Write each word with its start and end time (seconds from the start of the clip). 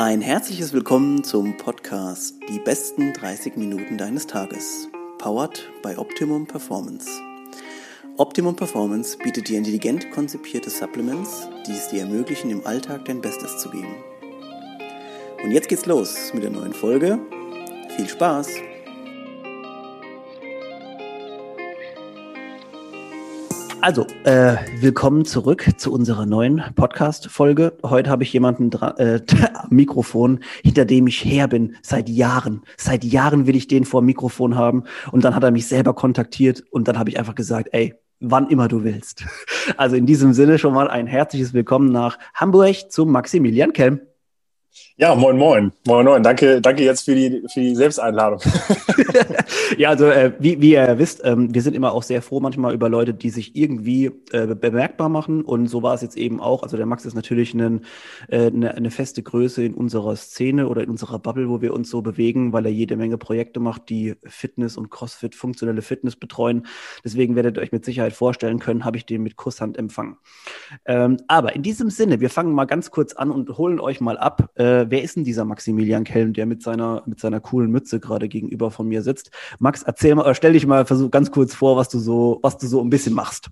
Ein 0.00 0.20
herzliches 0.20 0.72
Willkommen 0.72 1.24
zum 1.24 1.56
Podcast 1.56 2.36
Die 2.48 2.60
besten 2.60 3.12
30 3.14 3.56
Minuten 3.56 3.98
deines 3.98 4.28
Tages. 4.28 4.88
Powered 5.18 5.68
by 5.82 5.96
Optimum 5.96 6.46
Performance. 6.46 7.10
Optimum 8.16 8.54
Performance 8.54 9.18
bietet 9.18 9.48
dir 9.48 9.58
intelligent 9.58 10.08
konzipierte 10.12 10.70
Supplements, 10.70 11.48
die 11.66 11.72
es 11.72 11.88
dir 11.88 12.02
ermöglichen, 12.02 12.52
im 12.52 12.64
Alltag 12.64 13.06
dein 13.06 13.20
Bestes 13.20 13.58
zu 13.58 13.70
geben. 13.70 13.92
Und 15.42 15.50
jetzt 15.50 15.68
geht's 15.68 15.86
los 15.86 16.32
mit 16.32 16.44
der 16.44 16.50
neuen 16.52 16.74
Folge. 16.74 17.18
Viel 17.96 18.08
Spaß! 18.08 18.50
Also, 23.80 24.06
äh, 24.28 24.58
willkommen 24.82 25.24
zurück 25.24 25.70
zu 25.78 25.90
unserer 25.90 26.26
neuen 26.26 26.62
Podcast-Folge. 26.74 27.78
Heute 27.82 28.10
habe 28.10 28.24
ich 28.24 28.32
jemanden 28.34 28.70
äh, 28.98 29.22
Mikrofon, 29.70 30.40
hinter 30.62 30.84
dem 30.84 31.06
ich 31.06 31.24
her 31.24 31.48
bin, 31.48 31.76
seit 31.80 32.10
Jahren. 32.10 32.60
Seit 32.76 33.04
Jahren 33.04 33.46
will 33.46 33.56
ich 33.56 33.68
den 33.68 33.86
vor 33.86 34.02
dem 34.02 34.06
Mikrofon 34.06 34.54
haben. 34.54 34.84
Und 35.12 35.24
dann 35.24 35.34
hat 35.34 35.44
er 35.44 35.50
mich 35.50 35.66
selber 35.66 35.94
kontaktiert 35.94 36.62
und 36.70 36.88
dann 36.88 36.98
habe 36.98 37.08
ich 37.08 37.18
einfach 37.18 37.36
gesagt, 37.36 37.70
ey, 37.72 37.94
wann 38.20 38.50
immer 38.50 38.68
du 38.68 38.84
willst. 38.84 39.24
Also 39.76 39.96
in 39.96 40.06
diesem 40.06 40.32
Sinne 40.32 40.58
schon 40.58 40.72
mal 40.72 40.88
ein 40.88 41.06
herzliches 41.06 41.52
Willkommen 41.52 41.92
nach 41.92 42.18
Hamburg 42.34 42.90
zu 42.90 43.04
Maximilian 43.04 43.74
Kelm. 43.74 44.00
Ja, 45.00 45.14
moin, 45.14 45.36
moin. 45.38 45.70
Moin, 45.86 46.04
moin. 46.04 46.24
Danke, 46.24 46.60
danke 46.60 46.82
jetzt 46.82 47.04
für 47.04 47.14
die, 47.14 47.44
für 47.46 47.60
die 47.60 47.76
Selbsteinladung. 47.76 48.40
ja, 49.78 49.90
also 49.90 50.06
äh, 50.06 50.32
wie, 50.40 50.60
wie 50.60 50.72
ihr 50.72 50.98
wisst, 50.98 51.20
ähm, 51.24 51.54
wir 51.54 51.62
sind 51.62 51.76
immer 51.76 51.92
auch 51.92 52.02
sehr 52.02 52.20
froh 52.20 52.40
manchmal 52.40 52.74
über 52.74 52.88
Leute, 52.88 53.14
die 53.14 53.30
sich 53.30 53.54
irgendwie 53.54 54.10
äh, 54.32 54.56
bemerkbar 54.56 55.08
machen. 55.08 55.42
Und 55.42 55.68
so 55.68 55.84
war 55.84 55.94
es 55.94 56.02
jetzt 56.02 56.16
eben 56.16 56.40
auch. 56.40 56.64
Also 56.64 56.76
der 56.76 56.86
Max 56.86 57.06
ist 57.06 57.14
natürlich 57.14 57.54
ein, 57.54 57.82
äh, 58.26 58.46
eine, 58.46 58.74
eine 58.74 58.90
feste 58.90 59.22
Größe 59.22 59.62
in 59.62 59.74
unserer 59.74 60.16
Szene 60.16 60.66
oder 60.66 60.82
in 60.82 60.90
unserer 60.90 61.20
Bubble, 61.20 61.48
wo 61.48 61.62
wir 61.62 61.74
uns 61.74 61.90
so 61.90 62.02
bewegen, 62.02 62.52
weil 62.52 62.66
er 62.66 62.72
jede 62.72 62.96
Menge 62.96 63.18
Projekte 63.18 63.60
macht, 63.60 63.90
die 63.90 64.16
Fitness 64.24 64.76
und 64.76 64.90
CrossFit, 64.90 65.36
funktionelle 65.36 65.82
Fitness 65.82 66.16
betreuen. 66.16 66.66
Deswegen 67.04 67.36
werdet 67.36 67.56
ihr 67.56 67.62
euch 67.62 67.70
mit 67.70 67.84
Sicherheit 67.84 68.14
vorstellen 68.14 68.58
können, 68.58 68.84
habe 68.84 68.96
ich 68.96 69.06
den 69.06 69.22
mit 69.22 69.36
Kusshand 69.36 69.78
empfangen. 69.78 70.16
Ähm, 70.86 71.18
aber 71.28 71.54
in 71.54 71.62
diesem 71.62 71.88
Sinne, 71.88 72.18
wir 72.18 72.30
fangen 72.30 72.52
mal 72.52 72.64
ganz 72.64 72.90
kurz 72.90 73.12
an 73.12 73.30
und 73.30 73.56
holen 73.58 73.78
euch 73.78 74.00
mal 74.00 74.18
ab. 74.18 74.50
Äh, 74.56 74.67
wer 74.88 75.02
ist 75.02 75.16
denn 75.16 75.24
dieser 75.24 75.44
Maximilian 75.44 76.04
Kelm, 76.04 76.32
der 76.32 76.46
mit 76.46 76.62
seiner, 76.62 77.02
mit 77.06 77.20
seiner 77.20 77.40
coolen 77.40 77.70
Mütze 77.70 78.00
gerade 78.00 78.28
gegenüber 78.28 78.70
von 78.70 78.88
mir 78.88 79.02
sitzt? 79.02 79.30
Max, 79.58 79.82
erzähl 79.82 80.14
mal, 80.14 80.34
stell 80.34 80.52
dich 80.52 80.66
mal 80.66 80.86
versuch 80.86 81.10
ganz 81.10 81.30
kurz 81.30 81.54
vor, 81.54 81.76
was 81.76 81.88
du 81.88 81.98
so, 81.98 82.38
was 82.42 82.58
du 82.58 82.66
so 82.66 82.80
ein 82.82 82.90
bisschen 82.90 83.14
machst. 83.14 83.48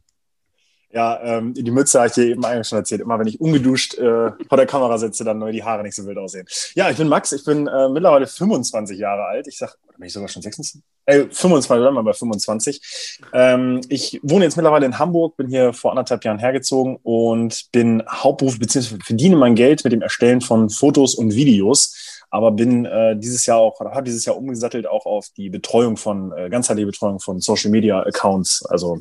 Ja, 0.90 1.20
ähm, 1.22 1.52
die 1.52 1.70
Mütze 1.70 1.98
habe 1.98 2.08
ich 2.08 2.14
dir 2.14 2.26
eben 2.26 2.44
eigentlich 2.44 2.68
schon 2.68 2.78
erzählt. 2.78 3.00
Immer 3.00 3.18
wenn 3.18 3.26
ich 3.26 3.40
ungeduscht 3.40 3.94
äh, 3.94 4.30
vor 4.48 4.56
der 4.56 4.66
Kamera 4.66 4.96
sitze, 4.98 5.24
dann 5.24 5.38
nur 5.38 5.50
die 5.50 5.64
Haare 5.64 5.82
nicht 5.82 5.94
so 5.94 6.06
wild 6.06 6.16
aussehen. 6.16 6.46
Ja, 6.74 6.88
ich 6.90 6.96
bin 6.96 7.08
Max, 7.08 7.32
ich 7.32 7.44
bin 7.44 7.66
äh, 7.66 7.88
mittlerweile 7.88 8.26
25 8.26 8.98
Jahre 8.98 9.24
alt. 9.24 9.46
Ich 9.48 9.58
sag, 9.58 9.76
oder 9.88 9.98
bin 9.98 10.06
ich 10.06 10.12
sogar 10.12 10.28
schon 10.28 10.42
26? 10.42 10.82
Äh, 11.04 11.26
25, 11.30 11.84
dann 11.84 11.94
mal 11.94 12.02
bei 12.02 12.12
25. 12.12 13.20
Ähm, 13.32 13.80
ich 13.88 14.20
wohne 14.22 14.44
jetzt 14.44 14.56
mittlerweile 14.56 14.86
in 14.86 14.98
Hamburg, 14.98 15.36
bin 15.36 15.48
hier 15.48 15.72
vor 15.72 15.90
anderthalb 15.90 16.24
Jahren 16.24 16.38
hergezogen 16.38 16.98
und 17.02 17.66
bin 17.72 18.02
Hauptberuf 18.08 18.58
bzw. 18.58 18.98
verdiene 19.04 19.36
mein 19.36 19.54
Geld 19.54 19.84
mit 19.84 19.92
dem 19.92 20.02
Erstellen 20.02 20.40
von 20.40 20.70
Fotos 20.70 21.14
und 21.14 21.34
Videos 21.34 22.14
aber 22.28 22.50
bin 22.50 22.84
äh, 22.84 23.16
dieses 23.16 23.46
Jahr 23.46 23.58
auch, 23.58 23.78
habe 23.80 24.02
dieses 24.02 24.24
Jahr 24.24 24.36
umgesattelt 24.36 24.86
auch 24.86 25.06
auf 25.06 25.28
die 25.36 25.48
Betreuung 25.48 25.96
von, 25.96 26.32
äh, 26.32 26.50
ganzheitliche 26.50 26.86
Betreuung 26.86 27.20
von 27.20 27.40
Social 27.40 27.70
Media 27.70 28.00
Accounts, 28.00 28.64
also 28.66 29.00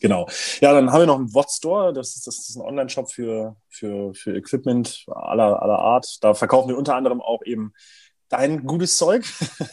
Genau. 0.00 0.26
Ja, 0.60 0.72
dann 0.72 0.90
haben 0.90 1.00
wir 1.00 1.06
noch 1.06 1.18
einen 1.18 1.34
Wot 1.34 1.50
Store. 1.50 1.92
Das 1.92 2.16
ist, 2.16 2.26
das 2.26 2.48
ist 2.48 2.56
ein 2.56 2.62
Online-Shop 2.62 3.10
für, 3.12 3.56
für, 3.68 4.14
für 4.14 4.34
Equipment 4.36 5.04
aller, 5.06 5.62
aller 5.62 5.78
Art. 5.78 6.18
Da 6.22 6.34
verkaufen 6.34 6.70
wir 6.70 6.78
unter 6.78 6.96
anderem 6.96 7.20
auch 7.20 7.42
eben 7.44 7.74
dein 8.30 8.64
gutes 8.66 8.96
Zeug. 8.96 9.24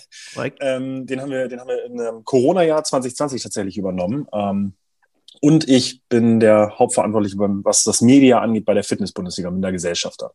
ähm, 0.60 1.06
den 1.06 1.22
haben 1.22 1.32
wir, 1.32 1.48
den 1.48 1.60
haben 1.60 1.70
wir 1.70 2.10
im 2.10 2.26
Corona-Jahr 2.26 2.84
2020 2.84 3.42
tatsächlich 3.42 3.78
übernommen. 3.78 4.28
Ähm, 4.34 4.74
und 5.40 5.70
ich 5.70 6.02
bin 6.10 6.40
der 6.40 6.78
Hauptverantwortliche, 6.78 7.38
was 7.38 7.84
das 7.84 8.02
Media 8.02 8.40
angeht, 8.40 8.66
bei 8.66 8.74
der 8.74 8.84
Fitness-Bundesliga, 8.84 9.52
mit 9.52 9.64
der 9.64 9.72
Gesellschafter. 9.72 10.34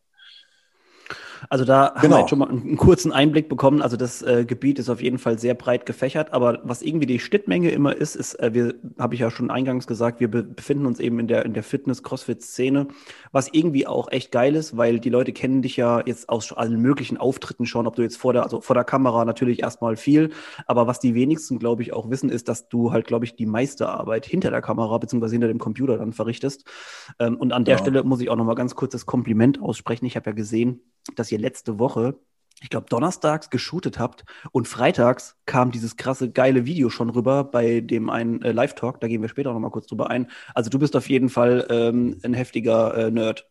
Also 1.49 1.65
da 1.65 1.87
genau. 1.87 1.95
haben 1.95 1.95
wir 1.95 2.01
genau. 2.01 2.19
jetzt 2.19 2.29
schon 2.29 2.39
mal 2.39 2.49
einen, 2.49 2.77
kurzen 2.77 3.11
Einblick 3.11 3.49
bekommen. 3.49 3.81
Also 3.81 3.97
das 3.97 4.21
äh, 4.21 4.45
Gebiet 4.45 4.79
ist 4.79 4.89
auf 4.89 5.01
jeden 5.01 5.17
Fall 5.17 5.39
sehr 5.39 5.53
breit 5.53 5.85
gefächert, 5.85 6.33
aber 6.33 6.59
was 6.63 6.81
irgendwie 6.81 7.05
die 7.05 7.19
Schnittmenge 7.19 7.71
immer 7.71 7.95
ist, 7.95 8.15
ist, 8.15 8.35
äh, 8.35 8.53
wir, 8.53 8.75
habe 8.97 9.15
ich 9.15 9.21
ja 9.21 9.31
schon 9.31 9.51
eingangs 9.51 9.87
gesagt, 9.87 10.19
wir 10.19 10.29
be 10.29 10.43
befinden 10.43 10.85
uns 10.85 10.99
eben 10.99 11.19
in 11.19 11.27
der, 11.27 11.45
in 11.45 11.53
der 11.53 11.63
Fitness-Crossfit-Szene, 11.63 12.87
was 13.31 13.49
irgendwie 13.51 13.87
auch 13.87 14.11
echt 14.11 14.31
geil 14.31 14.55
ist, 14.55 14.77
weil 14.77 14.99
die 14.99 15.09
Leute 15.09 15.33
kennen 15.33 15.61
dich 15.61 15.77
ja 15.77 16.01
jetzt 16.05 16.29
aus 16.29 16.53
allen 16.53 16.79
möglichen 16.81 17.17
Auftritten 17.17 17.65
schon, 17.65 17.87
ob 17.87 17.95
du 17.95 18.01
jetzt 18.01 18.17
vor 18.17 18.33
der, 18.33 18.43
also 18.43 18.61
vor 18.61 18.75
der 18.75 18.83
Kamera 18.83 19.25
natürlich 19.25 19.61
erstmal 19.61 19.95
viel, 19.95 20.31
aber 20.67 20.87
was 20.87 20.99
die 20.99 21.15
wenigsten, 21.15 21.59
glaube 21.59 21.81
ich, 21.81 21.93
auch 21.93 22.09
wissen, 22.09 22.29
ist, 22.29 22.49
dass 22.49 22.69
du 22.69 22.91
halt, 22.91 23.07
glaube 23.07 23.25
ich, 23.25 23.35
die 23.35 23.45
meiste 23.45 23.89
Arbeit 23.89 24.25
hinter 24.25 24.51
der 24.51 24.61
Kamera 24.61 24.97
beziehungsweise 24.97 25.33
hinter 25.35 25.47
dem 25.47 25.59
Computer 25.59 25.97
dann 25.97 26.13
verrichtest. 26.13 26.65
Ähm, 27.19 27.37
und 27.37 27.53
an 27.53 27.65
der 27.65 27.75
ja. 27.75 27.79
Stelle 27.79 28.03
muss 28.03 28.21
ich 28.21 28.29
auch 28.29 28.35
nochmal 28.35 28.55
ganz 28.55 28.75
kurz 28.75 28.91
das 28.91 29.05
Kompliment 29.05 29.61
aussprechen. 29.61 30.05
Ich 30.05 30.15
habe 30.15 30.29
ja 30.29 30.35
gesehen, 30.35 30.81
dass 31.15 31.31
ihr 31.33 31.39
letzte 31.39 31.79
Woche, 31.79 32.15
ich 32.61 32.69
glaube, 32.69 32.87
donnerstags 32.89 33.49
geshootet 33.49 33.99
habt 33.99 34.23
und 34.51 34.67
freitags 34.67 35.35
kam 35.45 35.71
dieses 35.71 35.97
krasse, 35.97 36.31
geile 36.31 36.65
Video 36.65 36.89
schon 36.89 37.09
rüber 37.09 37.43
bei 37.43 37.81
dem 37.81 38.09
einen 38.09 38.41
äh, 38.41 38.51
Live-Talk. 38.53 39.01
Da 39.01 39.07
gehen 39.07 39.21
wir 39.21 39.29
später 39.29 39.51
noch 39.51 39.59
mal 39.59 39.69
kurz 39.69 39.87
drüber 39.87 40.09
ein. 40.09 40.31
Also 40.53 40.69
du 40.69 40.79
bist 40.79 40.95
auf 40.95 41.09
jeden 41.09 41.29
Fall 41.29 41.67
ähm, 41.69 42.19
ein 42.23 42.33
heftiger 42.33 42.95
äh, 42.95 43.11
Nerd. 43.11 43.49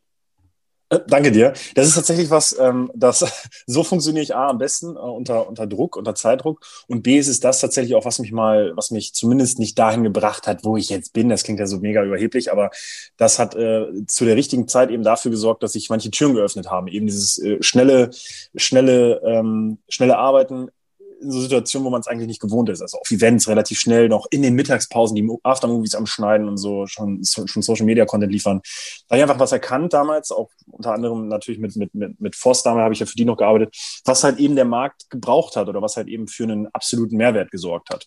Äh, 0.92 1.00
danke 1.06 1.32
dir. 1.32 1.54
Das 1.74 1.86
ist 1.88 1.94
tatsächlich 1.94 2.28
was, 2.30 2.56
ähm, 2.58 2.90
das 2.94 3.24
so 3.66 3.82
funktioniere 3.82 4.22
ich 4.22 4.34
A 4.34 4.50
am 4.50 4.58
besten 4.58 4.96
äh, 4.96 4.98
unter, 4.98 5.48
unter 5.48 5.66
Druck, 5.66 5.96
unter 5.96 6.14
Zeitdruck. 6.14 6.60
Und 6.86 7.02
B 7.02 7.18
ist 7.18 7.28
es 7.28 7.40
das 7.40 7.60
tatsächlich 7.60 7.94
auch, 7.94 8.04
was 8.04 8.18
mich 8.18 8.30
mal, 8.30 8.72
was 8.76 8.90
mich 8.90 9.14
zumindest 9.14 9.58
nicht 9.58 9.78
dahin 9.78 10.02
gebracht 10.02 10.46
hat, 10.46 10.64
wo 10.64 10.76
ich 10.76 10.90
jetzt 10.90 11.14
bin. 11.14 11.30
Das 11.30 11.44
klingt 11.44 11.60
ja 11.60 11.66
so 11.66 11.78
mega 11.78 12.04
überheblich, 12.04 12.52
aber 12.52 12.70
das 13.16 13.38
hat 13.38 13.54
äh, 13.54 13.86
zu 14.06 14.24
der 14.26 14.36
richtigen 14.36 14.68
Zeit 14.68 14.90
eben 14.90 15.02
dafür 15.02 15.30
gesorgt, 15.30 15.62
dass 15.62 15.72
sich 15.72 15.88
manche 15.88 16.10
Türen 16.10 16.34
geöffnet 16.34 16.70
haben. 16.70 16.88
Eben 16.88 17.06
dieses 17.06 17.38
äh, 17.38 17.62
schnelle, 17.62 18.10
schnelle, 18.54 19.22
ähm, 19.24 19.78
schnelle 19.88 20.18
Arbeiten 20.18 20.68
in 21.22 21.30
so 21.30 21.40
Situationen, 21.40 21.86
wo 21.86 21.90
man 21.90 22.00
es 22.00 22.06
eigentlich 22.06 22.26
nicht 22.26 22.40
gewohnt 22.40 22.68
ist. 22.68 22.82
Also 22.82 22.98
auf 22.98 23.10
Events 23.10 23.48
relativ 23.48 23.78
schnell 23.78 24.08
noch 24.08 24.26
in 24.30 24.42
den 24.42 24.54
Mittagspausen 24.54 25.14
die 25.14 25.28
Aftermovies 25.42 25.94
am 25.94 26.06
Schneiden 26.06 26.48
und 26.48 26.58
so 26.58 26.86
schon, 26.86 27.24
schon 27.24 27.62
Social 27.62 27.86
Media 27.86 28.04
Content 28.04 28.32
liefern. 28.32 28.60
Da 29.08 29.14
habe 29.14 29.18
ich 29.18 29.22
einfach 29.22 29.40
was 29.40 29.52
erkannt 29.52 29.92
damals, 29.92 30.30
auch 30.30 30.50
unter 30.70 30.92
anderem 30.92 31.28
natürlich 31.28 31.60
mit, 31.60 31.76
mit, 31.76 31.94
mit, 31.94 32.20
mit 32.20 32.36
Voss, 32.36 32.62
damals 32.62 32.84
habe 32.84 32.94
ich 32.94 33.00
ja 33.00 33.06
für 33.06 33.16
die 33.16 33.24
noch 33.24 33.36
gearbeitet, 33.36 33.74
was 34.04 34.24
halt 34.24 34.38
eben 34.38 34.56
der 34.56 34.64
Markt 34.64 35.08
gebraucht 35.10 35.56
hat 35.56 35.68
oder 35.68 35.80
was 35.80 35.96
halt 35.96 36.08
eben 36.08 36.28
für 36.28 36.44
einen 36.44 36.66
absoluten 36.68 37.16
Mehrwert 37.16 37.50
gesorgt 37.50 37.90
hat. 37.90 38.06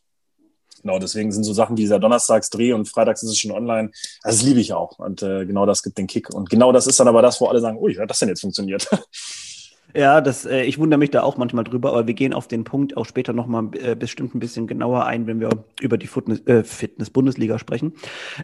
Genau, 0.81 0.99
deswegen 0.99 1.31
sind 1.31 1.43
so 1.43 1.53
Sachen 1.53 1.77
wie 1.77 1.81
dieser 1.81 1.97
Donnerstagsdreh 1.97 2.73
und 2.73 2.87
freitags 2.87 3.23
ist 3.23 3.31
es 3.31 3.39
schon 3.39 3.49
online. 3.49 3.89
Das 4.21 4.43
liebe 4.43 4.59
ich 4.59 4.71
auch. 4.71 4.99
Und 4.99 5.23
äh, 5.23 5.43
genau 5.47 5.65
das 5.65 5.81
gibt 5.81 5.97
den 5.97 6.05
Kick. 6.05 6.29
Und 6.29 6.51
genau 6.51 6.71
das 6.71 6.85
ist 6.85 6.99
dann 6.99 7.07
aber 7.07 7.23
das, 7.23 7.41
wo 7.41 7.47
alle 7.47 7.59
sagen, 7.59 7.79
ui, 7.79 7.95
hat 7.95 8.07
das 8.07 8.19
denn 8.19 8.29
jetzt 8.29 8.41
funktioniert? 8.41 8.87
Ja, 9.95 10.19
das, 10.19 10.45
äh, 10.45 10.63
ich 10.63 10.77
wundere 10.77 10.97
mich 10.97 11.11
da 11.11 11.23
auch 11.23 11.37
manchmal 11.37 11.63
drüber, 11.63 11.91
aber 11.91 12.05
wir 12.05 12.13
gehen 12.13 12.33
auf 12.33 12.49
den 12.49 12.65
Punkt 12.65 12.97
auch 12.97 13.05
später 13.05 13.31
nochmal 13.31 13.69
äh, 13.81 13.95
bestimmt 13.95 14.35
ein 14.35 14.39
bisschen 14.39 14.67
genauer 14.67 15.05
ein, 15.05 15.25
wenn 15.25 15.39
wir 15.39 15.49
über 15.79 15.97
die 15.97 16.07
Fitness, 16.07 16.45
äh, 16.47 16.65
Fitness-Bundesliga 16.65 17.57
sprechen. 17.59 17.93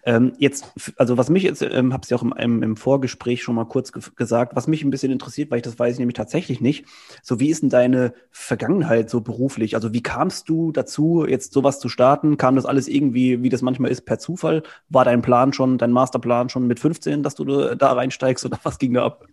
Ähm, 0.06 0.31
jetzt, 0.38 0.72
also 0.95 1.17
was 1.17 1.29
mich 1.29 1.44
jetzt, 1.44 1.61
ähm, 1.61 1.91
habe 1.91 2.03
es 2.03 2.09
ja 2.09 2.16
auch 2.16 2.22
im, 2.22 2.31
im, 2.38 2.63
im, 2.63 2.78
Vorgespräch 2.78 3.44
schon 3.44 3.56
mal 3.56 3.66
kurz 3.66 3.91
ge 3.91 4.01
gesagt, 4.16 4.56
was 4.56 4.67
mich 4.67 4.85
ein 4.85 4.91
bisschen 4.91 5.11
interessiert, 5.11 5.51
weil 5.51 5.57
ich 5.57 5.63
das 5.63 5.78
weiß 5.78 5.95
ich 5.95 6.00
nämlich 6.00 6.16
tatsächlich 6.16 6.61
nicht, 6.61 6.85
so 7.22 7.41
wie 7.41 7.50
ist 7.50 7.63
denn 7.63 7.69
deine 7.69 8.13
Vergangenheit 8.29 9.09
so 9.09 9.19
beruflich? 9.19 9.75
Also 9.75 9.91
wie 9.91 10.03
kamst 10.03 10.47
du 10.47 10.72
dazu, 10.72 11.25
jetzt 11.28 11.51
sowas 11.51 11.81
zu 11.81 11.90
starten? 11.90 12.38
Kam 12.38 12.56
das 12.56 12.66
alles 12.66 12.88
irgendwie, 12.88 13.44
wie 13.44 13.50
das 13.50 13.61
manchmal 13.61 13.91
ist, 13.91 14.06
per 14.06 14.19
Zufall? 14.19 14.63
War 14.88 15.03
dein 15.03 15.22
Plan 15.22 15.51
schon, 15.51 15.78
dein 15.78 15.91
Masterplan 15.91 16.47
schon 16.47 16.66
mit 16.66 16.79
15, 16.79 17.23
dass 17.23 17.35
du 17.35 17.44
da 17.75 17.91
reinsteigst 17.91 18.45
oder 18.45 18.57
was 18.63 18.79
ging 18.79 18.94
da 18.94 19.06
ab? 19.06 19.25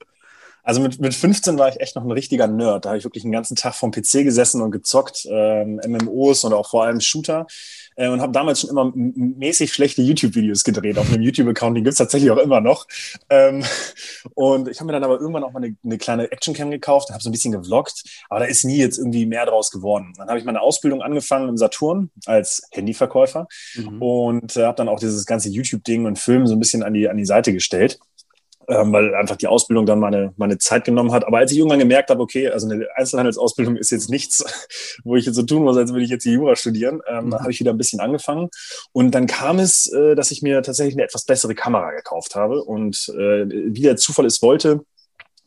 Also 0.69 0.83
mit, 0.83 1.01
mit 1.01 1.15
15 1.15 1.57
war 1.57 1.71
ich 1.71 1.81
echt 1.81 1.97
noch 1.97 2.05
ein 2.05 2.11
richtiger 2.11 2.47
Nerd. 2.47 2.85
Da 2.85 2.91
habe 2.91 2.99
ich 2.99 3.05
wirklich 3.05 3.25
einen 3.25 3.33
ganzen 3.33 3.57
Tag 3.57 3.75
vom 3.75 3.91
PC 3.91 4.23
gesessen 4.23 4.61
und 4.61 4.71
gezockt, 4.71 5.27
ähm, 5.31 5.81
MMOs 5.83 6.45
und 6.45 6.53
auch 6.53 6.69
vor 6.69 6.85
allem 6.85 7.01
Shooter. 7.01 7.47
Äh, 7.97 8.09
und 8.09 8.21
habe 8.21 8.33
damals 8.35 8.61
schon 8.61 8.69
immer 8.69 8.93
mäßig 8.95 9.73
schlechte 9.73 10.03
YouTube-Videos 10.03 10.65
gedreht 10.65 10.99
auf 10.99 11.11
einem 11.11 11.23
YouTube-Account, 11.23 11.75
den 11.75 11.85
gibt's 11.85 11.97
tatsächlich 11.97 12.31
auch 12.31 12.37
immer 12.37 12.61
noch. 12.61 12.87
Ähm, 13.31 13.65
und 14.35 14.69
ich 14.69 14.79
habe 14.79 14.89
mir 14.89 14.93
dann 14.93 15.05
aber 15.05 15.19
irgendwann 15.19 15.43
auch 15.43 15.53
mal 15.53 15.65
eine, 15.65 15.75
eine 15.83 15.97
kleine 15.97 16.31
Actioncam 16.31 16.71
gekauft 16.71 17.09
und 17.09 17.15
habe 17.15 17.23
so 17.23 17.31
ein 17.31 17.33
bisschen 17.33 17.53
gevloggt, 17.53 18.05
aber 18.29 18.41
da 18.41 18.47
ist 18.47 18.67
nie 18.67 18.77
jetzt 18.77 18.99
irgendwie 18.99 19.25
mehr 19.25 19.47
draus 19.47 19.71
geworden. 19.71 20.13
Dann 20.19 20.29
habe 20.29 20.39
ich 20.39 20.45
meine 20.45 20.61
Ausbildung 20.61 21.01
angefangen 21.01 21.49
im 21.49 21.57
Saturn 21.57 22.11
als 22.27 22.69
Handyverkäufer 22.73 23.49
mhm. 23.75 24.03
und 24.03 24.57
äh, 24.59 24.67
habe 24.67 24.77
dann 24.77 24.91
auch 24.91 25.01
dieses 25.01 25.25
ganze 25.25 25.49
YouTube-Ding 25.49 26.05
und 26.05 26.19
Filmen 26.19 26.47
so 26.47 26.55
ein 26.55 26.61
bisschen 26.61 26.83
an 26.83 26.93
die, 26.93 27.09
an 27.09 27.17
die 27.17 27.25
Seite 27.25 27.55
gestellt 27.55 27.99
ähm, 28.69 28.93
weil 28.93 29.15
einfach 29.15 29.37
die 29.37 29.47
Ausbildung 29.47 29.87
dann 29.87 29.99
meine, 29.99 30.35
meine 30.37 30.59
Zeit 30.59 30.85
genommen 30.85 31.13
hat. 31.13 31.27
Aber 31.27 31.39
als 31.39 31.53
ich 31.53 31.59
irgendwann 31.59 31.79
gemerkt 31.79 32.11
habe, 32.11 32.23
okay, 32.23 32.49
also 32.49 32.69
eine 32.69 32.87
Einzelhandelsausbildung 32.95 33.77
ist 33.77 33.91
jetzt 33.91 34.11
nichts, 34.11 34.45
wo 35.05 35.17
ich 35.17 35.25
jetzt 35.25 35.37
so 35.37 35.43
tun 35.43 35.63
muss, 35.63 35.77
als 35.77 35.91
würde 35.91 36.05
ich 36.05 36.11
jetzt 36.11 36.25
die 36.25 36.33
Jura 36.33 36.55
studieren, 36.55 37.01
ähm, 37.09 37.27
mhm. 37.27 37.35
habe 37.39 37.51
ich 37.51 37.61
wieder 37.61 37.73
ein 37.73 37.79
bisschen 37.79 38.01
angefangen. 38.01 38.51
Und 38.93 39.13
dann 39.13 39.27
kam 39.27 39.59
es, 39.59 39.91
äh, 39.93 40.15
dass 40.15 40.31
ich 40.31 40.43
mir 40.43 40.63
tatsächlich 40.63 40.97
eine 40.97 41.05
etwas 41.05 41.25
bessere 41.25 41.55
Kamera 41.55 41.93
gekauft 41.93 42.35
habe. 42.35 42.63
Und 42.63 43.09
äh, 43.17 43.47
wie 43.49 43.83
der 43.83 43.97
Zufall 43.97 44.27
es 44.27 44.43
wollte, 44.43 44.83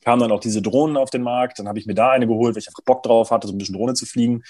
kamen 0.04 0.22
dann 0.22 0.32
auch 0.32 0.40
diese 0.40 0.64
Drohnen 0.64 0.98
auf 0.98 1.12
den 1.12 1.22
Markt. 1.22 1.60
Dann 1.60 1.68
habe 1.68 1.78
ich 1.78 1.86
mir 1.86 1.94
da 1.94 2.10
eine 2.10 2.26
geholt, 2.26 2.56
weil 2.56 2.62
ich 2.62 2.68
einfach 2.68 2.84
Bock 2.84 3.04
drauf 3.04 3.30
hatte, 3.30 3.48
so 3.48 3.54
ein 3.54 3.58
bisschen 3.60 3.76
Drohne 3.76 3.94
zu 3.94 4.08
fliegen. 4.08 4.44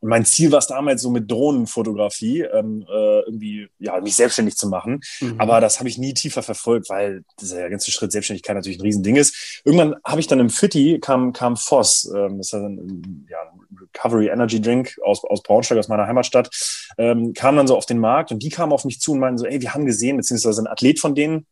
Und 0.00 0.08
mein 0.08 0.24
Ziel 0.24 0.50
war 0.50 0.58
es 0.58 0.66
damals 0.66 1.02
so 1.02 1.10
mit 1.10 1.30
Drohnenfotografie 1.30 2.42
ähm, 2.42 2.86
äh, 2.88 3.20
irgendwie 3.20 3.68
ja 3.78 4.00
mich 4.00 4.16
selbstständig 4.16 4.56
zu 4.56 4.68
machen. 4.68 5.00
Mhm. 5.20 5.34
Aber 5.38 5.60
das 5.60 5.78
habe 5.78 5.88
ich 5.88 5.98
nie 5.98 6.14
tiefer 6.14 6.42
verfolgt, 6.42 6.88
weil 6.88 7.22
dieser 7.40 7.68
ganze 7.68 7.90
Schritt 7.90 8.12
Selbstständigkeit 8.12 8.56
natürlich 8.56 8.78
ein 8.78 8.82
Riesending 8.82 9.16
ist. 9.16 9.62
Irgendwann 9.64 9.96
habe 10.04 10.20
ich 10.20 10.26
dann 10.26 10.40
im 10.40 10.50
Fitti 10.50 10.98
kam 11.00 11.32
kam 11.32 11.56
Voss, 11.56 12.10
ähm, 12.14 12.38
das 12.38 12.48
ist 12.48 12.54
ein, 12.54 13.26
ja, 13.28 13.38
Recovery 13.80 14.28
Energy 14.28 14.60
Drink 14.60 14.98
aus 15.04 15.22
aus 15.24 15.42
Braunschweig 15.42 15.78
aus 15.78 15.88
meiner 15.88 16.06
Heimatstadt, 16.06 16.50
ähm, 16.98 17.34
kam 17.34 17.56
dann 17.56 17.66
so 17.66 17.76
auf 17.76 17.86
den 17.86 17.98
Markt 17.98 18.32
und 18.32 18.42
die 18.42 18.48
kamen 18.48 18.72
auf 18.72 18.84
mich 18.84 19.00
zu 19.00 19.12
und 19.12 19.20
meinten 19.20 19.38
so, 19.38 19.46
ey, 19.46 19.60
wir 19.60 19.74
haben 19.74 19.86
gesehen, 19.86 20.16
beziehungsweise 20.16 20.62
ein 20.62 20.66
Athlet 20.66 20.98
von 20.98 21.14
denen 21.14 21.46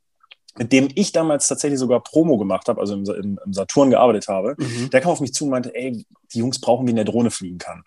mit 0.58 0.72
dem 0.72 0.88
ich 0.94 1.12
damals 1.12 1.46
tatsächlich 1.46 1.78
sogar 1.78 2.02
Promo 2.02 2.36
gemacht 2.36 2.68
habe, 2.68 2.80
also 2.80 2.94
im, 2.94 3.04
im, 3.04 3.38
im 3.44 3.52
Saturn 3.52 3.90
gearbeitet 3.90 4.28
habe, 4.28 4.56
mhm. 4.58 4.90
der 4.90 5.00
kam 5.00 5.12
auf 5.12 5.20
mich 5.20 5.32
zu 5.32 5.44
und 5.44 5.50
meinte, 5.50 5.74
ey, 5.74 6.04
die 6.34 6.38
Jungs 6.38 6.60
brauchen, 6.60 6.86
wie 6.86 6.90
in 6.90 6.96
der 6.96 7.04
Drohne 7.04 7.30
fliegen 7.30 7.58
kann. 7.58 7.84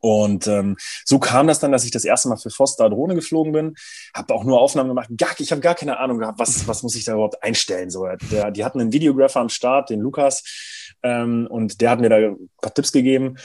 Und 0.00 0.46
ähm, 0.46 0.76
so 1.04 1.18
kam 1.18 1.46
das 1.46 1.60
dann, 1.60 1.72
dass 1.72 1.84
ich 1.84 1.90
das 1.90 2.04
erste 2.04 2.28
Mal 2.28 2.36
für 2.36 2.50
Foster 2.50 2.88
Drohne 2.90 3.14
geflogen 3.14 3.52
bin. 3.52 3.74
Habe 4.14 4.34
auch 4.34 4.44
nur 4.44 4.60
Aufnahmen 4.60 4.88
gemacht. 4.88 5.08
Gar, 5.16 5.30
ich 5.38 5.50
habe 5.50 5.60
gar 5.60 5.74
keine 5.74 5.98
Ahnung 5.98 6.18
gehabt, 6.18 6.38
was, 6.38 6.66
was 6.66 6.82
muss 6.82 6.94
ich 6.94 7.04
da 7.04 7.12
überhaupt 7.14 7.42
einstellen. 7.42 7.90
So, 7.90 8.06
der, 8.30 8.50
die 8.50 8.64
hatten 8.64 8.80
einen 8.80 8.92
Videographer 8.92 9.40
am 9.40 9.48
Start, 9.48 9.90
den 9.90 10.00
Lukas, 10.00 10.42
ähm, 11.02 11.46
und 11.50 11.80
der 11.80 11.90
hat 11.90 12.00
mir 12.00 12.08
da 12.08 12.16
ein 12.16 12.50
paar 12.60 12.74
Tipps 12.74 12.92
gegeben. 12.92 13.36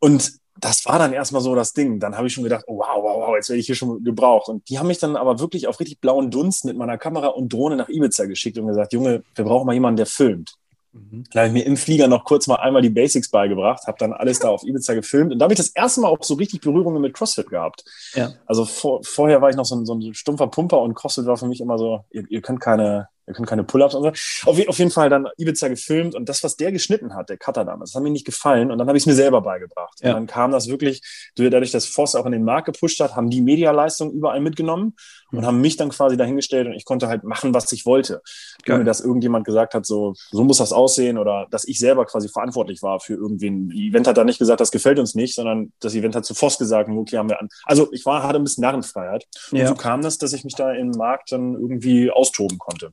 Und 0.00 0.38
das 0.60 0.84
war 0.86 0.98
dann 0.98 1.12
erstmal 1.12 1.42
so 1.42 1.54
das 1.54 1.72
Ding. 1.72 2.00
Dann 2.00 2.16
habe 2.16 2.26
ich 2.26 2.32
schon 2.32 2.44
gedacht, 2.44 2.64
oh, 2.66 2.78
wow, 2.78 3.02
wow, 3.02 3.28
wow, 3.28 3.36
jetzt 3.36 3.48
werde 3.48 3.60
ich 3.60 3.66
hier 3.66 3.74
schon 3.74 4.02
gebraucht. 4.02 4.48
Und 4.48 4.68
die 4.68 4.78
haben 4.78 4.88
mich 4.88 4.98
dann 4.98 5.16
aber 5.16 5.38
wirklich 5.38 5.68
auf 5.68 5.78
richtig 5.80 6.00
blauen 6.00 6.30
Dunst 6.30 6.64
mit 6.64 6.76
meiner 6.76 6.98
Kamera 6.98 7.28
und 7.28 7.52
Drohne 7.52 7.76
nach 7.76 7.88
Ibiza 7.88 8.24
geschickt 8.26 8.58
und 8.58 8.66
gesagt, 8.66 8.92
Junge, 8.92 9.22
wir 9.34 9.44
brauchen 9.44 9.66
mal 9.66 9.72
jemanden, 9.72 9.98
der 9.98 10.06
filmt. 10.06 10.57
Mhm. 10.98 11.24
Dann 11.32 11.40
habe 11.40 11.48
ich 11.48 11.64
mir 11.64 11.66
im 11.66 11.76
Flieger 11.76 12.08
noch 12.08 12.24
kurz 12.24 12.46
mal 12.46 12.56
einmal 12.56 12.82
die 12.82 12.90
Basics 12.90 13.30
beigebracht, 13.30 13.86
habe 13.86 13.98
dann 13.98 14.12
alles 14.12 14.38
da 14.38 14.48
auf 14.48 14.62
Ibiza 14.62 14.94
gefilmt 14.94 15.32
und 15.32 15.38
da 15.38 15.44
habe 15.44 15.54
ich 15.54 15.58
das 15.58 15.68
erste 15.68 16.00
Mal 16.00 16.08
auch 16.08 16.22
so 16.22 16.34
richtig 16.34 16.60
Berührungen 16.60 17.00
mit 17.02 17.14
CrossFit 17.14 17.48
gehabt. 17.48 17.84
Ja. 18.14 18.32
Also 18.46 18.64
vor, 18.64 19.00
vorher 19.04 19.40
war 19.40 19.50
ich 19.50 19.56
noch 19.56 19.64
so 19.64 19.76
ein, 19.76 19.86
so 19.86 19.94
ein 19.94 20.14
stumpfer 20.14 20.48
Pumper 20.48 20.80
und 20.80 20.94
CrossFit 20.94 21.26
war 21.26 21.36
für 21.36 21.46
mich 21.46 21.60
immer 21.60 21.78
so, 21.78 22.04
ihr, 22.10 22.24
ihr 22.28 22.40
könnt 22.40 22.60
keine, 22.60 23.08
wir 23.28 23.34
können 23.34 23.46
keine 23.46 23.64
Pull-ups 23.64 23.94
und 23.94 24.02
so. 24.02 24.08
Auf, 24.50 24.68
auf, 24.68 24.78
jeden 24.78 24.90
Fall 24.90 25.10
dann 25.10 25.28
Ibiza 25.36 25.68
gefilmt 25.68 26.14
und 26.14 26.28
das, 26.28 26.42
was 26.42 26.56
der 26.56 26.72
geschnitten 26.72 27.14
hat, 27.14 27.28
der 27.28 27.36
Cutter 27.36 27.64
damals, 27.64 27.90
das 27.90 27.96
hat 27.96 28.02
mir 28.02 28.10
nicht 28.10 28.24
gefallen 28.24 28.70
und 28.70 28.78
dann 28.78 28.88
habe 28.88 28.96
ich 28.96 29.02
es 29.02 29.06
mir 29.06 29.14
selber 29.14 29.42
beigebracht. 29.42 30.00
Ja. 30.00 30.10
Und 30.10 30.14
dann 30.14 30.26
kam 30.26 30.50
das 30.50 30.68
wirklich, 30.68 31.02
dadurch, 31.36 31.70
dass 31.70 31.86
Voss 31.86 32.14
auch 32.14 32.26
in 32.26 32.32
den 32.32 32.44
Markt 32.44 32.66
gepusht 32.66 33.00
hat, 33.00 33.16
haben 33.16 33.30
die 33.30 33.42
Medialeistung 33.42 34.10
überall 34.12 34.40
mitgenommen 34.40 34.94
und 35.30 35.44
haben 35.44 35.60
mich 35.60 35.76
dann 35.76 35.90
quasi 35.90 36.16
dahingestellt 36.16 36.66
und 36.66 36.72
ich 36.72 36.84
konnte 36.84 37.08
halt 37.08 37.24
machen, 37.24 37.52
was 37.52 37.70
ich 37.72 37.84
wollte. 37.84 38.22
Geil. 38.64 38.76
Ohne 38.76 38.84
dass 38.84 39.00
irgendjemand 39.00 39.44
gesagt 39.44 39.74
hat, 39.74 39.84
so, 39.84 40.14
so 40.30 40.44
muss 40.44 40.58
das 40.58 40.72
aussehen 40.72 41.18
oder 41.18 41.46
dass 41.50 41.66
ich 41.66 41.78
selber 41.78 42.06
quasi 42.06 42.28
verantwortlich 42.28 42.82
war 42.82 43.00
für 43.00 43.14
irgendwen. 43.14 43.68
Die 43.68 43.88
Event 43.88 44.06
hat 44.06 44.16
dann 44.16 44.26
nicht 44.26 44.38
gesagt, 44.38 44.60
das 44.60 44.70
gefällt 44.70 44.98
uns 44.98 45.14
nicht, 45.14 45.34
sondern 45.34 45.72
das 45.80 45.94
Event 45.94 46.16
hat 46.16 46.24
zu 46.24 46.34
Voss 46.34 46.58
gesagt, 46.58 46.88
okay, 46.88 47.18
haben 47.18 47.28
wir 47.28 47.40
an. 47.40 47.48
Also 47.64 47.88
ich 47.92 48.06
war, 48.06 48.22
hatte 48.22 48.38
ein 48.38 48.44
bisschen 48.44 48.62
Narrenfreiheit. 48.62 49.26
Und 49.50 49.58
ja. 49.58 49.66
so 49.66 49.74
kam 49.74 50.02
das, 50.02 50.18
dass 50.18 50.32
ich 50.32 50.44
mich 50.44 50.54
da 50.54 50.72
im 50.72 50.90
Markt 50.90 51.32
dann 51.32 51.54
irgendwie 51.54 52.10
austoben 52.10 52.58
konnte. 52.58 52.92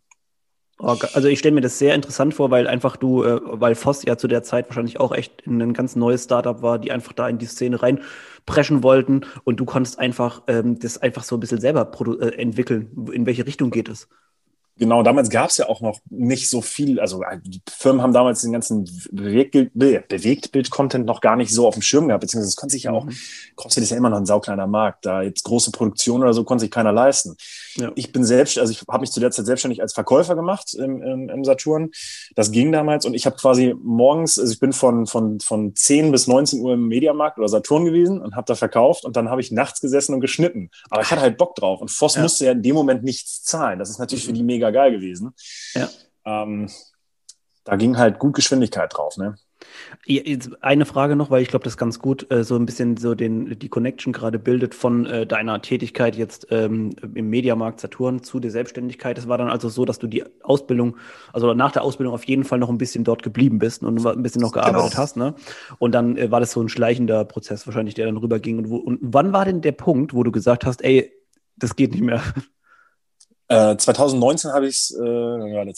Oh, 0.78 0.98
also 1.14 1.30
ich 1.30 1.40
stelle 1.40 1.56
mir 1.56 1.62
das 1.62 1.80
sehr 1.80 1.96
interessant 1.96 2.34
vor, 2.34 2.52
weil 2.52 2.68
einfach 2.68 2.98
du, 2.98 3.24
äh, 3.24 3.40
weil 3.44 3.76
Voss 3.76 4.04
ja 4.04 4.18
zu 4.18 4.28
der 4.28 4.44
Zeit 4.44 4.68
wahrscheinlich 4.68 5.00
auch 5.00 5.14
echt 5.14 5.48
ein 5.48 5.74
ganz 5.74 5.96
neues 5.96 6.26
Startup 6.26 6.62
war, 6.62 6.80
die 6.80 6.92
einfach 6.92 7.14
da 7.14 7.30
in 7.30 7.38
die 7.38 7.46
Szene 7.46 7.82
reinpreschen 7.82 8.84
wollten 8.84 9.22
und 9.46 9.60
du 9.62 9.66
konntest 9.66 10.00
einfach 10.00 10.44
ähm, 10.48 10.78
das 10.78 10.98
einfach 10.98 11.24
so 11.24 11.38
ein 11.38 11.40
bisschen 11.40 11.62
selber 11.62 11.90
äh, 12.22 12.36
entwickeln. 12.38 12.90
In 13.14 13.26
welche 13.26 13.46
Richtung 13.46 13.72
geht 13.72 13.88
es? 13.88 14.10
Genau, 14.78 15.04
damals 15.04 15.30
gab 15.30 15.52
es 15.52 15.58
ja 15.58 15.70
auch 15.70 15.80
noch 15.80 16.00
nicht 16.10 16.50
so 16.50 16.62
viel, 16.62 17.00
also 17.00 17.24
äh, 17.24 17.40
die 17.42 17.62
Firmen 17.70 18.02
haben 18.02 18.12
damals 18.12 18.42
den 18.42 18.52
ganzen 18.52 18.84
Bewegtbild-Content 19.12 21.06
noch 21.06 21.22
gar 21.22 21.38
nicht 21.38 21.54
so 21.54 21.66
auf 21.66 21.76
dem 21.76 21.82
Schirm 21.82 22.08
gehabt, 22.08 22.22
beziehungsweise 22.22 22.50
es 22.50 22.58
konnte 22.58 22.74
sich 22.74 22.84
ja 22.84 22.92
auch, 22.92 23.06
mhm. 23.06 23.16
CrossFit 23.56 23.84
ist 23.84 23.92
ja 23.92 23.98
immer 23.98 24.10
noch 24.10 24.18
ein 24.18 24.26
saukleiner 24.26 24.68
Markt, 24.68 25.06
da 25.06 25.22
jetzt 25.22 25.44
große 25.44 25.72
Produktion 25.72 26.24
oder 26.24 26.34
so 26.34 26.44
konnte 26.44 26.64
sich 26.64 26.72
keiner 26.72 26.92
leisten. 26.92 27.38
Ja. 27.78 27.94
Ich 27.96 28.12
bin 28.12 28.26
selbst, 28.26 28.58
also 28.58 28.72
ich 28.72 28.82
habe 28.90 29.00
mich 29.00 29.12
zu 29.12 29.22
der 29.22 29.32
Zeit 29.32 29.46
selbstständig 29.46 29.82
als 29.82 29.94
Verkäufer 29.94 30.36
gemacht 30.36 30.74
im, 30.74 31.02
im, 31.02 31.30
im 31.30 31.46
Saturn. 31.46 31.92
Das 32.36 32.52
ging 32.52 32.74
damals 32.74 33.06
und 33.06 33.14
ich 33.14 33.26
habe 33.26 33.38
quasi 33.38 33.74
morgens, 33.82 34.38
also 34.38 34.52
ich 34.52 34.60
bin 34.60 34.74
von, 34.74 35.08
von, 35.08 35.40
von 35.40 35.74
10 35.74 36.12
bis 36.12 36.28
19 36.28 36.60
Uhr 36.60 36.74
im 36.74 36.88
Mediamarkt 36.90 37.38
oder 37.38 37.48
Saturn 37.48 37.86
gewesen 37.86 38.22
und 38.22 38.36
habe 38.36 38.46
da 38.46 38.56
verkauft 38.56 39.06
und 39.06 39.16
dann 39.16 39.30
habe 39.30 39.40
ich 39.40 39.52
nachts 39.52 39.80
gesessen 39.80 40.14
und 40.14 40.20
geschnitten. 40.20 40.70
Aber 40.90 41.02
ich 41.02 41.12
hatte 41.12 41.22
halt 41.22 41.38
Bock 41.38 41.56
drauf 41.56 41.80
und 41.80 41.92
Voss 41.92 42.16
ja. 42.16 42.22
musste 42.22 42.46
ja 42.46 42.52
in 42.52 42.62
dem 42.62 42.76
Moment 42.76 43.04
nichts 43.04 43.42
zahlen. 43.42 43.80
Das 43.80 43.90
ist 43.90 44.00
natürlich 44.00 44.26
für 44.26 44.34
die 44.34 44.44
mega 44.44 44.65
geil 44.72 44.92
gewesen. 44.92 45.34
Ja. 45.74 45.90
Ähm, 46.26 46.70
da 47.64 47.76
ging 47.76 47.98
halt 47.98 48.20
gut 48.20 48.36
Geschwindigkeit 48.36 48.92
drauf, 48.96 49.18
ne? 49.18 49.36
Jetzt 50.06 50.52
eine 50.62 50.86
Frage 50.86 51.16
noch, 51.16 51.32
weil 51.32 51.42
ich 51.42 51.48
glaube, 51.48 51.64
das 51.64 51.78
ganz 51.78 52.00
gut 52.00 52.30
äh, 52.32 52.44
so 52.44 52.56
ein 52.56 52.66
bisschen 52.66 52.98
so 52.98 53.16
den, 53.16 53.58
die 53.58 53.70
Connection 53.70 54.14
gerade 54.14 54.38
bildet 54.38 54.76
von 54.76 55.06
äh, 55.06 55.26
deiner 55.26 55.62
Tätigkeit 55.62 56.16
jetzt 56.16 56.48
ähm, 56.52 56.92
im 57.16 57.30
Mediamarkt 57.30 57.80
Saturn 57.80 58.22
zu 58.22 58.40
der 58.40 58.52
Selbstständigkeit. 58.52 59.18
Es 59.18 59.28
war 59.28 59.38
dann 59.38 59.50
also 59.50 59.70
so, 59.70 59.86
dass 59.86 59.98
du 59.98 60.08
die 60.08 60.24
Ausbildung, 60.44 60.98
also 61.34 61.54
nach 61.54 61.72
der 61.72 61.84
Ausbildung 61.84 62.14
auf 62.14 62.26
jeden 62.26 62.44
Fall 62.44 62.60
noch 62.60 62.70
ein 62.70 62.78
bisschen 62.78 63.04
dort 63.04 63.24
geblieben 63.24 63.58
bist 63.58 63.84
und 63.84 64.06
ein 64.06 64.24
bisschen 64.24 64.42
noch 64.42 64.52
gearbeitet 64.52 64.92
genau. 64.92 65.02
hast, 65.02 65.18
ne? 65.18 65.34
Und 65.80 65.94
dann 65.94 66.18
äh, 66.18 66.30
war 66.30 66.40
das 66.40 66.52
so 66.52 66.62
ein 66.62 66.70
schleichender 66.70 67.26
Prozess 67.26 67.66
wahrscheinlich, 67.66 67.96
der 67.96 68.06
dann 68.06 68.18
rüberging. 68.18 68.60
Und, 68.60 68.70
wo, 68.70 68.78
und 68.78 69.00
wann 69.02 69.34
war 69.34 69.46
denn 69.46 69.62
der 69.62 69.72
Punkt, 69.72 70.14
wo 70.14 70.24
du 70.24 70.32
gesagt 70.32 70.66
hast, 70.66 70.84
ey, 70.84 71.12
das 71.56 71.76
geht 71.76 71.92
nicht 71.92 72.04
mehr? 72.04 72.22
2019 73.48 74.52
habe 74.52 74.68
ich 74.68 74.76
es, 74.76 74.92
äh, 74.92 75.72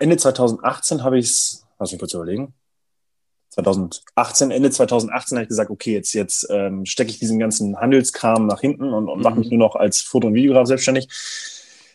Ende 0.00 0.16
2018 0.16 1.02
habe 1.02 1.18
ich 1.18 1.26
es, 1.26 1.66
lass 1.78 1.92
mich 1.92 1.98
kurz 1.98 2.14
überlegen. 2.14 2.54
2018, 3.50 4.50
Ende 4.50 4.70
2018 4.70 5.38
habe 5.38 5.42
ich 5.44 5.48
gesagt, 5.48 5.70
okay, 5.70 5.94
jetzt, 5.94 6.12
jetzt 6.12 6.46
ähm, 6.50 6.84
stecke 6.84 7.10
ich 7.10 7.18
diesen 7.18 7.38
ganzen 7.38 7.76
Handelskram 7.78 8.46
nach 8.46 8.60
hinten 8.60 8.92
und, 8.92 9.08
und 9.08 9.22
mache 9.22 9.36
mich 9.36 9.50
mhm. 9.50 9.58
nur 9.58 9.68
noch 9.68 9.76
als 9.76 10.00
Foto- 10.00 10.28
und 10.28 10.34
Videograf 10.34 10.66
selbstständig. 10.66 11.08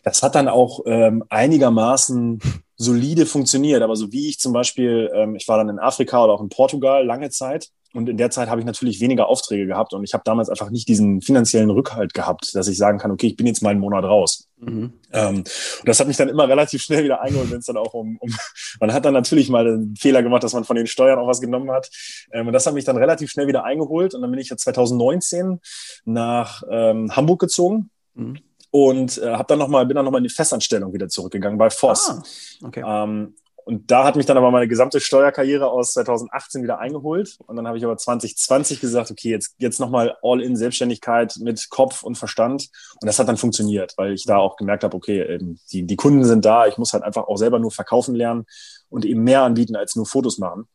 Das 0.04 0.24
hat 0.24 0.36
dann 0.36 0.48
auch 0.48 0.82
ähm, 0.86 1.24
einigermaßen 1.30 2.42
solide 2.76 3.26
funktioniert, 3.26 3.82
aber 3.82 3.96
so 3.96 4.12
wie 4.12 4.30
ich 4.30 4.40
zum 4.40 4.52
Beispiel, 4.52 5.12
ähm, 5.14 5.36
ich 5.36 5.48
war 5.48 5.58
dann 5.58 5.70
in 5.70 5.80
Afrika 5.80 6.24
oder 6.24 6.34
auch 6.34 6.42
in 6.42 6.50
Portugal 6.50 7.06
lange 7.06 7.30
Zeit 7.30 7.70
und 7.94 8.10
in 8.10 8.18
der 8.18 8.32
Zeit 8.32 8.50
habe 8.50 8.60
ich 8.60 8.66
natürlich 8.66 9.00
weniger 9.00 9.28
Aufträge 9.28 9.68
gehabt 9.68 9.94
und 9.94 10.04
ich 10.04 10.14
habe 10.14 10.24
damals 10.26 10.50
einfach 10.50 10.72
nicht 10.72 10.88
diesen 10.88 11.22
finanziellen 11.22 11.70
Rückhalt 11.70 12.14
gehabt, 12.14 12.56
dass 12.56 12.68
ich 12.68 12.78
sagen 12.78 12.98
kann, 12.98 13.12
okay, 13.12 13.28
ich 13.28 13.36
bin 13.36 13.46
jetzt 13.46 13.62
mal 13.62 13.70
einen 13.70 13.80
Monat 13.80 14.04
raus. 14.04 14.50
Mhm. 14.58 14.94
Ähm, 15.12 15.38
und 15.38 15.48
das 15.86 16.00
hat 16.00 16.08
mich 16.08 16.18
dann 16.18 16.30
immer 16.30 16.48
relativ 16.48 16.82
schnell 16.82 17.04
wieder 17.04 17.22
eingeholt, 17.22 17.52
wenn 17.52 17.60
es 17.60 17.66
dann 17.66 17.78
auch 17.78 17.94
um, 17.94 18.18
um, 18.18 18.36
man 18.80 18.94
hat 18.94 19.06
dann 19.06 19.14
natürlich 19.14 19.50
mal 19.50 19.66
den 19.66 19.96
Fehler 19.96 20.24
gemacht, 20.24 20.44
dass 20.44 20.54
man 20.54 20.64
von 20.64 20.76
den 20.76 20.88
Steuern 20.88 21.20
auch 21.20 21.28
was 21.28 21.40
genommen 21.40 21.72
hat. 21.72 21.90
Ähm, 22.32 22.48
und 22.48 22.54
das 22.54 22.66
hat 22.66 22.74
mich 22.74 22.86
dann 22.86 22.98
relativ 22.98 23.30
schnell 23.30 23.48
wieder 23.48 23.64
eingeholt 23.64 24.16
und 24.16 24.22
dann 24.22 24.32
bin 24.32 24.40
ich 24.40 24.50
ja 24.50 24.58
2019 24.58 25.60
nach 26.06 26.64
ähm, 26.70 27.16
Hamburg 27.16 27.40
gezogen. 27.42 27.90
Mhm 28.16 28.40
und 28.76 29.20
äh, 29.20 29.30
habe 29.30 29.46
dann 29.48 29.60
noch 29.60 29.68
mal 29.68 29.86
bin 29.86 29.94
dann 29.94 30.04
noch 30.04 30.12
mal 30.12 30.18
in 30.18 30.24
die 30.24 30.32
Festanstellung 30.32 30.94
wieder 30.94 31.08
zurückgegangen 31.08 31.60
bei 31.60 31.70
Voss. 31.70 32.10
Ah, 32.10 32.24
okay. 32.66 32.84
Ähm, 32.84 33.36
und 33.66 33.90
da 33.92 34.04
hat 34.04 34.16
mich 34.16 34.26
dann 34.26 34.38
aber 34.38 34.52
meine 34.52 34.68
gesamte 34.68 35.00
Steuerkarriere 35.00 35.70
aus 35.70 35.94
2018 35.94 36.64
wieder 36.64 36.80
eingeholt. 36.80 37.38
Und 37.46 37.56
dann 37.56 37.68
habe 37.68 37.78
ich 37.78 37.86
aber 37.86 37.98
2020 37.98 38.82
gesagt, 38.82 39.12
okay, 39.12 39.30
jetzt, 39.30 39.56
jetzt 39.58 39.80
nochmal 39.80 40.18
All-in 40.22 40.56
Selbstständigkeit 40.56 41.38
mit 41.40 41.70
Kopf 41.70 42.04
und 42.04 42.18
Verstand. 42.18 42.70
Und 43.00 43.08
das 43.08 43.20
hat 43.20 43.28
dann 43.28 43.38
funktioniert, 43.38 43.94
weil 43.98 44.14
ich 44.14 44.26
da 44.26 44.38
auch 44.38 44.58
gemerkt 44.58 44.84
habe, 44.84 44.96
okay, 44.96 45.22
ähm, 45.22 45.60
die, 45.72 45.84
die 45.84 45.96
Kunden 45.96 46.26
sind 46.26 46.44
da. 46.44 46.68
Ich 46.68 46.78
muss 46.78 46.94
halt 46.94 47.04
einfach 47.04 47.28
auch 47.28 47.38
selber 47.38 47.60
nur 47.60 47.72
verkaufen 47.72 48.16
lernen 48.16 48.46
und 48.90 49.06
eben 49.06 49.24
mehr 49.24 49.44
anbieten 49.44 49.76
als 49.76 49.96
nur 49.96 50.06
Fotos 50.06 50.38
machen. 50.38 50.68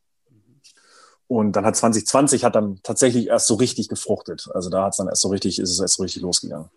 Und 1.26 1.52
dann 1.52 1.66
hat 1.66 1.76
2020 1.76 2.44
hat 2.44 2.54
dann 2.54 2.80
tatsächlich 2.82 3.26
erst 3.26 3.48
so 3.48 3.54
richtig 3.54 3.88
gefruchtet. 3.88 4.48
Also 4.54 4.70
da 4.70 4.84
hat 4.84 4.92
es 4.92 4.96
dann 4.96 5.08
erst 5.08 5.20
so 5.20 5.28
richtig, 5.28 5.58
ist 5.58 5.70
es 5.70 5.78
erst 5.78 5.96
so 5.96 6.02
richtig 6.02 6.22
losgegangen. 6.22 6.70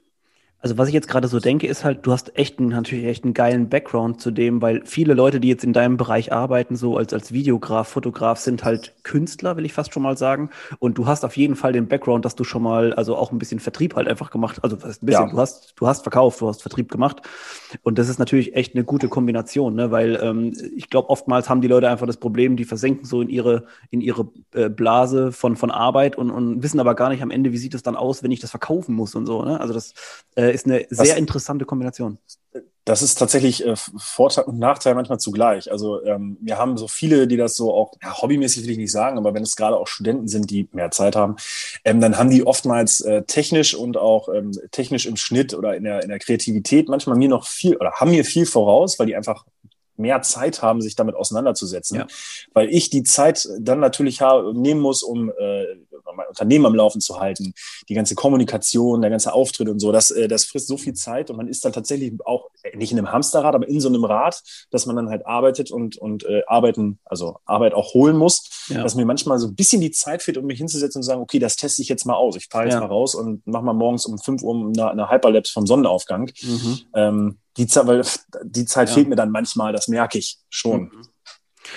Also 0.61 0.77
was 0.77 0.87
ich 0.87 0.93
jetzt 0.93 1.07
gerade 1.07 1.27
so 1.27 1.39
denke, 1.39 1.65
ist 1.65 1.83
halt, 1.83 2.05
du 2.05 2.11
hast 2.11 2.37
echt 2.37 2.59
einen, 2.59 2.69
natürlich 2.69 3.05
echt 3.05 3.23
einen 3.23 3.33
geilen 3.33 3.67
Background 3.67 4.21
zu 4.21 4.29
dem, 4.29 4.61
weil 4.61 4.83
viele 4.85 5.15
Leute, 5.15 5.39
die 5.39 5.47
jetzt 5.47 5.63
in 5.63 5.73
deinem 5.73 5.97
Bereich 5.97 6.31
arbeiten, 6.31 6.75
so 6.75 6.97
als, 6.97 7.13
als 7.13 7.31
Videograf, 7.31 7.87
Fotograf, 7.87 8.37
sind 8.37 8.63
halt 8.63 8.93
Künstler, 9.03 9.57
will 9.57 9.65
ich 9.65 9.73
fast 9.73 9.91
schon 9.91 10.03
mal 10.03 10.17
sagen. 10.17 10.51
Und 10.77 10.99
du 10.99 11.07
hast 11.07 11.25
auf 11.25 11.35
jeden 11.35 11.55
Fall 11.55 11.73
den 11.73 11.87
Background, 11.87 12.25
dass 12.25 12.35
du 12.35 12.43
schon 12.43 12.61
mal, 12.61 12.93
also 12.93 13.15
auch 13.15 13.31
ein 13.31 13.39
bisschen 13.39 13.59
Vertrieb 13.59 13.95
halt 13.95 14.07
einfach 14.07 14.29
gemacht, 14.29 14.59
also 14.61 14.75
ein 14.75 14.81
bisschen, 14.81 15.07
ja. 15.07 15.25
du 15.25 15.37
hast, 15.37 15.73
du 15.77 15.87
hast 15.87 16.03
verkauft, 16.03 16.41
du 16.41 16.47
hast 16.47 16.61
Vertrieb 16.61 16.91
gemacht. 16.91 17.23
Und 17.81 17.97
das 17.97 18.07
ist 18.07 18.19
natürlich 18.19 18.55
echt 18.55 18.75
eine 18.75 18.83
gute 18.83 19.07
Kombination, 19.07 19.73
ne? 19.73 19.89
weil 19.89 20.19
ähm, 20.21 20.53
ich 20.75 20.91
glaube, 20.91 21.09
oftmals 21.09 21.49
haben 21.49 21.61
die 21.61 21.67
Leute 21.69 21.89
einfach 21.89 22.05
das 22.05 22.17
Problem, 22.17 22.55
die 22.55 22.65
versenken 22.65 23.05
so 23.05 23.21
in 23.21 23.29
ihre, 23.29 23.65
in 23.89 23.99
ihre 24.01 24.29
äh, 24.53 24.69
Blase 24.69 25.31
von, 25.31 25.55
von 25.55 25.71
Arbeit 25.71 26.17
und, 26.17 26.29
und 26.29 26.61
wissen 26.61 26.79
aber 26.79 26.93
gar 26.93 27.09
nicht 27.09 27.23
am 27.23 27.31
Ende, 27.31 27.51
wie 27.51 27.57
sieht 27.57 27.73
es 27.73 27.81
dann 27.81 27.95
aus, 27.95 28.21
wenn 28.21 28.29
ich 28.29 28.39
das 28.39 28.51
verkaufen 28.51 28.93
muss 28.93 29.15
und 29.15 29.25
so. 29.25 29.43
Ne? 29.43 29.59
Also 29.59 29.73
das 29.73 29.95
äh, 30.35 30.50
ist 30.53 30.65
eine 30.65 30.85
sehr 30.89 31.07
das, 31.07 31.17
interessante 31.17 31.65
Kombination. 31.65 32.17
Das 32.83 33.03
ist 33.03 33.15
tatsächlich 33.15 33.65
äh, 33.65 33.75
Vorteil 33.75 34.45
und 34.45 34.57
Nachteil 34.57 34.95
manchmal 34.95 35.19
zugleich. 35.19 35.71
Also 35.71 36.03
ähm, 36.03 36.37
wir 36.41 36.57
haben 36.57 36.77
so 36.77 36.87
viele, 36.87 37.27
die 37.27 37.37
das 37.37 37.55
so 37.55 37.73
auch 37.73 37.93
ja, 38.01 38.19
hobbymäßig 38.21 38.63
will 38.63 38.71
ich 38.71 38.77
nicht 38.77 38.91
sagen, 38.91 39.17
aber 39.17 39.33
wenn 39.33 39.43
es 39.43 39.55
gerade 39.55 39.77
auch 39.77 39.87
Studenten 39.87 40.27
sind, 40.27 40.49
die 40.49 40.67
mehr 40.71 40.89
Zeit 40.89 41.15
haben, 41.15 41.35
ähm, 41.85 42.01
dann 42.01 42.17
haben 42.17 42.31
die 42.31 42.45
oftmals 42.45 43.01
äh, 43.01 43.23
technisch 43.23 43.75
und 43.75 43.97
auch 43.97 44.29
ähm, 44.29 44.51
technisch 44.71 45.05
im 45.05 45.15
Schnitt 45.15 45.53
oder 45.53 45.75
in 45.75 45.83
der, 45.83 46.01
in 46.01 46.09
der 46.09 46.19
Kreativität 46.19 46.89
manchmal 46.89 47.17
mir 47.17 47.29
noch 47.29 47.45
viel 47.45 47.77
oder 47.77 47.91
haben 47.93 48.11
mir 48.11 48.25
viel 48.25 48.47
voraus, 48.47 48.97
weil 48.97 49.05
die 49.05 49.15
einfach 49.15 49.45
mehr 50.01 50.21
Zeit 50.21 50.61
haben, 50.61 50.81
sich 50.81 50.95
damit 50.95 51.15
auseinanderzusetzen, 51.15 51.97
ja. 51.97 52.07
weil 52.53 52.69
ich 52.69 52.89
die 52.89 53.03
Zeit 53.03 53.47
dann 53.59 53.79
natürlich 53.79 54.21
habe, 54.21 54.53
nehmen 54.53 54.81
muss, 54.81 55.03
um 55.03 55.29
äh, 55.29 55.65
mein 56.15 56.27
Unternehmen 56.27 56.65
am 56.65 56.75
Laufen 56.75 57.01
zu 57.01 57.19
halten, 57.19 57.53
die 57.89 57.93
ganze 57.93 58.15
Kommunikation, 58.15 59.01
der 59.01 59.09
ganze 59.09 59.33
Auftritt 59.33 59.69
und 59.69 59.79
so, 59.79 59.91
das, 59.91 60.11
äh, 60.11 60.27
das 60.27 60.45
frisst 60.45 60.67
so 60.67 60.77
viel 60.77 60.93
Zeit 60.93 61.29
und 61.29 61.37
man 61.37 61.47
ist 61.47 61.63
dann 61.65 61.73
tatsächlich 61.73 62.13
auch 62.25 62.49
äh, 62.63 62.75
nicht 62.75 62.91
in 62.91 62.97
einem 62.97 63.11
Hamsterrad, 63.11 63.55
aber 63.55 63.67
in 63.67 63.79
so 63.79 63.89
einem 63.89 64.03
Rad, 64.03 64.41
dass 64.71 64.85
man 64.85 64.95
dann 64.95 65.09
halt 65.09 65.25
arbeitet 65.25 65.71
und, 65.71 65.97
und 65.97 66.23
äh, 66.25 66.41
arbeiten, 66.47 66.99
also 67.05 67.37
Arbeit 67.45 67.73
auch 67.73 67.93
holen 67.93 68.17
muss, 68.17 68.65
ja. 68.69 68.83
dass 68.83 68.95
mir 68.95 69.05
manchmal 69.05 69.39
so 69.39 69.47
ein 69.47 69.55
bisschen 69.55 69.81
die 69.81 69.91
Zeit 69.91 70.21
fehlt, 70.21 70.37
um 70.37 70.45
mich 70.45 70.57
hinzusetzen 70.57 70.99
und 70.99 71.03
zu 71.03 71.07
sagen, 71.07 71.21
okay, 71.21 71.39
das 71.39 71.55
teste 71.55 71.81
ich 71.81 71.89
jetzt 71.89 72.05
mal 72.05 72.15
aus. 72.15 72.35
Ich 72.35 72.47
fahre 72.49 72.65
jetzt 72.65 72.73
ja. 72.73 72.79
mal 72.81 72.87
raus 72.87 73.15
und 73.15 73.45
mache 73.47 73.63
mal 73.63 73.73
morgens 73.73 74.05
um 74.05 74.17
5 74.17 74.43
Uhr 74.43 74.55
eine, 74.55 74.91
eine 74.91 75.09
Hyperlapse 75.09 75.53
vom 75.53 75.67
Sonnenaufgang. 75.67 76.31
Mhm. 76.41 76.79
Ähm, 76.95 77.37
die, 77.57 77.67
weil 77.67 78.03
die 78.43 78.65
Zeit 78.65 78.89
ja. 78.89 78.95
fehlt 78.95 79.09
mir 79.09 79.15
dann 79.15 79.31
manchmal, 79.31 79.73
das 79.73 79.87
merke 79.87 80.17
ich 80.17 80.39
schon. 80.49 80.83
Mhm. 80.83 81.07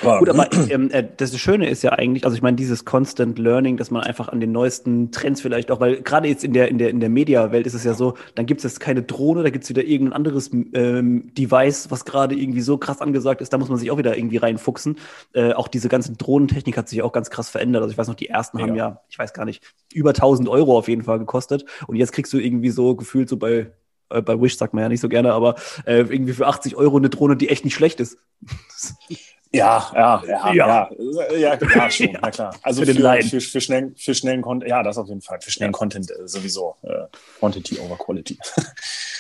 Aber, 0.03 0.19
Gut, 0.19 0.29
aber 0.29 0.49
ähm, 0.71 0.91
äh, 0.91 1.05
das 1.17 1.39
Schöne 1.39 1.69
ist 1.69 1.83
ja 1.83 1.93
eigentlich, 1.93 2.25
also 2.25 2.37
ich 2.37 2.43
meine, 2.43 2.57
dieses 2.57 2.85
Constant 2.85 3.39
Learning, 3.39 3.77
dass 3.77 3.91
man 3.91 4.03
einfach 4.03 4.29
an 4.29 4.41
den 4.41 4.53
neuesten 4.53 5.13
Trends 5.13 5.41
vielleicht 5.41 5.71
auch, 5.71 5.81
weil 5.81 6.03
gerade 6.03 6.29
jetzt 6.29 6.45
in 6.45 6.53
der, 6.53 6.69
in 6.69 6.79
der, 6.79 6.91
in 6.91 7.01
der 7.01 7.09
Media-Welt 7.09 7.67
ist 7.67 7.75
es 7.75 7.85
ja 7.85 7.95
so, 7.95 8.15
dann 8.35 8.47
gibt 8.47 8.61
es 8.61 8.65
jetzt 8.65 8.81
keine 8.81 9.03
Drohne, 9.03 9.43
da 9.43 9.51
gibt 9.51 9.65
es 9.65 9.71
wieder 9.71 9.85
irgendein 9.85 10.15
anderes 10.15 10.51
ähm, 10.53 11.33
Device, 11.35 11.91
was 11.91 12.05
gerade 12.05 12.35
irgendwie 12.35 12.61
so 12.61 12.79
krass 12.79 13.01
angesagt 13.01 13.41
ist, 13.41 13.53
da 13.53 13.59
muss 13.59 13.69
man 13.69 13.79
sich 13.79 13.91
auch 13.91 13.99
wieder 13.99 14.17
irgendwie 14.17 14.39
reinfuchsen. 14.39 14.97
Äh, 15.33 15.53
auch 15.53 15.69
diese 15.69 15.89
ganze 15.89 16.13
Drohnentechnik 16.13 16.77
hat 16.77 16.89
sich 16.89 17.03
auch 17.03 17.13
ganz 17.13 17.31
krass 17.31 17.49
verändert. 17.49 17.83
Also 17.83 17.93
ich 17.93 17.99
weiß 17.99 18.09
noch, 18.09 18.15
die 18.15 18.29
ersten 18.29 18.59
ja. 18.59 18.67
haben 18.67 18.75
ja, 18.75 19.01
ich 19.09 19.19
weiß 19.19 19.33
gar 19.33 19.45
nicht, 19.45 19.63
über 19.93 20.11
1000 20.11 20.49
Euro 20.49 20.77
auf 20.77 20.89
jeden 20.89 21.03
Fall 21.03 21.19
gekostet. 21.19 21.65
Und 21.87 21.97
jetzt 21.97 22.13
kriegst 22.13 22.33
du 22.33 22.39
irgendwie 22.39 22.71
so 22.71 22.97
gefühlt 22.97 23.29
so 23.29 23.37
bei 23.37 23.73
äh, 24.15 24.23
bei 24.23 24.41
Wish 24.41 24.57
sagt 24.57 24.75
man 24.75 24.83
ja 24.83 24.89
nicht 24.89 25.01
so 25.01 25.09
gerne, 25.09 25.33
aber 25.33 25.57
äh, 25.87 25.99
irgendwie 25.99 26.33
für 26.33 26.47
80 26.47 26.77
Euro 26.77 26.97
eine 26.97 27.11
Drohne, 27.11 27.37
die 27.37 27.49
echt 27.49 27.65
nicht 27.65 27.75
schlecht 27.75 28.01
ist. 28.01 28.19
Ja, 29.55 29.89
ja, 29.95 30.23
ja, 30.27 30.53
ja, 30.53 30.91
ja, 31.37 31.59
ja, 31.77 31.91
schon, 31.91 32.09
ja. 32.13 32.19
na 32.21 32.31
klar. 32.33 32.57
Also 32.63 32.85
für, 32.85 32.93
für, 32.93 33.23
für, 33.23 33.41
für, 33.41 33.61
schnellen, 33.61 33.95
für 33.97 34.13
schnellen 34.13 34.43
Content, 34.43 34.69
ja, 34.69 34.83
das 34.83 34.99
auf 34.99 35.07
jeden 35.07 35.21
Fall. 35.21 35.41
Für 35.41 35.53
schnellen 35.53 35.73
ja. 35.73 35.79
Content 35.79 36.11
äh, 36.11 36.27
sowieso. 36.27 36.75
Äh, 36.83 37.05
Quantity 37.39 37.79
over 37.79 37.97
Quality. 37.97 38.37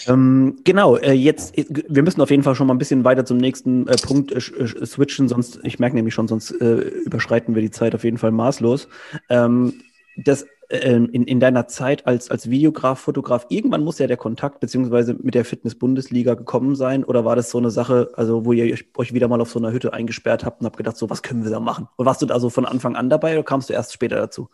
Ähm, 0.08 0.58
genau, 0.64 0.96
äh, 0.96 1.12
jetzt, 1.12 1.56
äh, 1.56 1.64
wir 1.68 2.02
müssen 2.02 2.20
auf 2.20 2.30
jeden 2.30 2.42
Fall 2.42 2.56
schon 2.56 2.66
mal 2.66 2.74
ein 2.74 2.78
bisschen 2.78 3.04
weiter 3.04 3.24
zum 3.24 3.36
nächsten 3.36 3.86
äh, 3.86 3.96
Punkt 3.96 4.32
äh, 4.32 4.40
switchen, 4.40 5.28
sonst, 5.28 5.60
ich 5.62 5.78
merke 5.78 5.94
nämlich 5.94 6.14
schon, 6.14 6.26
sonst 6.26 6.50
überschreiten 6.50 7.54
wir 7.54 7.62
die 7.62 7.70
Zeit 7.70 7.94
auf 7.94 8.02
jeden 8.02 8.18
Fall 8.18 8.32
maßlos. 8.32 8.88
Ähm, 9.30 9.82
das 10.16 10.46
ähm, 10.70 11.08
in, 11.12 11.24
in 11.24 11.40
deiner 11.40 11.66
Zeit 11.66 12.06
als, 12.06 12.30
als 12.30 12.50
Videograf, 12.50 13.00
Fotograf, 13.00 13.46
irgendwann 13.48 13.84
muss 13.84 13.98
ja 13.98 14.06
der 14.06 14.16
Kontakt 14.16 14.60
beziehungsweise 14.60 15.14
mit 15.14 15.34
der 15.34 15.44
Fitness-Bundesliga 15.44 16.34
gekommen 16.34 16.76
sein? 16.76 17.04
Oder 17.04 17.24
war 17.24 17.36
das 17.36 17.50
so 17.50 17.58
eine 17.58 17.70
Sache, 17.70 18.10
also 18.14 18.44
wo 18.44 18.52
ihr 18.52 18.76
euch 18.96 19.14
wieder 19.14 19.28
mal 19.28 19.40
auf 19.40 19.50
so 19.50 19.58
einer 19.58 19.72
Hütte 19.72 19.92
eingesperrt 19.92 20.44
habt 20.44 20.60
und 20.60 20.66
habt 20.66 20.76
gedacht, 20.76 20.96
so 20.96 21.10
was 21.10 21.22
können 21.22 21.44
wir 21.44 21.50
da 21.50 21.60
machen? 21.60 21.88
Und 21.96 22.06
warst 22.06 22.22
du 22.22 22.26
da 22.26 22.40
so 22.40 22.50
von 22.50 22.66
Anfang 22.66 22.96
an 22.96 23.10
dabei 23.10 23.34
oder 23.34 23.44
kamst 23.44 23.68
du 23.68 23.72
erst 23.74 23.92
später 23.92 24.16
dazu? 24.16 24.48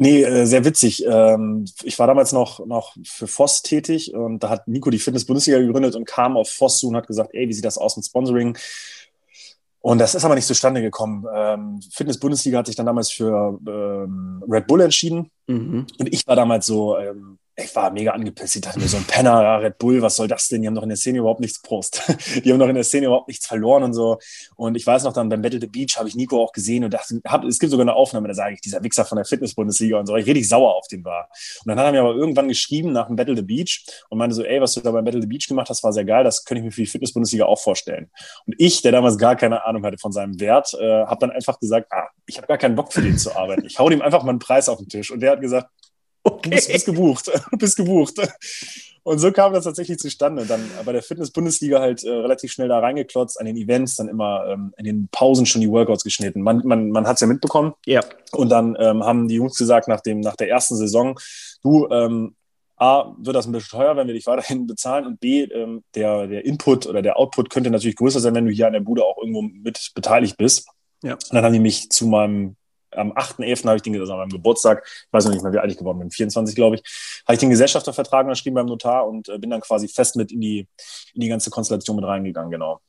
Nee, 0.00 0.22
äh, 0.22 0.46
sehr 0.46 0.64
witzig. 0.64 1.04
Ähm, 1.06 1.64
ich 1.82 1.98
war 1.98 2.06
damals 2.06 2.32
noch, 2.32 2.64
noch 2.64 2.94
für 3.04 3.26
Voss 3.26 3.62
tätig 3.62 4.14
und 4.14 4.44
da 4.44 4.48
hat 4.48 4.68
Nico 4.68 4.90
die 4.90 5.00
Fitness-Bundesliga 5.00 5.58
gegründet 5.58 5.96
und 5.96 6.04
kam 6.04 6.36
auf 6.36 6.50
Voss 6.50 6.78
zu 6.78 6.88
und 6.88 6.94
hat 6.96 7.08
gesagt, 7.08 7.30
ey, 7.32 7.48
wie 7.48 7.52
sieht 7.52 7.64
das 7.64 7.78
aus 7.78 7.96
mit 7.96 8.06
Sponsoring? 8.06 8.56
Und 9.80 9.98
das 9.98 10.14
ist 10.14 10.24
aber 10.24 10.34
nicht 10.34 10.46
zustande 10.46 10.82
gekommen. 10.82 11.24
Ähm, 11.32 11.80
Fitness-Bundesliga 11.92 12.58
hat 12.58 12.66
sich 12.66 12.76
dann 12.76 12.86
damals 12.86 13.12
für 13.12 13.58
ähm, 13.66 14.42
Red 14.48 14.66
Bull 14.66 14.80
entschieden. 14.80 15.30
Mhm. 15.46 15.86
Und 15.98 16.12
ich 16.12 16.26
war 16.26 16.36
damals 16.36 16.66
so, 16.66 16.98
ähm, 16.98 17.38
ich 17.60 17.74
war 17.74 17.90
mega 17.90 18.12
angepisst. 18.12 18.56
Ich 18.56 18.62
dachte 18.62 18.78
mir, 18.78 18.86
so 18.86 18.96
ein 18.96 19.04
Penner, 19.04 19.42
ja, 19.42 19.56
Red 19.56 19.78
Bull, 19.78 20.00
was 20.00 20.16
soll 20.16 20.28
das 20.28 20.48
denn? 20.48 20.62
Die 20.62 20.68
haben 20.68 20.76
doch 20.76 20.84
in 20.84 20.88
der 20.90 20.96
Szene 20.96 21.18
überhaupt 21.18 21.40
nichts 21.40 21.60
Prost. 21.60 22.02
die 22.44 22.52
haben 22.52 22.58
doch 22.60 22.68
in 22.68 22.74
der 22.76 22.84
Szene 22.84 23.06
überhaupt 23.06 23.26
nichts 23.26 23.46
verloren 23.46 23.82
und 23.82 23.94
so. 23.94 24.18
Und 24.54 24.76
ich 24.76 24.86
weiß 24.86 25.02
noch, 25.02 25.12
dann 25.12 25.28
beim 25.28 25.42
Battle 25.42 25.60
the 25.60 25.66
Beach 25.66 25.96
habe 25.98 26.08
ich 26.08 26.14
Nico 26.14 26.40
auch 26.40 26.52
gesehen 26.52 26.84
und 26.84 26.94
dachte, 26.94 27.20
hab, 27.26 27.44
es 27.44 27.58
gibt 27.58 27.70
sogar 27.72 27.84
eine 27.84 27.94
Aufnahme, 27.94 28.28
da 28.28 28.34
sage 28.34 28.54
ich, 28.54 28.60
dieser 28.60 28.82
Wichser 28.84 29.04
von 29.04 29.16
der 29.16 29.24
Fitness-Bundesliga 29.24 29.98
und 29.98 30.06
so, 30.06 30.16
ich 30.16 30.26
richtig 30.26 30.48
sauer 30.48 30.76
auf 30.76 30.86
den 30.86 31.04
war. 31.04 31.28
Und 31.64 31.68
dann 31.68 31.78
hat 31.78 31.86
er 31.86 31.92
mir 31.92 32.00
aber 32.00 32.14
irgendwann 32.14 32.48
geschrieben 32.48 32.92
nach 32.92 33.08
dem 33.08 33.16
Battle 33.16 33.34
the 33.34 33.42
Beach 33.42 33.84
und 34.08 34.18
meinte 34.18 34.36
so, 34.36 34.44
ey, 34.44 34.60
was 34.60 34.74
du 34.74 34.80
da 34.80 34.92
beim 34.92 35.04
Battle 35.04 35.20
the 35.20 35.26
Beach 35.28 35.48
gemacht 35.48 35.68
hast, 35.68 35.82
war 35.82 35.92
sehr 35.92 36.04
geil, 36.04 36.22
das 36.22 36.44
könnte 36.44 36.60
ich 36.60 36.64
mir 36.64 36.72
für 36.72 36.82
die 36.82 36.86
Fitness-Bundesliga 36.86 37.46
auch 37.46 37.58
vorstellen. 37.58 38.08
Und 38.46 38.54
ich, 38.58 38.82
der 38.82 38.92
damals 38.92 39.18
gar 39.18 39.34
keine 39.34 39.64
Ahnung 39.64 39.84
hatte 39.84 39.98
von 39.98 40.12
seinem 40.12 40.38
Wert, 40.38 40.74
äh, 40.74 41.04
habe 41.06 41.18
dann 41.20 41.30
einfach 41.32 41.58
gesagt, 41.58 41.88
ah, 41.90 42.06
ich 42.26 42.36
habe 42.36 42.46
gar 42.46 42.58
keinen 42.58 42.76
Bock 42.76 42.92
für 42.92 43.02
den 43.02 43.18
zu 43.18 43.34
arbeiten. 43.34 43.64
Ich 43.66 43.80
hau 43.80 43.90
ihm 43.90 44.02
einfach 44.02 44.22
mal 44.22 44.30
einen 44.30 44.38
Preis 44.38 44.68
auf 44.68 44.78
den 44.78 44.88
Tisch. 44.88 45.10
Und 45.10 45.20
der 45.20 45.32
hat 45.32 45.40
gesagt, 45.40 45.68
Okay. 46.28 46.50
Du 46.50 46.56
bist, 46.56 46.72
bist 46.72 46.86
gebucht. 46.86 47.30
Du 47.50 47.56
bist 47.56 47.76
gebucht. 47.76 48.14
Und 49.02 49.18
so 49.18 49.32
kam 49.32 49.54
das 49.54 49.64
tatsächlich 49.64 49.98
zustande. 49.98 50.44
Dann 50.44 50.60
bei 50.84 50.92
der 50.92 51.02
Fitness-Bundesliga 51.02 51.80
halt 51.80 52.04
äh, 52.04 52.10
relativ 52.10 52.52
schnell 52.52 52.68
da 52.68 52.78
reingeklotzt, 52.78 53.40
an 53.40 53.46
den 53.46 53.56
Events, 53.56 53.96
dann 53.96 54.08
immer 54.08 54.46
ähm, 54.46 54.74
in 54.76 54.84
den 54.84 55.08
Pausen 55.10 55.46
schon 55.46 55.62
die 55.62 55.70
Workouts 55.70 56.04
geschnitten. 56.04 56.42
Man, 56.42 56.60
man, 56.64 56.90
man 56.90 57.06
hat 57.06 57.14
es 57.14 57.20
ja 57.20 57.26
mitbekommen. 57.26 57.72
Ja. 57.86 58.02
Und 58.32 58.50
dann 58.50 58.76
ähm, 58.78 59.02
haben 59.02 59.28
die 59.28 59.36
Jungs 59.36 59.56
gesagt, 59.56 59.88
nach, 59.88 60.00
dem, 60.00 60.20
nach 60.20 60.36
der 60.36 60.50
ersten 60.50 60.76
Saison, 60.76 61.18
du, 61.62 61.88
ähm, 61.90 62.34
A, 62.76 63.14
wird 63.18 63.34
das 63.34 63.46
ein 63.46 63.52
bisschen 63.52 63.78
teuer, 63.78 63.96
wenn 63.96 64.06
wir 64.06 64.14
dich 64.14 64.26
weiterhin 64.26 64.66
bezahlen 64.66 65.06
und 65.06 65.20
B, 65.20 65.42
ähm, 65.42 65.82
der, 65.94 66.26
der 66.26 66.44
Input 66.44 66.86
oder 66.86 67.02
der 67.02 67.16
Output 67.16 67.50
könnte 67.50 67.70
natürlich 67.70 67.96
größer 67.96 68.20
sein, 68.20 68.34
wenn 68.34 68.46
du 68.46 68.52
hier 68.52 68.66
an 68.66 68.72
der 68.72 68.80
Bude 68.80 69.04
auch 69.04 69.18
irgendwo 69.18 69.42
mit 69.42 69.90
beteiligt 69.94 70.36
bist. 70.36 70.68
Ja. 71.02 71.14
Und 71.14 71.32
dann 71.32 71.44
haben 71.44 71.52
die 71.52 71.58
mich 71.60 71.90
zu 71.90 72.06
meinem 72.06 72.56
am 72.92 73.12
8.11. 73.12 73.66
habe 73.66 73.76
ich 73.76 73.82
den, 73.82 73.98
also 73.98 74.12
an 74.12 74.20
meinem 74.20 74.30
Geburtstag, 74.30 74.84
ich 74.86 75.12
weiß 75.12 75.24
noch 75.26 75.32
nicht 75.32 75.42
mehr, 75.42 75.52
wie 75.52 75.58
alt 75.58 75.70
ich 75.70 75.78
geworden 75.78 75.98
bin, 75.98 76.10
24, 76.10 76.54
glaube 76.54 76.76
ich, 76.76 76.82
habe 77.26 77.34
ich 77.34 77.40
den 77.40 77.50
Gesellschaftervertrag 77.50 78.24
unterschrieben 78.24 78.54
beim 78.54 78.66
Notar 78.66 79.06
und 79.06 79.28
äh, 79.28 79.38
bin 79.38 79.50
dann 79.50 79.60
quasi 79.60 79.88
fest 79.88 80.16
mit 80.16 80.32
in 80.32 80.40
die, 80.40 80.68
in 81.14 81.20
die 81.20 81.28
ganze 81.28 81.50
Konstellation 81.50 81.96
mit 81.96 82.04
reingegangen, 82.04 82.50
genau. 82.50 82.80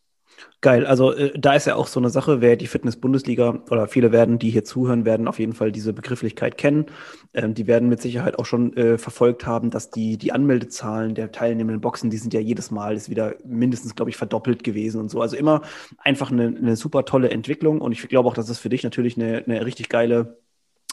Geil, 0.62 0.86
also 0.86 1.14
äh, 1.14 1.32
da 1.40 1.54
ist 1.54 1.68
ja 1.68 1.76
auch 1.76 1.88
so 1.88 2.00
eine 2.00 2.10
Sache, 2.10 2.42
wer 2.42 2.58
die 2.58 2.68
Fitness-Bundesliga 2.68 3.64
oder 3.70 3.88
viele 3.88 4.12
werden, 4.12 4.40
die 4.40 4.50
hier 4.50 4.66
zuhören, 4.66 5.06
werden 5.06 5.28
auf 5.28 5.40
jeden 5.40 5.54
Fall 5.54 5.72
diese 5.72 5.94
Begrifflichkeit 5.94 6.58
kennen. 6.58 6.88
Ähm, 7.34 7.54
die 7.54 7.66
werden 7.66 7.88
mit 7.88 8.02
Sicherheit 8.02 8.38
auch 8.38 8.46
schon 8.46 8.76
äh, 8.76 8.98
verfolgt 8.98 9.46
haben, 9.46 9.70
dass 9.70 9.90
die, 9.90 10.18
die 10.18 10.34
Anmeldezahlen 10.34 11.16
der 11.16 11.32
teilnehmenden 11.32 11.80
Boxen, 11.80 12.10
die 12.10 12.18
sind 12.18 12.34
ja 12.34 12.42
jedes 12.42 12.72
Mal 12.72 12.96
ist 12.96 13.10
wieder 13.10 13.36
mindestens, 13.46 13.96
glaube 13.96 14.12
ich, 14.12 14.18
verdoppelt 14.18 14.64
gewesen 14.64 15.00
und 15.00 15.10
so. 15.10 15.22
Also 15.22 15.38
immer 15.38 15.62
einfach 15.98 16.32
eine, 16.32 16.48
eine 16.48 16.76
super 16.76 17.06
tolle 17.06 17.30
Entwicklung 17.30 17.80
und 17.80 17.94
ich 17.94 18.08
glaube 18.10 18.28
auch, 18.28 18.34
dass 18.34 18.48
das 18.48 18.60
für 18.60 18.70
dich 18.70 18.84
natürlich 18.84 19.16
eine, 19.16 19.44
eine 19.46 19.66
richtig 19.66 19.88
geile 19.88 20.40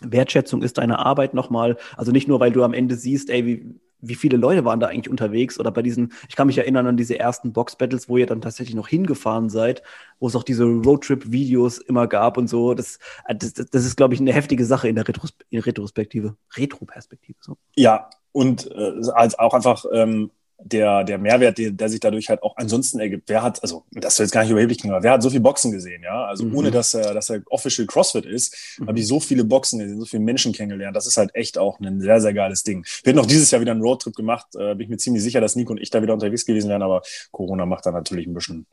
Wertschätzung 0.03 0.63
ist 0.63 0.79
deiner 0.79 1.05
Arbeit 1.05 1.35
nochmal. 1.35 1.77
Also 1.97 2.13
nicht 2.13 2.29
nur, 2.29 2.41
weil 2.41 2.53
du 2.53 2.63
am 2.63 2.75
Ende 2.75 2.97
siehst, 2.97 3.31
ey, 3.31 3.47
wie, 3.47 3.81
wie 4.09 4.15
viele 4.15 4.37
Leute 4.37 4.65
waren 4.65 4.81
da 4.81 4.87
eigentlich 4.87 5.11
unterwegs 5.11 5.59
oder 5.59 5.71
bei 5.71 5.83
diesen, 5.83 6.13
ich 6.29 6.37
kann 6.37 6.47
mich 6.47 6.59
erinnern 6.59 6.87
an 6.87 6.97
diese 6.97 7.19
ersten 7.19 7.53
Box-Battles, 7.53 8.09
wo 8.09 8.17
ihr 8.17 8.27
dann 8.27 8.41
tatsächlich 8.41 8.75
noch 8.75 8.89
hingefahren 8.89 9.49
seid, 9.49 9.83
wo 10.19 10.29
es 10.29 10.37
auch 10.37 10.43
diese 10.43 10.65
Roadtrip-Videos 10.65 11.79
immer 11.79 12.07
gab 12.07 12.37
und 12.39 12.49
so. 12.49 12.75
Das, 12.75 12.99
äh, 13.27 13.35
das, 13.35 13.55
das 13.55 13.85
ist, 13.85 13.97
glaube 13.97 14.15
ich, 14.15 14.21
eine 14.21 14.33
heftige 14.33 14.65
Sache 14.65 14.89
in 14.89 14.95
der 14.95 15.07
Retros 15.07 15.35
in 15.51 15.61
Retrospektive, 15.61 16.37
Retro-Perspektive. 16.57 17.39
So. 17.41 17.57
Ja, 17.75 18.11
und 18.33 18.71
äh, 18.71 18.93
als 19.15 19.39
auch 19.39 19.55
einfach 19.55 19.85
ähm, 19.93 20.31
der, 20.59 21.05
der 21.05 21.19
Mehrwert, 21.19 21.59
der, 21.59 21.71
der 21.71 21.89
sich 21.89 22.01
dadurch 22.01 22.29
halt 22.29 22.43
auch 22.43 22.57
ansonsten 22.57 22.99
ergibt. 22.99 23.29
Wer 23.29 23.43
hat, 23.43 23.63
also 23.63 23.85
das 23.93 24.17
soll 24.17 24.25
jetzt 24.25 24.33
gar 24.33 24.43
nicht 24.43 24.51
überheblich 24.51 24.79
klingen, 24.79 24.95
aber 24.95 25.05
wer 25.05 25.13
hat 25.13 25.23
so 25.23 25.31
viel 25.31 25.41
Boxen 25.41 25.71
gesehen, 25.71 26.03
ja? 26.03 26.25
Also 26.25 26.45
mhm. 26.45 26.57
ohne 26.57 26.71
dass 26.71 26.95
er, 26.95 27.15
dass 27.15 27.31
er 27.31 27.43
Official 27.51 27.87
CrossFit 27.87 28.25
ist, 28.25 28.79
mhm. 28.79 28.89
habe 28.89 28.99
ich 28.99 29.07
so 29.07 29.21
viele 29.21 29.45
Boxen 29.45 29.79
gesehen, 29.79 30.01
so 30.01 30.07
viele 30.07 30.23
Menschen 30.23 30.53
kennengelernt. 30.53 30.97
Das 30.97 31.07
ist 31.07 31.17
halt 31.17 31.35
echt 31.35 31.59
auch 31.59 31.79
ein 31.81 32.01
sehr, 32.01 32.21
sehr 32.21 32.33
geiles 32.33 32.63
Ding. 32.63 32.85
Wir 33.03 33.13
hätten 33.13 33.21
auch 33.21 33.27
dieses 33.27 33.51
Jahr 33.51 33.61
wieder 33.61 33.73
einen 33.73 33.83
Roadtrip 33.83 34.15
gemacht, 34.15 34.47
äh, 34.55 34.75
bin 34.75 34.81
ich 34.81 34.89
mir 34.89 34.97
ziemlich 34.97 35.23
sicher, 35.23 35.41
dass 35.41 35.57
Nico 35.57 35.73
und 35.73 35.81
ich 35.81 35.91
da 35.91 36.03
wieder 36.03 36.15
unterwegs 36.15 36.47
gewesen 36.47 36.71
wären, 36.71 36.83
aber 36.83 37.03
Corona 37.33 37.67
macht 37.67 37.87
da 37.87 37.93
natürlich 37.93 38.27
ein 38.27 38.35
bisschen 38.35 38.67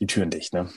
die 0.00 0.06
Türen 0.06 0.30
dicht, 0.30 0.54
ne? 0.54 0.68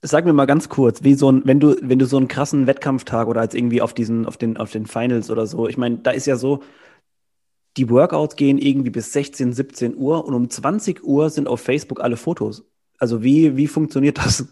Sag 0.00 0.24
mir 0.24 0.32
mal 0.32 0.46
ganz 0.46 0.68
kurz, 0.68 1.02
wie 1.02 1.14
so 1.14 1.32
ein, 1.32 1.42
wenn 1.44 1.58
du, 1.58 1.74
wenn 1.82 1.98
du 1.98 2.06
so 2.06 2.18
einen 2.18 2.28
krassen 2.28 2.68
Wettkampftag 2.68 3.26
oder 3.26 3.40
als 3.40 3.52
irgendwie 3.52 3.82
auf 3.82 3.94
diesen, 3.94 4.26
auf 4.26 4.36
den, 4.36 4.56
auf 4.56 4.70
den 4.70 4.86
Finals 4.86 5.28
oder 5.28 5.44
so, 5.48 5.66
ich 5.66 5.76
meine, 5.76 5.98
da 5.98 6.12
ist 6.12 6.26
ja 6.26 6.36
so, 6.36 6.60
die 7.76 7.90
Workouts 7.90 8.36
gehen 8.36 8.58
irgendwie 8.58 8.90
bis 8.90 9.12
16, 9.12 9.52
17 9.52 9.96
Uhr 9.96 10.24
und 10.24 10.34
um 10.34 10.50
20 10.50 11.04
Uhr 11.04 11.30
sind 11.30 11.46
auf 11.46 11.60
Facebook 11.60 12.00
alle 12.00 12.16
Fotos. 12.16 12.64
Also 12.98 13.22
wie, 13.22 13.56
wie 13.56 13.68
funktioniert 13.68 14.18
das? 14.18 14.46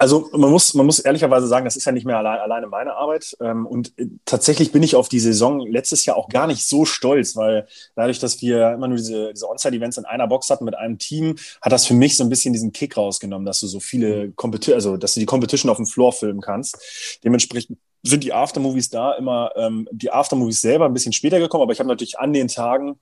Also 0.00 0.30
man 0.32 0.50
muss, 0.50 0.72
man 0.72 0.86
muss 0.86 0.98
ehrlicherweise 0.98 1.46
sagen, 1.46 1.66
das 1.66 1.76
ist 1.76 1.84
ja 1.84 1.92
nicht 1.92 2.06
mehr 2.06 2.16
allein, 2.16 2.38
alleine 2.38 2.68
meine 2.68 2.94
Arbeit. 2.94 3.36
Ähm, 3.38 3.66
und 3.66 3.92
äh, 3.98 4.06
tatsächlich 4.24 4.72
bin 4.72 4.82
ich 4.82 4.96
auf 4.96 5.10
die 5.10 5.20
Saison 5.20 5.60
letztes 5.60 6.06
Jahr 6.06 6.16
auch 6.16 6.30
gar 6.30 6.46
nicht 6.46 6.66
so 6.66 6.86
stolz, 6.86 7.36
weil 7.36 7.68
dadurch, 7.96 8.18
dass 8.18 8.40
wir 8.40 8.72
immer 8.72 8.88
nur 8.88 8.96
diese, 8.96 9.34
diese 9.34 9.46
On-Site-Events 9.46 9.98
in 9.98 10.06
einer 10.06 10.26
Box 10.26 10.48
hatten 10.48 10.64
mit 10.64 10.74
einem 10.74 10.96
Team, 10.96 11.36
hat 11.60 11.72
das 11.72 11.86
für 11.86 11.92
mich 11.92 12.16
so 12.16 12.24
ein 12.24 12.30
bisschen 12.30 12.54
diesen 12.54 12.72
Kick 12.72 12.96
rausgenommen, 12.96 13.44
dass 13.44 13.60
du 13.60 13.66
so 13.66 13.78
viele 13.78 14.30
Competition, 14.32 14.74
also 14.74 14.96
dass 14.96 15.12
du 15.12 15.20
die 15.20 15.26
Competition 15.26 15.70
auf 15.70 15.76
dem 15.76 15.84
Floor 15.84 16.14
filmen 16.14 16.40
kannst. 16.40 16.78
Dementsprechend 17.22 17.76
sind 18.02 18.24
die 18.24 18.32
Aftermovies 18.32 18.90
da 18.90 19.12
immer, 19.12 19.52
ähm, 19.56 19.88
die 19.92 20.10
Aftermovies 20.10 20.60
selber 20.60 20.86
ein 20.86 20.94
bisschen 20.94 21.12
später 21.12 21.38
gekommen, 21.38 21.62
aber 21.62 21.72
ich 21.72 21.78
habe 21.80 21.88
natürlich 21.88 22.18
an 22.18 22.32
den 22.32 22.48
Tagen 22.48 22.98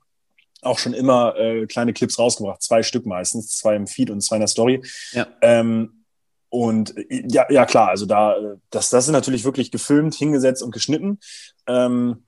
auch 0.63 0.79
schon 0.79 0.93
immer 0.93 1.37
äh, 1.37 1.67
kleine 1.67 1.93
Clips 1.93 2.19
rausgebracht, 2.19 2.63
zwei 2.63 2.83
Stück 2.83 3.07
meistens, 3.07 3.57
zwei 3.57 3.77
im 3.77 3.87
Feed 3.87 4.11
und 4.11 4.21
zwei 4.21 4.37
in 4.37 4.41
der 4.41 4.49
Story. 4.49 4.83
Ja. 5.13 5.27
Ähm, 5.41 6.05
und 6.49 6.97
äh, 6.97 7.25
ja, 7.29 7.47
ja 7.51 7.65
klar, 7.67 7.89
also 7.89 8.07
da, 8.07 8.37
das, 8.71 8.91
das 8.91 9.07
ist 9.07 9.13
natürlich 9.13 9.45
wirklich 9.45 9.71
gefilmt, 9.71 10.15
hingesetzt 10.15 10.63
und 10.63 10.73
geschnitten. 10.73 11.21
Ähm, 11.67 12.25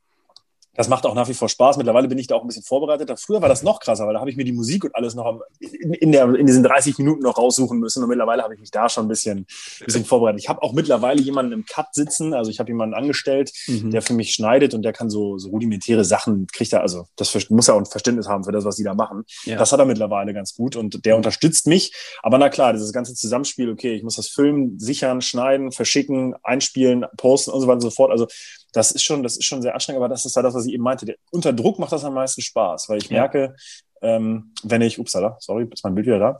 das 0.74 0.88
macht 0.88 1.04
auch 1.04 1.14
nach 1.14 1.28
wie 1.28 1.34
vor 1.34 1.48
Spaß. 1.48 1.76
Mittlerweile 1.78 2.08
bin 2.08 2.18
ich 2.18 2.28
da 2.28 2.36
auch 2.36 2.42
ein 2.42 2.46
bisschen 2.46 2.62
vorbereitet. 2.62 3.10
Früher 3.18 3.42
war 3.42 3.48
das 3.48 3.62
noch 3.62 3.80
krasser, 3.80 4.06
weil 4.06 4.14
da 4.14 4.20
habe 4.20 4.30
ich 4.30 4.36
mir 4.36 4.44
die 4.44 4.52
Musik 4.52 4.84
und 4.84 4.94
alles 4.94 5.14
noch 5.14 5.40
in, 5.58 5.92
in, 5.94 6.12
der, 6.12 6.32
in 6.34 6.46
diesen 6.46 6.62
30 6.62 6.98
Minuten 6.98 7.22
noch 7.22 7.38
raussuchen 7.38 7.78
müssen. 7.78 8.02
Und 8.02 8.08
mittlerweile 8.08 8.42
habe 8.42 8.54
ich 8.54 8.60
mich 8.60 8.70
da 8.70 8.88
schon 8.88 9.06
ein 9.06 9.08
bisschen, 9.08 9.46
bisschen 9.84 10.04
vorbereitet. 10.04 10.40
Ich 10.40 10.48
habe 10.48 10.62
auch 10.62 10.72
mittlerweile 10.72 11.20
jemanden 11.20 11.52
im 11.52 11.64
Cut 11.64 11.92
sitzen. 11.92 12.34
Also 12.34 12.50
ich 12.50 12.60
habe 12.60 12.70
jemanden 12.70 12.94
angestellt, 12.94 13.52
mhm. 13.66 13.90
der 13.90 14.00
für 14.00 14.14
mich 14.14 14.32
schneidet 14.32 14.72
und 14.72 14.82
der 14.82 14.92
kann 14.92 15.10
so, 15.10 15.38
so 15.38 15.48
rudimentäre 15.48 16.04
Sachen, 16.04 16.46
kriegt 16.46 16.72
er, 16.72 16.82
also 16.82 17.06
das 17.16 17.50
muss 17.50 17.68
er 17.68 17.74
auch 17.74 17.80
ein 17.80 17.86
Verständnis 17.86 18.28
haben 18.28 18.44
für 18.44 18.52
das, 18.52 18.64
was 18.64 18.76
sie 18.76 18.84
da 18.84 18.94
machen. 18.94 19.24
Ja. 19.44 19.56
Das 19.56 19.72
hat 19.72 19.80
er 19.80 19.86
mittlerweile 19.86 20.32
ganz 20.32 20.54
gut 20.54 20.76
und 20.76 21.04
der 21.04 21.16
unterstützt 21.16 21.66
mich. 21.66 21.92
Aber 22.22 22.38
na 22.38 22.48
klar, 22.48 22.72
dieses 22.72 22.92
ganze 22.92 23.14
Zusammenspiel, 23.14 23.70
okay, 23.70 23.94
ich 23.94 24.04
muss 24.04 24.16
das 24.16 24.28
filmen, 24.28 24.78
sichern, 24.78 25.20
schneiden, 25.20 25.72
verschicken, 25.72 26.34
einspielen, 26.44 27.06
posten 27.16 27.50
und 27.50 27.60
so 27.60 27.66
weiter 27.66 27.74
und 27.74 27.80
so 27.80 27.90
fort. 27.90 28.12
Also 28.12 28.28
das 28.72 28.92
ist 28.92 29.02
schon, 29.02 29.22
das 29.22 29.36
ist 29.36 29.44
schon 29.44 29.62
sehr 29.62 29.74
anstrengend, 29.74 29.98
aber 29.98 30.08
das 30.08 30.24
ist 30.24 30.36
halt 30.36 30.46
das, 30.46 30.54
was 30.54 30.66
ich 30.66 30.74
eben 30.74 30.82
meinte. 30.82 31.06
Der, 31.06 31.16
unter 31.30 31.52
Druck 31.52 31.78
macht 31.78 31.92
das 31.92 32.04
am 32.04 32.14
meisten 32.14 32.42
Spaß, 32.42 32.88
weil 32.88 32.98
ich 32.98 33.10
merke, 33.10 33.54
ähm, 34.02 34.52
wenn 34.62 34.82
ich, 34.82 34.98
upsala, 34.98 35.36
sorry, 35.40 35.68
ist 35.72 35.84
mein 35.84 35.94
Bild 35.94 36.06
wieder 36.06 36.18
da. 36.18 36.38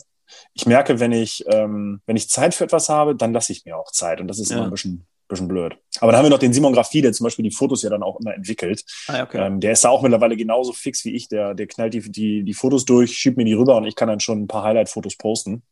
Ich 0.55 0.67
merke, 0.67 1.01
wenn 1.01 1.13
ich, 1.13 1.45
ähm, 1.49 2.01
wenn 2.07 2.17
ich 2.17 2.29
Zeit 2.29 2.55
für 2.55 2.65
etwas 2.65 2.89
habe, 2.89 3.17
dann 3.17 3.33
lasse 3.33 3.53
ich 3.53 3.65
mir 3.65 3.77
auch 3.77 3.91
Zeit. 3.91 4.21
Und 4.21 4.29
das 4.29 4.39
ist 4.39 4.51
ja. 4.51 4.57
immer 4.57 4.67
ein 4.67 4.71
bisschen, 4.71 5.07
bisschen 5.29 5.49
blöd. 5.49 5.77
Aber 6.01 6.13
dann 6.13 6.19
haben 6.19 6.27
wir 6.27 6.31
noch 6.31 6.39
den 6.39 6.53
Simon 6.53 6.73
Graffie, 6.73 7.03
der 7.03 7.13
zum 7.13 7.25
Beispiel 7.25 7.43
die 7.43 7.51
Fotos 7.51 7.83
ja 7.83 7.91
dann 7.91 8.03
auch 8.03 8.21
immer 8.21 8.35
entwickelt. 8.35 8.85
Ah, 9.09 9.23
okay. 9.23 9.45
ähm, 9.45 9.61
der 9.61 9.73
ist 9.73 9.85
da 9.85 9.89
auch 9.89 10.03
mittlerweile 10.03 10.37
genauso 10.37 10.73
fix 10.73 11.05
wie 11.05 11.15
ich. 11.15 11.29
Der, 11.29 11.55
der 11.55 11.67
knallt 11.67 11.95
die, 11.95 12.01
die, 12.01 12.45
die 12.45 12.55
Fotos 12.55 12.85
durch, 12.85 13.17
schiebt 13.17 13.37
mir 13.37 13.45
die 13.45 13.55
rüber 13.55 13.77
und 13.77 13.87
ich 13.87 13.97
kann 13.97 14.09
dann 14.09 14.21
schon 14.21 14.43
ein 14.43 14.49
paar 14.49 14.63
Highlight-Fotos 14.63 15.17
posten. 15.17 15.63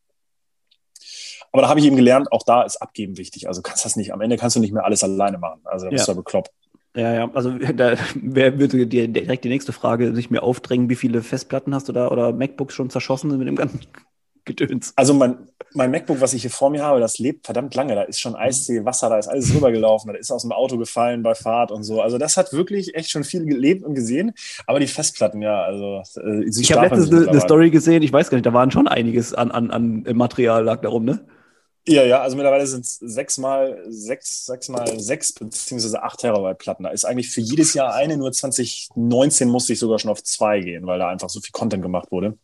Aber 1.51 1.61
da 1.63 1.69
habe 1.69 1.79
ich 1.79 1.85
eben 1.85 1.95
gelernt, 1.95 2.31
auch 2.31 2.43
da 2.43 2.63
ist 2.63 2.77
Abgeben 2.77 3.17
wichtig. 3.17 3.47
Also 3.47 3.61
kannst 3.61 3.85
das 3.85 3.95
nicht, 3.95 4.13
am 4.13 4.21
Ende 4.21 4.37
kannst 4.37 4.55
du 4.55 4.59
nicht 4.59 4.73
mehr 4.73 4.85
alles 4.85 5.03
alleine 5.03 5.37
machen. 5.37 5.61
Also 5.65 5.85
das 5.85 5.93
ja. 5.93 6.01
ist 6.01 6.07
ja 6.07 6.13
bekloppt. 6.13 6.51
Ja, 6.95 7.13
ja, 7.13 7.31
also 7.33 7.51
da 7.75 7.95
würde 8.15 8.87
dir 8.87 9.07
direkt 9.07 9.43
die 9.43 9.49
nächste 9.49 9.71
Frage 9.71 10.13
sich 10.15 10.29
mir 10.29 10.43
aufdrängen, 10.43 10.89
wie 10.89 10.95
viele 10.95 11.21
Festplatten 11.21 11.73
hast 11.73 11.87
du 11.87 11.93
da 11.93 12.09
oder 12.09 12.33
MacBooks 12.33 12.73
schon 12.73 12.89
zerschossen 12.89 13.37
mit 13.37 13.47
dem 13.47 13.55
ganzen 13.55 13.81
Gedöns? 14.45 14.93
Also 14.95 15.13
mein, 15.13 15.37
mein 15.73 15.91
MacBook, 15.91 16.21
was 16.21 16.33
ich 16.33 16.41
hier 16.41 16.51
vor 16.51 16.69
mir 16.69 16.83
habe, 16.83 16.99
das 16.99 17.19
lebt 17.19 17.45
verdammt 17.45 17.75
lange. 17.75 17.93
Da 17.93 18.03
ist 18.03 18.19
schon 18.19 18.35
Eistee, 18.35 18.83
Wasser, 18.83 19.09
da 19.09 19.19
ist 19.19 19.27
alles 19.27 19.53
rübergelaufen, 19.53 20.11
da 20.11 20.17
ist 20.17 20.31
aus 20.31 20.41
dem 20.41 20.51
Auto 20.51 20.77
gefallen 20.77 21.21
bei 21.21 21.35
Fahrt 21.35 21.71
und 21.71 21.83
so. 21.83 22.01
Also 22.01 22.17
das 22.17 22.37
hat 22.37 22.51
wirklich 22.53 22.95
echt 22.95 23.11
schon 23.11 23.23
viel 23.23 23.45
gelebt 23.45 23.83
und 23.83 23.93
gesehen. 23.93 24.33
Aber 24.65 24.79
die 24.79 24.87
Festplatten, 24.87 25.41
ja, 25.41 25.61
also 25.61 26.01
äh, 26.19 26.49
sie 26.49 26.63
Ich 26.63 26.71
habe 26.71 26.87
letztens 26.87 27.11
eine, 27.11 27.29
eine 27.29 27.41
Story 27.41 27.69
gesehen, 27.69 28.01
ich 28.01 28.11
weiß 28.11 28.29
gar 28.29 28.37
nicht, 28.37 28.45
da 28.45 28.53
waren 28.53 28.71
schon 28.71 28.87
einiges 28.87 29.33
an, 29.33 29.51
an, 29.51 29.71
an 29.71 30.05
Material 30.13 30.63
lag 30.63 30.81
darum, 30.81 31.05
ne? 31.05 31.25
Ja, 31.89 32.03
ja, 32.03 32.21
also 32.21 32.37
mittlerweile 32.37 32.67
sind 32.67 32.85
es 32.85 32.99
sechs 32.99 33.39
mal 33.39 33.83
sechs, 33.87 34.45
sechs 34.45 34.69
mal 34.69 34.99
sechs 34.99 35.33
beziehungsweise 35.33 36.03
acht 36.03 36.19
Terabyte 36.19 36.59
Platten. 36.59 36.83
Da 36.83 36.91
ist 36.91 37.03
eigentlich 37.03 37.31
für 37.31 37.41
jedes 37.41 37.73
Jahr 37.73 37.95
eine, 37.95 38.15
nur 38.15 38.31
2019 38.31 39.49
musste 39.49 39.73
ich 39.73 39.79
sogar 39.79 39.97
schon 39.97 40.11
auf 40.11 40.21
zwei 40.21 40.59
gehen, 40.59 40.85
weil 40.85 40.99
da 40.99 41.09
einfach 41.09 41.29
so 41.29 41.39
viel 41.39 41.51
Content 41.51 41.81
gemacht 41.81 42.11
wurde. 42.11 42.37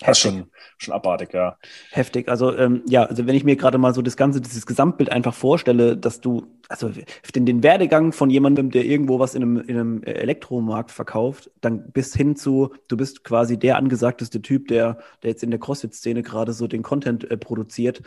Das 0.00 0.16
ist 0.16 0.22
schon, 0.22 0.46
schon 0.78 0.94
abartig, 0.94 1.34
ja. 1.34 1.58
Heftig. 1.90 2.30
Also, 2.30 2.56
ähm, 2.56 2.82
ja, 2.88 3.04
also 3.04 3.26
wenn 3.26 3.34
ich 3.34 3.44
mir 3.44 3.56
gerade 3.56 3.76
mal 3.76 3.92
so 3.92 4.00
das 4.00 4.16
ganze, 4.16 4.40
dieses 4.40 4.64
Gesamtbild 4.64 5.12
einfach 5.12 5.34
vorstelle, 5.34 5.94
dass 5.94 6.22
du, 6.22 6.46
also 6.70 6.90
den, 7.34 7.44
den 7.44 7.62
Werdegang 7.62 8.12
von 8.12 8.30
jemandem, 8.30 8.70
der 8.70 8.86
irgendwo 8.86 9.18
was 9.18 9.34
in 9.34 9.42
einem, 9.42 9.56
in 9.58 9.78
einem 9.78 10.02
Elektromarkt 10.02 10.90
verkauft, 10.90 11.50
dann 11.60 11.92
bis 11.92 12.16
hin 12.16 12.36
zu, 12.36 12.74
du 12.88 12.96
bist 12.96 13.22
quasi 13.22 13.58
der 13.58 13.76
angesagteste 13.76 14.40
Typ, 14.40 14.68
der, 14.68 14.98
der 15.22 15.30
jetzt 15.30 15.42
in 15.42 15.50
der 15.50 15.60
CrossFit-Szene 15.60 16.22
gerade 16.22 16.54
so 16.54 16.66
den 16.66 16.82
Content 16.82 17.30
äh, 17.30 17.36
produziert 17.36 18.02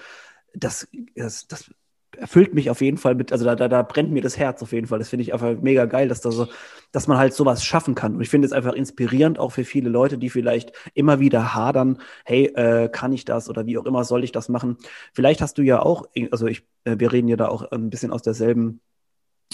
das, 0.55 0.87
das, 1.15 1.47
das 1.47 1.69
erfüllt 2.17 2.53
mich 2.53 2.69
auf 2.69 2.81
jeden 2.81 2.97
Fall 2.97 3.15
mit, 3.15 3.31
also 3.31 3.45
da, 3.45 3.55
da, 3.55 3.67
da 3.67 3.81
brennt 3.81 4.11
mir 4.11 4.21
das 4.21 4.37
Herz 4.37 4.61
auf 4.61 4.71
jeden 4.71 4.87
Fall. 4.87 4.99
Das 4.99 5.09
finde 5.09 5.23
ich 5.23 5.33
einfach 5.33 5.55
mega 5.61 5.85
geil, 5.85 6.07
dass 6.07 6.21
da 6.21 6.31
so, 6.31 6.47
dass 6.91 7.07
man 7.07 7.17
halt 7.17 7.33
sowas 7.33 7.63
schaffen 7.63 7.95
kann. 7.95 8.15
Und 8.15 8.21
ich 8.21 8.29
finde 8.29 8.45
es 8.45 8.53
einfach 8.53 8.73
inspirierend 8.73 9.39
auch 9.39 9.51
für 9.51 9.65
viele 9.65 9.89
Leute, 9.89 10.17
die 10.17 10.29
vielleicht 10.29 10.71
immer 10.93 11.19
wieder 11.19 11.53
hadern, 11.53 11.99
hey, 12.23 12.45
äh, 12.55 12.89
kann 12.89 13.13
ich 13.13 13.25
das 13.25 13.49
oder 13.49 13.65
wie 13.65 13.77
auch 13.77 13.85
immer 13.85 14.03
soll 14.03 14.23
ich 14.23 14.31
das 14.31 14.49
machen? 14.49 14.77
Vielleicht 15.13 15.41
hast 15.41 15.57
du 15.57 15.61
ja 15.61 15.81
auch, 15.81 16.07
also 16.31 16.47
ich, 16.47 16.63
äh, 16.85 16.95
wir 16.97 17.11
reden 17.11 17.27
ja 17.27 17.37
da 17.37 17.47
auch 17.47 17.69
ein 17.71 17.89
bisschen 17.89 18.11
aus 18.11 18.21
derselben, 18.21 18.81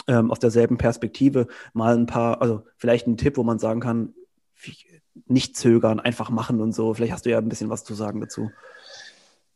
ähm, 0.08 0.32
aus 0.32 0.40
derselben 0.40 0.78
Perspektive, 0.78 1.48
mal 1.74 1.98
ein 1.98 2.06
paar, 2.06 2.42
also 2.42 2.64
vielleicht 2.78 3.08
ein 3.08 3.18
Tipp, 3.18 3.38
wo 3.38 3.44
man 3.44 3.60
sagen 3.60 3.82
kann, 3.82 4.14
nicht 5.26 5.58
zögern, 5.58 6.00
einfach 6.00 6.30
machen 6.30 6.62
und 6.62 6.74
so. 6.74 6.94
Vielleicht 6.94 7.14
hast 7.14 7.26
du 7.26 7.32
ja 7.32 7.38
ein 7.38 7.50
bisschen 7.50 7.70
was 7.70 7.84
zu 7.84 7.94
sagen 7.94 8.22
dazu. 8.22 8.52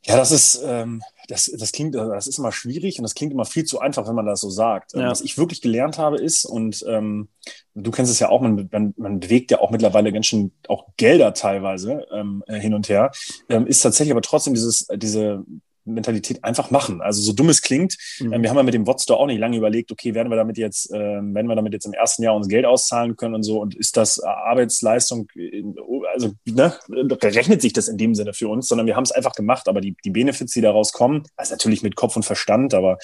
Ja, 0.06 0.18
das 0.18 0.32
ist, 0.32 0.62
ähm, 0.64 1.02
das, 1.28 1.52
das 1.58 1.72
klingt, 1.72 1.96
das 1.96 2.28
ist 2.28 2.38
immer 2.38 2.52
schwierig 2.52 3.00
und 3.00 3.04
das 3.04 3.16
klingt 3.16 3.34
immer 3.34 3.46
viel 3.46 3.66
zu 3.66 3.80
einfach, 3.80 4.08
wenn 4.08 4.16
man 4.16 4.28
das 4.28 4.42
so 4.42 4.50
sagt. 4.50 4.94
Ja. 4.94 5.10
Was 5.10 5.22
ich 5.22 5.38
wirklich 5.38 5.62
gelernt 5.62 5.98
habe 5.98 6.18
ist, 6.18 6.46
und 6.46 6.86
ähm, 6.88 7.30
du 7.74 7.90
kennst 7.92 8.12
es 8.12 8.20
ja 8.20 8.30
auch, 8.30 8.42
man, 8.42 8.70
man, 8.72 8.94
man 8.98 9.20
bewegt 9.20 9.50
ja 9.50 9.60
auch 9.60 9.72
mittlerweile 9.72 10.14
ganz 10.14 10.28
schön 10.28 10.52
auch 10.68 10.86
Gelder 10.98 11.34
teilweise 11.34 12.06
ähm, 12.12 12.44
hin 12.48 12.76
und 12.76 12.88
her, 12.88 13.12
ähm, 13.50 13.66
ist 13.66 13.82
tatsächlich 13.82 14.12
aber 14.12 14.22
trotzdem 14.22 14.54
dieses, 14.54 14.88
diese 14.96 15.44
Mentalität 15.86 16.44
einfach 16.44 16.72
machen. 16.72 17.02
Also 17.02 17.22
so 17.22 17.32
dumm 17.32 17.50
es 17.50 17.62
klingt, 17.62 17.98
mhm. 18.20 18.34
ähm, 18.34 18.42
wir 18.42 18.50
haben 18.50 18.58
ja 18.58 18.64
mit 18.64 18.74
dem 18.74 18.88
Wotstore 18.88 19.20
auch 19.20 19.28
nicht 19.28 19.40
lange 19.40 19.58
überlegt, 19.58 19.92
okay, 19.92 20.14
werden 20.14 20.30
wir 20.30 20.36
damit 20.36 20.58
jetzt, 20.58 20.92
äh, 20.92 20.98
werden 20.98 21.48
wir 21.48 21.56
damit 21.56 21.74
jetzt 21.74 21.86
im 21.86 21.94
ersten 21.94 22.24
Jahr 22.24 22.36
uns 22.36 22.48
Geld 22.48 22.66
auszahlen 22.66 23.16
können 23.16 23.36
und 23.36 23.44
so 23.44 23.62
und 23.62 23.76
ist 23.76 23.98
das 23.98 24.20
Arbeitsleistung, 24.20 25.30
in, 25.36 25.76
also 26.14 26.34
ne, 26.46 26.74
rechnet 26.90 27.62
sich 27.62 27.74
das 27.74 27.88
in 27.88 27.98
dem 27.98 28.16
Sinne 28.16 28.34
für 28.34 28.48
uns, 28.48 28.68
sondern 28.68 28.88
wir 28.88 28.96
haben 28.96 29.04
es 29.04 29.12
einfach 29.12 29.34
gemacht, 29.34 29.68
aber 29.68 29.82
die, 29.82 29.96
die 30.04 30.10
Benefits, 30.10 30.54
die 30.54 30.62
daraus 30.62 30.92
kommen, 30.92 31.24
also 31.36 31.54
natürlich 31.54 31.84
mit 31.84 31.96
Kopf 31.96 32.16
und 32.16 32.24
Verstand, 32.24 32.74
aber 32.74 32.98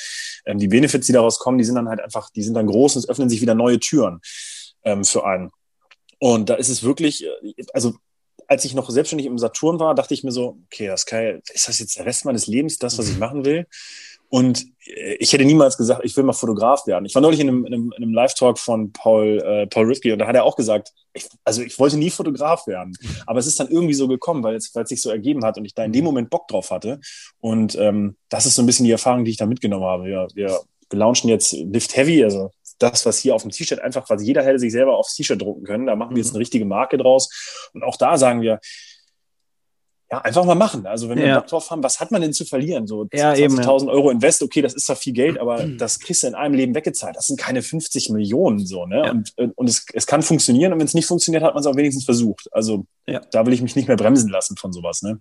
ähm, 0.46 0.58
die 0.58 0.68
Benefits, 0.68 1.08
die 1.08 1.14
daraus 1.14 1.40
kommen, 1.40 1.58
die 1.58 1.64
sind 1.64 1.76
dann 1.76 1.90
halt 1.90 2.02
einfach, 2.02 2.30
die 2.30 2.44
sind 2.44 2.56
dann 2.56 2.68
groß 2.68 2.96
und 2.96 3.04
es 3.04 3.10
öffnen 3.10 3.30
sich 3.30 3.42
wieder 3.42 3.56
neue 3.56 3.80
Türen 3.80 4.20
ähm, 4.84 5.04
für 5.04 5.26
einen. 5.26 5.52
Und 6.20 6.50
da 6.50 6.56
ist 6.56 6.70
es 6.70 6.84
wirklich, 6.84 7.26
äh, 7.26 7.54
also 7.74 7.96
als 8.52 8.66
ich 8.66 8.74
noch 8.74 8.90
selbstständig 8.90 9.28
im 9.28 9.38
Saturn 9.38 9.80
war, 9.80 9.96
dachte 9.96 10.14
ich 10.14 10.26
mir 10.26 10.34
so, 10.34 10.58
okay, 10.66 10.88
das 10.88 11.06
kann, 11.06 11.42
ist 11.54 11.70
das 11.70 11.80
jetzt 11.80 11.98
der 11.98 12.06
Rest 12.06 12.26
meines 12.26 12.48
Lebens, 12.48 12.78
das, 12.78 12.98
was 12.98 13.08
ich 13.08 13.18
machen 13.18 13.46
will? 13.46 13.66
Und 14.28 14.66
äh, 14.86 15.14
ich 15.20 15.32
hätte 15.32 15.46
niemals 15.46 15.78
gesagt, 15.78 16.02
ich 16.04 16.18
will 16.18 16.26
mal 16.26 16.34
Fotograf 16.34 16.86
werden. 16.86 17.06
Ich 17.06 17.16
war 17.16 17.22
neulich 17.22 17.40
in 17.40 17.48
einem, 17.48 17.66
in 17.66 17.74
einem, 17.74 17.94
in 17.96 18.04
einem 18.04 18.14
Live-Talk 18.14 18.60
von 18.60 18.92
Paul, 18.92 19.40
äh, 19.40 19.68
Paul 19.68 19.86
Rifke 19.86 20.12
und 20.12 20.20
da 20.20 20.28
hat 20.28 20.36
er 20.36 20.44
auch 20.44 20.58
gesagt, 20.58 20.92
ich, 21.14 21.30
also 21.46 21.62
ich 21.62 21.80
wollte 21.80 21.96
nie 21.96 22.10
Fotograf 22.10 22.68
werden. 22.68 22.94
Aber 23.26 23.40
es 23.40 23.48
ist 23.48 23.58
dann 23.58 23.70
irgendwie 23.70 23.94
so 23.94 24.10
gekommen, 24.10 24.44
weil 24.44 24.56
es, 24.56 24.76
weil 24.76 24.84
es 24.84 24.90
sich 24.90 25.02
so 25.02 25.12
ergeben 25.12 25.46
hat 25.46 25.58
und 25.58 25.64
ich 25.64 25.74
da 25.74 25.86
in 25.86 25.94
dem 25.94 26.04
Moment 26.04 26.30
Bock 26.30 26.50
drauf 26.50 26.72
hatte. 26.72 27.00
Und 27.40 27.78
ähm, 27.78 28.18
das 28.28 28.46
ist 28.46 28.56
so 28.56 28.64
ein 28.64 28.66
bisschen 28.66 28.86
die 28.86 28.92
Erfahrung, 28.92 29.24
die 29.24 29.32
ich 29.32 29.38
da 29.38 29.46
mitgenommen 29.46 29.86
habe. 29.86 30.04
Wir, 30.04 30.28
wir, 30.34 30.60
wir 30.90 31.00
launchen 31.00 31.30
jetzt 31.30 31.54
Lift 31.54 31.96
Heavy, 31.96 32.22
also 32.22 32.52
das, 32.82 33.06
was 33.06 33.20
hier 33.20 33.36
auf 33.36 33.42
dem 33.44 33.52
T-Shirt 33.52 33.80
einfach, 33.80 34.10
was 34.10 34.24
jeder 34.24 34.44
hätte 34.44 34.60
sich 34.60 34.72
selber 34.72 34.98
aufs 34.98 35.16
T-Shirt 35.16 35.42
drucken 35.42 35.64
können. 35.64 35.86
Da 35.88 35.96
machen 35.96 36.16
wir 36.16 36.22
jetzt 36.22 36.32
mhm. 36.32 36.38
eine 36.38 36.42
richtige 36.42 36.66
Marke 36.66 36.98
draus. 36.98 37.70
Und 37.74 37.84
auch 37.84 37.98
da 37.98 38.18
sagen 38.18 38.42
wir, 38.42 38.60
ja, 40.12 40.20
einfach 40.20 40.44
mal 40.44 40.56
machen. 40.56 40.86
Also 40.86 41.08
wenn 41.08 41.18
wir 41.18 41.26
ja. 41.26 41.40
Bock 41.40 41.48
drauf 41.48 41.72
haben, 41.72 41.82
was 41.84 42.02
hat 42.02 42.12
man 42.12 42.22
denn 42.22 42.34
zu 42.34 42.44
verlieren? 42.44 42.86
So 42.86 43.08
ja, 43.14 43.32
20.000 43.32 43.86
ja. 43.86 43.92
Euro 43.92 44.10
Invest, 44.10 44.44
okay, 44.44 44.62
das 44.62 44.74
ist 44.74 44.86
zwar 44.86 44.98
viel 44.98 45.14
Geld, 45.14 45.40
aber 45.40 45.66
mhm. 45.66 45.78
das 45.78 46.00
kriegst 46.00 46.24
du 46.24 46.28
in 46.28 46.36
einem 46.36 46.54
Leben 46.54 46.76
weggezahlt. 46.76 47.16
Das 47.16 47.28
sind 47.28 47.40
keine 47.40 47.62
50 47.62 48.10
Millionen 48.10 48.66
so, 48.66 48.86
ne? 48.86 49.04
Ja. 49.06 49.12
Und, 49.12 49.34
und 49.56 49.70
es, 49.70 49.86
es 49.94 50.06
kann 50.06 50.22
funktionieren 50.22 50.74
und 50.74 50.80
wenn 50.80 50.86
es 50.86 50.94
nicht 50.94 51.06
funktioniert, 51.06 51.44
hat 51.44 51.54
man 51.54 51.62
es 51.62 51.68
auch 51.68 51.78
wenigstens 51.78 52.04
versucht. 52.04 52.50
Also 52.52 52.86
da 53.06 53.46
will 53.46 53.54
ich 53.54 53.62
mich 53.62 53.78
nicht 53.78 53.88
mehr 53.88 53.96
bremsen 53.96 54.30
lassen 54.30 54.58
von 54.58 54.74
sowas, 54.74 55.02
ne? 55.02 55.20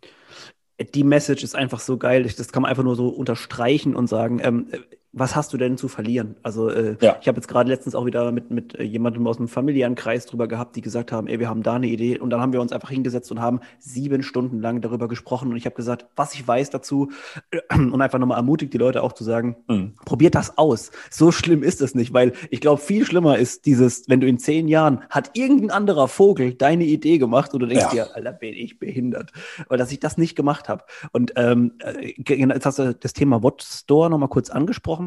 Die 0.94 1.04
Message 1.04 1.44
ist 1.44 1.54
einfach 1.54 1.78
so 1.78 1.98
geil. 1.98 2.24
Das 2.24 2.50
kann 2.50 2.62
man 2.62 2.70
einfach 2.70 2.82
nur 2.82 2.96
so 2.96 3.08
unterstreichen 3.08 3.94
und 3.94 4.08
sagen, 4.08 4.40
ähm, 4.42 4.68
was 5.12 5.34
hast 5.34 5.52
du 5.52 5.56
denn 5.56 5.76
zu 5.76 5.88
verlieren? 5.88 6.36
Also 6.44 6.68
äh, 6.68 6.96
ja. 7.00 7.16
ich 7.20 7.26
habe 7.26 7.36
jetzt 7.36 7.48
gerade 7.48 7.68
letztens 7.68 7.96
auch 7.96 8.06
wieder 8.06 8.30
mit, 8.30 8.50
mit 8.50 8.76
äh, 8.76 8.84
jemandem 8.84 9.26
aus 9.26 9.38
dem 9.38 9.48
familiären 9.48 9.96
Kreis 9.96 10.24
drüber 10.24 10.46
gehabt, 10.46 10.76
die 10.76 10.82
gesagt 10.82 11.10
haben, 11.10 11.26
ey, 11.26 11.40
wir 11.40 11.48
haben 11.48 11.64
da 11.64 11.74
eine 11.74 11.88
Idee. 11.88 12.18
Und 12.18 12.30
dann 12.30 12.40
haben 12.40 12.52
wir 12.52 12.60
uns 12.60 12.70
einfach 12.70 12.90
hingesetzt 12.90 13.32
und 13.32 13.40
haben 13.40 13.60
sieben 13.80 14.22
Stunden 14.22 14.60
lang 14.60 14.80
darüber 14.80 15.08
gesprochen. 15.08 15.50
Und 15.50 15.56
ich 15.56 15.64
habe 15.66 15.74
gesagt, 15.74 16.06
was 16.14 16.34
ich 16.34 16.46
weiß 16.46 16.70
dazu 16.70 17.10
äh, 17.50 17.58
und 17.76 18.00
einfach 18.00 18.20
nochmal 18.20 18.36
ermutigt, 18.36 18.72
die 18.72 18.78
Leute 18.78 19.02
auch 19.02 19.12
zu 19.12 19.24
sagen, 19.24 19.56
mhm. 19.66 19.94
probiert 20.04 20.36
das 20.36 20.56
aus. 20.58 20.92
So 21.10 21.32
schlimm 21.32 21.64
ist 21.64 21.80
es 21.80 21.96
nicht, 21.96 22.12
weil 22.12 22.32
ich 22.50 22.60
glaube, 22.60 22.80
viel 22.80 23.04
schlimmer 23.04 23.36
ist 23.36 23.66
dieses, 23.66 24.08
wenn 24.08 24.20
du 24.20 24.28
in 24.28 24.38
zehn 24.38 24.68
Jahren 24.68 25.02
hat 25.10 25.32
irgendein 25.34 25.70
anderer 25.72 26.06
Vogel 26.06 26.54
deine 26.54 26.84
Idee 26.84 27.18
gemacht 27.18 27.52
und 27.52 27.60
du 27.60 27.66
denkst 27.66 27.86
ja. 27.86 28.06
dir, 28.06 28.14
Alter, 28.14 28.32
bin 28.32 28.54
ich 28.54 28.78
behindert. 28.78 29.32
Weil 29.68 29.78
dass 29.78 29.90
ich 29.90 29.98
das 29.98 30.18
nicht 30.18 30.36
gemacht 30.36 30.68
habe. 30.68 30.84
Und 31.10 31.32
ähm, 31.34 31.72
äh, 31.80 32.14
jetzt 32.16 32.66
hast 32.66 32.78
du 32.78 32.94
das 32.94 33.12
Thema 33.12 33.42
Watch 33.42 33.66
Store 33.66 34.08
nochmal 34.08 34.28
kurz 34.28 34.50
angesprochen 34.50 34.99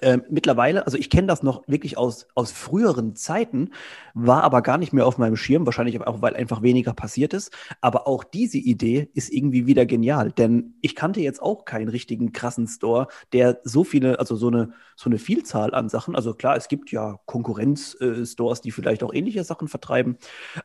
äh, 0.00 0.18
mittlerweile, 0.28 0.86
also 0.86 0.98
ich 0.98 1.08
kenne 1.08 1.28
das 1.28 1.44
noch 1.44 1.62
wirklich 1.68 1.96
aus, 1.96 2.26
aus 2.34 2.50
früheren 2.50 3.14
Zeiten, 3.14 3.70
war 4.12 4.42
aber 4.42 4.60
gar 4.60 4.76
nicht 4.76 4.92
mehr 4.92 5.06
auf 5.06 5.18
meinem 5.18 5.36
Schirm, 5.36 5.66
wahrscheinlich 5.66 6.00
auch, 6.00 6.20
weil 6.20 6.34
einfach 6.34 6.62
weniger 6.62 6.92
passiert 6.92 7.32
ist. 7.32 7.52
Aber 7.80 8.08
auch 8.08 8.24
diese 8.24 8.58
Idee 8.58 9.08
ist 9.14 9.32
irgendwie 9.32 9.66
wieder 9.66 9.86
genial, 9.86 10.32
denn 10.32 10.74
ich 10.80 10.96
kannte 10.96 11.20
jetzt 11.20 11.40
auch 11.40 11.64
keinen 11.64 11.88
richtigen 11.88 12.32
krassen 12.32 12.66
Store, 12.66 13.06
der 13.32 13.60
so 13.62 13.84
viele, 13.84 14.18
also 14.18 14.34
so 14.34 14.48
eine, 14.48 14.72
so 14.96 15.08
eine 15.08 15.18
Vielzahl 15.18 15.74
an 15.74 15.88
Sachen, 15.88 16.16
also 16.16 16.34
klar, 16.34 16.56
es 16.56 16.66
gibt 16.66 16.90
ja 16.90 17.20
Konkurrenz-Stores, 17.26 18.58
äh, 18.58 18.62
die 18.62 18.70
vielleicht 18.72 19.04
auch 19.04 19.14
ähnliche 19.14 19.44
Sachen 19.44 19.68
vertreiben, 19.68 20.16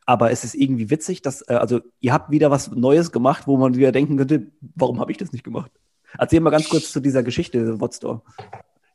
aber 0.08 0.32
es 0.32 0.44
ist 0.44 0.56
irgendwie 0.56 0.90
witzig, 0.90 1.22
dass, 1.22 1.48
äh, 1.48 1.54
also 1.54 1.82
ihr 2.00 2.14
habt 2.14 2.32
wieder 2.32 2.50
was 2.50 2.72
Neues 2.72 3.12
gemacht, 3.12 3.46
wo 3.46 3.58
man 3.58 3.76
wieder 3.76 3.92
denken 3.92 4.18
könnte, 4.18 4.48
warum 4.76 5.00
habe 5.00 5.12
ich 5.12 5.20
das 5.20 5.32
nicht 5.34 5.44
gemacht? 5.44 5.72
Erzähl 6.18 6.40
mal 6.40 6.50
ganz 6.50 6.68
kurz 6.68 6.92
zu 6.92 7.00
dieser 7.00 7.22
Geschichte, 7.22 7.80
Wotstore. 7.80 8.24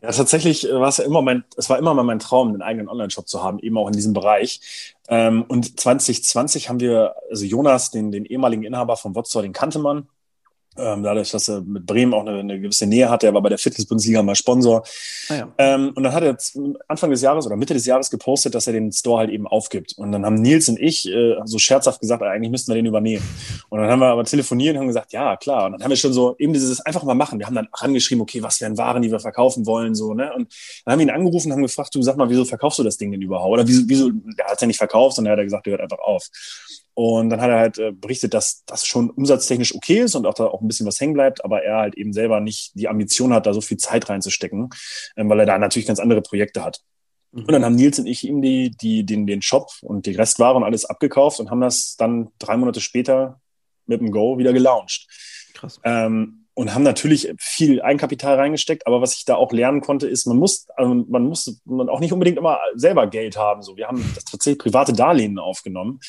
Ja, 0.05 0.13
tatsächlich 0.13 0.65
war 0.71 0.89
es 0.89 0.99
ja 0.99 1.05
immer 1.05 1.23
mein, 1.23 1.45
es 1.57 1.71
war 1.71 1.79
immer 1.79 1.95
mal 1.95 2.03
mein 2.03 2.19
Traum, 2.19 2.49
einen 2.49 2.61
eigenen 2.61 2.91
Online-Shop 2.91 3.27
zu 3.27 3.43
haben, 3.43 3.59
eben 3.59 3.79
auch 3.79 3.87
in 3.87 3.95
diesem 3.95 4.13
Bereich. 4.13 4.95
Ähm, 5.09 5.47
und 5.49 5.81
2020 5.81 6.69
haben 6.69 6.79
wir, 6.79 7.15
also 7.31 7.47
Jonas, 7.47 7.91
den, 7.91 8.13
den 8.13 8.27
ehemaligen 8.27 8.65
Inhaber 8.65 8.99
von 8.99 9.15
Wotzor, 9.15 9.41
den 9.41 9.55
kannte 9.55 9.79
man. 9.79 10.07
Ähm, 10.77 11.05
dadurch, 11.05 11.31
dass 11.31 11.49
er 11.49 11.61
mit 11.61 11.87
Bremen 11.87 12.13
auch 12.13 12.27
eine, 12.27 12.41
eine 12.41 12.61
gewisse 12.61 12.87
Nähe 12.87 13.09
hatte. 13.09 13.27
Er 13.27 13.35
war 13.35 13.43
bei 13.43 13.49
der 13.49 13.59
Fitness-Bundesliga 13.59 14.23
mal 14.23 14.35
Sponsor. 14.35 14.83
Ah, 15.29 15.35
ja. 15.35 15.49
ähm, 15.59 15.93
und 15.95 16.03
dann 16.03 16.13
hat 16.13 16.25
er 16.25 16.37
Anfang 16.89 17.11
des 17.11 17.23
Jahres 17.23 17.47
oder 17.47 17.57
Mitte 17.57 17.75
des 17.75 17.87
Jahres 17.87 18.11
gepostet, 18.11 18.55
dass 18.55 18.67
er 18.67 18.73
den 18.73 18.91
Store 18.91 19.19
halt 19.19 19.31
eben 19.31 19.47
aufgibt. 19.47 19.97
Und 19.97 20.11
dann 20.11 20.27
haben 20.27 20.35
Nils 20.35 20.69
und 20.69 20.81
ich 20.81 21.09
äh, 21.09 21.37
so 21.45 21.59
scherzhaft 21.59 22.01
gesagt, 22.01 22.23
eigentlich 22.23 22.51
müssten 22.51 22.73
wir 22.73 22.77
den 22.77 22.87
übernehmen. 22.87 23.23
Und 23.69 23.81
dann 23.81 23.89
haben 23.89 24.01
wir 24.01 24.09
aber 24.09 24.25
telefoniert 24.25 24.75
und 24.75 24.81
haben 24.81 24.89
gesagt, 24.89 25.13
ja, 25.13 25.37
klar. 25.37 25.67
Und 25.67 25.73
dann 25.73 25.83
haben 25.85 25.91
wir 25.91 25.97
schon 25.97 26.13
so 26.13 26.35
eben 26.39 26.53
dieses 26.53 26.81
einfach 26.81 27.05
mal 27.05 27.15
machen. 27.15 27.39
Wir 27.39 27.47
haben 27.47 27.55
dann 27.55 27.69
rangeschrieben, 27.73 28.23
okay, 28.23 28.43
was 28.43 28.61
wären 28.61 28.77
Waren, 28.77 29.03
die 29.03 29.13
wir 29.13 29.21
verkaufen 29.21 29.67
wollen, 29.67 29.95
so, 29.95 30.13
ne? 30.13 30.33
Und 30.35 30.53
dann 30.85 30.93
haben 30.93 30.99
wir 30.99 31.07
ihn 31.07 31.11
angerufen 31.11 31.49
und 31.49 31.53
haben 31.53 31.63
gefragt, 31.63 31.95
du 31.95 32.03
sag 32.03 32.17
mal, 32.17 32.29
wieso 32.29 32.45
verkaufst 32.45 32.81
du 32.81 32.83
das 32.83 32.97
Ding 32.97 33.13
denn 33.13 33.23
überhaupt? 33.23 33.53
Oder 33.53 33.69
wieso, 33.69 33.83
wieso, 33.87 34.11
er 34.39 34.51
hat 34.51 34.61
ja 34.61 34.67
nicht 34.67 34.79
verkauft, 34.79 35.17
sondern 35.17 35.35
er 35.35 35.37
hat 35.39 35.45
gesagt, 35.45 35.67
der 35.67 35.73
hört 35.73 35.83
einfach 35.83 35.99
auf. 35.99 36.29
Und 36.95 37.31
dann 37.31 37.41
hat 37.41 37.51
er 37.51 37.59
halt 37.59 37.79
äh, 37.79 37.91
berichtet, 37.91 38.35
dass 38.35 38.65
das 38.67 38.87
schon 38.87 39.11
umsatztechnisch 39.11 39.75
okay 39.75 40.01
ist 40.01 40.15
und 40.15 40.27
auch 40.27 40.35
da 40.35 40.45
auch 40.47 40.61
ein 40.61 40.69
bisschen 40.69 40.87
was 40.87 41.01
hängen 41.01 41.15
bleibt, 41.15 41.45
aber 41.45 41.63
er 41.63 41.79
halt 41.79 41.97
eben 41.97 42.13
selber 42.13 42.41
nicht 42.41 42.71
die 42.75 42.89
Ambition 42.89 43.35
hat, 43.35 43.47
da 43.47 43.53
so 43.53 43.61
viel 43.61 43.79
Zeit 43.79 44.09
reinzustecken, 44.09 44.71
ähm, 45.17 45.29
weil 45.29 45.41
er 45.41 45.47
da 45.47 45.59
natürlich 45.59 45.89
ganz 45.89 45.99
andere 45.99 46.23
Projekte 46.23 46.63
hat. 46.63 46.83
Mhm. 47.33 47.41
Und 47.41 47.53
dann 47.53 47.65
haben 47.65 47.75
Nils 47.75 47.99
und 47.99 48.07
ich 48.07 48.25
ihm 48.25 48.41
die, 48.43 48.71
die, 48.71 49.05
den, 49.05 49.27
den 49.27 49.43
Shop 49.43 49.71
und 49.83 50.07
die 50.07 50.15
Restware 50.15 50.55
und 50.55 50.63
alles 50.63 50.85
abgekauft 50.85 51.41
und 51.41 51.51
haben 51.51 51.61
das 51.61 51.97
dann 51.97 52.29
drei 52.39 52.57
Monate 52.57 52.81
später 52.81 53.41
mit 53.87 54.01
dem 54.01 54.13
Go 54.13 54.39
wieder 54.39 54.53
gelauncht. 54.53 55.09
Krass. 55.53 55.81
Ähm, 55.83 56.44
und 56.55 56.73
haben 56.73 56.85
natürlich 56.85 57.33
viel 57.39 57.83
Eigenkapital 57.83 58.37
reingesteckt. 58.37 58.87
Aber 58.87 59.01
was 59.01 59.15
ich 59.17 59.25
da 59.25 59.35
auch 59.35 59.53
lernen 59.53 59.81
konnte, 59.81 60.07
ist, 60.09 60.27
man 60.27 60.37
muss, 60.37 60.67
also 60.77 60.95
man 60.95 61.25
muss 61.25 61.61
man 61.65 61.89
auch 61.89 62.01
nicht 62.01 62.13
unbedingt 62.13 62.39
immer 62.39 62.59
selber 62.75 63.09
Geld 63.09 63.37
haben. 63.37 63.63
So, 63.63 63.77
wir 63.77 63.89
haben 63.89 64.05
tatsächlich 64.31 64.59
private 64.59 64.93
Darlehen 64.93 65.39
aufgenommen, 65.39 66.01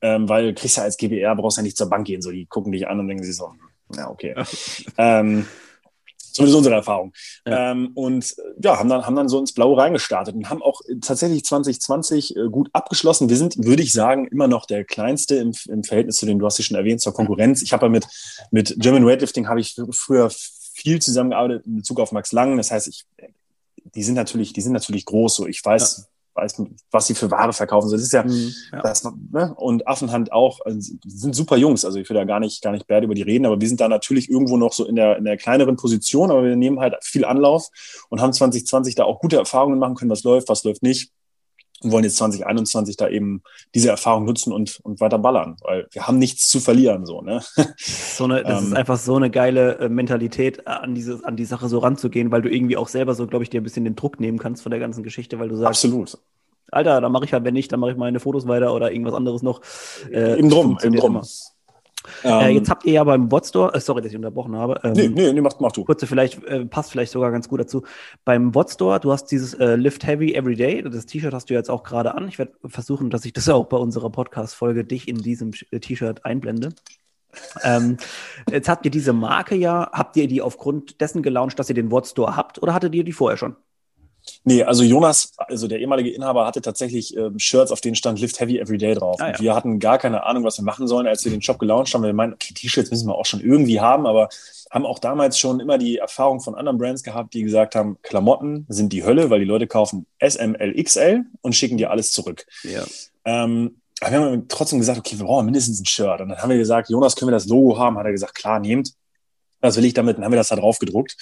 ähm, 0.00 0.28
weil 0.28 0.46
du 0.46 0.54
kriegst 0.54 0.76
ja 0.76 0.84
als 0.84 0.96
GBR 0.96 1.34
brauchst 1.34 1.56
ja 1.56 1.62
nicht 1.62 1.76
zur 1.76 1.90
Bank 1.90 2.06
gehen. 2.06 2.22
So, 2.22 2.30
die 2.30 2.46
gucken 2.46 2.72
dich 2.72 2.86
an 2.86 3.00
und 3.00 3.08
denken 3.08 3.24
sich 3.24 3.36
so, 3.36 3.50
ja 3.94 4.08
okay. 4.08 4.34
ähm, 4.98 5.46
Zumindest 6.32 6.56
unsere 6.56 6.74
Erfahrung. 6.74 7.12
Ja. 7.46 7.72
Ähm, 7.72 7.90
und 7.94 8.34
ja, 8.62 8.78
haben 8.78 8.88
dann, 8.88 9.06
haben 9.06 9.16
dann 9.16 9.28
so 9.28 9.38
ins 9.38 9.52
Blaue 9.52 9.78
reingestartet 9.78 10.34
und 10.34 10.48
haben 10.50 10.62
auch 10.62 10.80
tatsächlich 11.00 11.44
2020 11.44 12.36
äh, 12.36 12.48
gut 12.48 12.68
abgeschlossen. 12.72 13.28
Wir 13.28 13.36
sind, 13.36 13.64
würde 13.64 13.82
ich 13.82 13.92
sagen, 13.92 14.26
immer 14.28 14.48
noch 14.48 14.66
der 14.66 14.84
kleinste 14.84 15.36
im, 15.36 15.52
im 15.68 15.84
Verhältnis 15.84 16.16
zu 16.16 16.26
den, 16.26 16.38
du 16.38 16.46
hast 16.46 16.56
sie 16.56 16.62
schon 16.62 16.76
erwähnt, 16.76 17.00
zur 17.00 17.14
Konkurrenz. 17.14 17.62
Ich 17.62 17.72
habe 17.72 17.86
ja 17.86 17.90
mit, 17.90 18.06
mit 18.50 18.74
German 18.78 19.06
Weightlifting 19.06 19.48
habe 19.48 19.60
ich 19.60 19.76
früher 19.92 20.30
viel 20.30 21.00
zusammengearbeitet 21.00 21.66
in 21.66 21.76
Bezug 21.76 22.00
auf 22.00 22.12
Max 22.12 22.32
Lang. 22.32 22.56
Das 22.56 22.70
heißt, 22.70 22.88
ich, 22.88 23.04
die 23.94 24.02
sind 24.02 24.14
natürlich, 24.14 24.52
die 24.52 24.60
sind 24.60 24.72
natürlich 24.72 25.04
groß. 25.04 25.36
So, 25.36 25.46
ich 25.46 25.64
weiß, 25.64 25.98
ja 25.98 26.04
weiß, 26.38 26.62
was 26.90 27.06
sie 27.06 27.14
für 27.14 27.30
Ware 27.30 27.52
verkaufen. 27.52 27.88
So, 27.88 27.96
das 27.96 28.04
ist 28.04 28.12
ja, 28.12 28.24
mhm, 28.24 28.52
ja. 28.72 28.80
Das, 28.82 29.04
ne? 29.04 29.54
und 29.56 29.86
Affenhand 29.86 30.32
auch, 30.32 30.60
also, 30.64 30.94
sind 31.04 31.34
super 31.34 31.56
Jungs. 31.56 31.84
Also 31.84 31.98
ich 31.98 32.08
will 32.08 32.16
da 32.16 32.24
gar 32.24 32.40
nicht, 32.40 32.62
gar 32.62 32.72
nicht 32.72 32.86
bad 32.86 33.04
über 33.04 33.14
die 33.14 33.22
reden, 33.22 33.46
aber 33.46 33.60
wir 33.60 33.68
sind 33.68 33.80
da 33.80 33.88
natürlich 33.88 34.30
irgendwo 34.30 34.56
noch 34.56 34.72
so 34.72 34.86
in 34.86 34.96
der, 34.96 35.16
in 35.18 35.24
der 35.24 35.36
kleineren 35.36 35.76
Position, 35.76 36.30
aber 36.30 36.44
wir 36.44 36.56
nehmen 36.56 36.80
halt 36.80 36.96
viel 37.02 37.24
Anlauf 37.24 37.68
und 38.08 38.20
haben 38.20 38.32
2020 38.32 38.94
da 38.94 39.04
auch 39.04 39.20
gute 39.20 39.36
Erfahrungen 39.36 39.78
machen 39.78 39.94
können, 39.94 40.10
was 40.10 40.22
läuft, 40.22 40.48
was 40.48 40.64
läuft 40.64 40.82
nicht 40.82 41.12
und 41.82 41.92
wollen 41.92 42.04
jetzt 42.04 42.16
2021 42.16 42.96
da 42.96 43.08
eben 43.08 43.42
diese 43.74 43.90
Erfahrung 43.90 44.24
nutzen 44.24 44.52
und, 44.52 44.80
und 44.82 45.00
weiter 45.00 45.18
ballern, 45.18 45.56
weil 45.62 45.86
wir 45.92 46.06
haben 46.06 46.18
nichts 46.18 46.48
zu 46.48 46.60
verlieren. 46.60 47.06
So, 47.06 47.20
ne? 47.20 47.42
so 47.78 48.24
eine, 48.24 48.42
das 48.42 48.62
ähm, 48.62 48.68
ist 48.68 48.74
einfach 48.74 48.98
so 48.98 49.16
eine 49.16 49.30
geile 49.30 49.78
äh, 49.78 49.88
Mentalität, 49.88 50.58
äh, 50.60 50.70
an, 50.70 50.94
diese, 50.94 51.20
an 51.24 51.36
die 51.36 51.44
Sache 51.44 51.68
so 51.68 51.78
ranzugehen, 51.78 52.30
weil 52.30 52.42
du 52.42 52.50
irgendwie 52.50 52.76
auch 52.76 52.88
selber 52.88 53.14
so, 53.14 53.26
glaube 53.26 53.44
ich, 53.44 53.50
dir 53.50 53.60
ein 53.60 53.64
bisschen 53.64 53.84
den 53.84 53.96
Druck 53.96 54.20
nehmen 54.20 54.38
kannst 54.38 54.62
von 54.62 54.70
der 54.70 54.80
ganzen 54.80 55.02
Geschichte, 55.02 55.38
weil 55.38 55.48
du 55.48 55.56
sagst. 55.56 55.84
Absolut. 55.84 56.18
Alter, 56.70 57.00
dann 57.00 57.12
mache 57.12 57.24
ich 57.24 57.32
halt, 57.32 57.44
wenn 57.44 57.54
nicht, 57.54 57.72
dann 57.72 57.80
mache 57.80 57.92
ich 57.92 57.96
meine 57.96 58.20
Fotos 58.20 58.46
weiter 58.46 58.74
oder 58.74 58.92
irgendwas 58.92 59.14
anderes 59.14 59.42
noch. 59.42 59.62
Äh, 60.10 60.38
eben 60.38 60.50
drum, 60.50 60.78
eben 60.82 60.96
drum. 60.96 61.16
Immer. 61.16 61.26
Äh, 62.24 62.54
jetzt 62.54 62.70
habt 62.70 62.84
ihr 62.84 62.94
ja 62.94 63.04
beim 63.04 63.30
Wotstore, 63.30 63.74
äh, 63.74 63.80
sorry, 63.80 64.02
dass 64.02 64.10
ich 64.10 64.16
unterbrochen 64.16 64.56
habe. 64.56 64.80
Ähm, 64.84 64.92
nee, 64.92 65.08
nee, 65.08 65.32
nee, 65.32 65.40
mach, 65.40 65.58
mach 65.60 65.72
du. 65.72 65.84
Kurze, 65.84 66.06
vielleicht, 66.06 66.42
äh, 66.44 66.64
passt 66.64 66.90
vielleicht 66.90 67.12
sogar 67.12 67.30
ganz 67.30 67.48
gut 67.48 67.60
dazu. 67.60 67.82
Beim 68.24 68.54
Wotstore, 68.54 69.00
du 69.00 69.12
hast 69.12 69.26
dieses 69.26 69.54
äh, 69.54 69.76
Lift 69.76 70.06
Heavy 70.06 70.34
Every 70.34 70.56
Day, 70.56 70.82
das 70.82 71.06
T-Shirt 71.06 71.34
hast 71.34 71.50
du 71.50 71.54
jetzt 71.54 71.70
auch 71.70 71.82
gerade 71.82 72.14
an. 72.14 72.28
Ich 72.28 72.38
werde 72.38 72.52
versuchen, 72.64 73.10
dass 73.10 73.24
ich 73.24 73.32
das 73.32 73.48
auch 73.48 73.66
bei 73.66 73.76
unserer 73.76 74.10
Podcast-Folge 74.10 74.84
dich 74.84 75.08
in 75.08 75.18
diesem 75.18 75.52
äh, 75.70 75.80
T-Shirt 75.80 76.24
einblende. 76.24 76.70
ähm, 77.62 77.98
jetzt 78.50 78.68
habt 78.68 78.84
ihr 78.84 78.90
diese 78.90 79.12
Marke 79.12 79.54
ja, 79.54 79.90
habt 79.92 80.16
ihr 80.16 80.28
die 80.28 80.40
aufgrund 80.40 81.00
dessen 81.00 81.22
gelauncht, 81.22 81.58
dass 81.58 81.68
ihr 81.68 81.74
den 81.74 81.90
Wotstore 81.90 82.36
habt 82.36 82.62
oder 82.62 82.72
hattet 82.74 82.94
ihr 82.94 83.04
die 83.04 83.12
vorher 83.12 83.36
schon? 83.36 83.56
Nee, 84.44 84.62
also 84.62 84.82
Jonas, 84.82 85.32
also 85.36 85.68
der 85.68 85.80
ehemalige 85.80 86.10
Inhaber, 86.10 86.46
hatte 86.46 86.60
tatsächlich 86.62 87.16
ähm, 87.16 87.38
Shirts, 87.38 87.70
auf 87.70 87.80
denen 87.80 87.94
stand 87.94 88.20
Lift 88.20 88.40
Heavy 88.40 88.58
Every 88.58 88.78
Day 88.78 88.94
drauf. 88.94 89.16
Ah, 89.20 89.32
ja. 89.32 89.40
wir 89.40 89.54
hatten 89.54 89.78
gar 89.78 89.98
keine 89.98 90.24
Ahnung, 90.24 90.44
was 90.44 90.58
wir 90.58 90.64
machen 90.64 90.88
sollen, 90.88 91.06
als 91.06 91.24
wir 91.24 91.32
den 91.32 91.42
Shop 91.42 91.58
gelauncht 91.58 91.94
haben. 91.94 92.02
Wir 92.02 92.12
meinten, 92.12 92.34
okay, 92.34 92.54
T-Shirts 92.54 92.90
müssen 92.90 93.08
wir 93.08 93.14
auch 93.14 93.26
schon 93.26 93.40
irgendwie 93.40 93.80
haben, 93.80 94.06
aber 94.06 94.28
haben 94.70 94.86
auch 94.86 94.98
damals 94.98 95.38
schon 95.38 95.60
immer 95.60 95.78
die 95.78 95.98
Erfahrung 95.98 96.40
von 96.40 96.54
anderen 96.54 96.78
Brands 96.78 97.02
gehabt, 97.02 97.34
die 97.34 97.42
gesagt 97.42 97.74
haben, 97.74 97.98
Klamotten 98.02 98.66
sind 98.68 98.92
die 98.92 99.04
Hölle, 99.04 99.30
weil 99.30 99.40
die 99.40 99.46
Leute 99.46 99.66
kaufen 99.66 100.06
SML, 100.20 100.74
XL 100.82 101.24
und 101.40 101.54
schicken 101.54 101.78
dir 101.78 101.90
alles 101.90 102.12
zurück. 102.12 102.46
Ja. 102.64 102.84
Ähm, 103.24 103.76
aber 104.00 104.12
wir 104.12 104.20
haben 104.20 104.48
trotzdem 104.48 104.78
gesagt, 104.78 104.98
okay, 104.98 105.18
wir 105.18 105.26
brauchen 105.26 105.46
mindestens 105.46 105.80
ein 105.80 105.86
Shirt. 105.86 106.20
Und 106.20 106.28
dann 106.28 106.38
haben 106.38 106.50
wir 106.50 106.58
gesagt, 106.58 106.88
Jonas, 106.88 107.16
können 107.16 107.30
wir 107.30 107.36
das 107.36 107.46
Logo 107.46 107.78
haben? 107.78 107.98
Hat 107.98 108.06
er 108.06 108.12
gesagt, 108.12 108.34
klar, 108.34 108.60
nehmt. 108.60 108.92
Was 109.60 109.76
will 109.76 109.84
ich 109.84 109.94
damit? 109.94 110.16
Dann 110.16 110.24
haben 110.24 110.32
wir 110.32 110.36
das 110.36 110.48
da 110.48 110.56
drauf 110.56 110.78
gedruckt. 110.78 111.16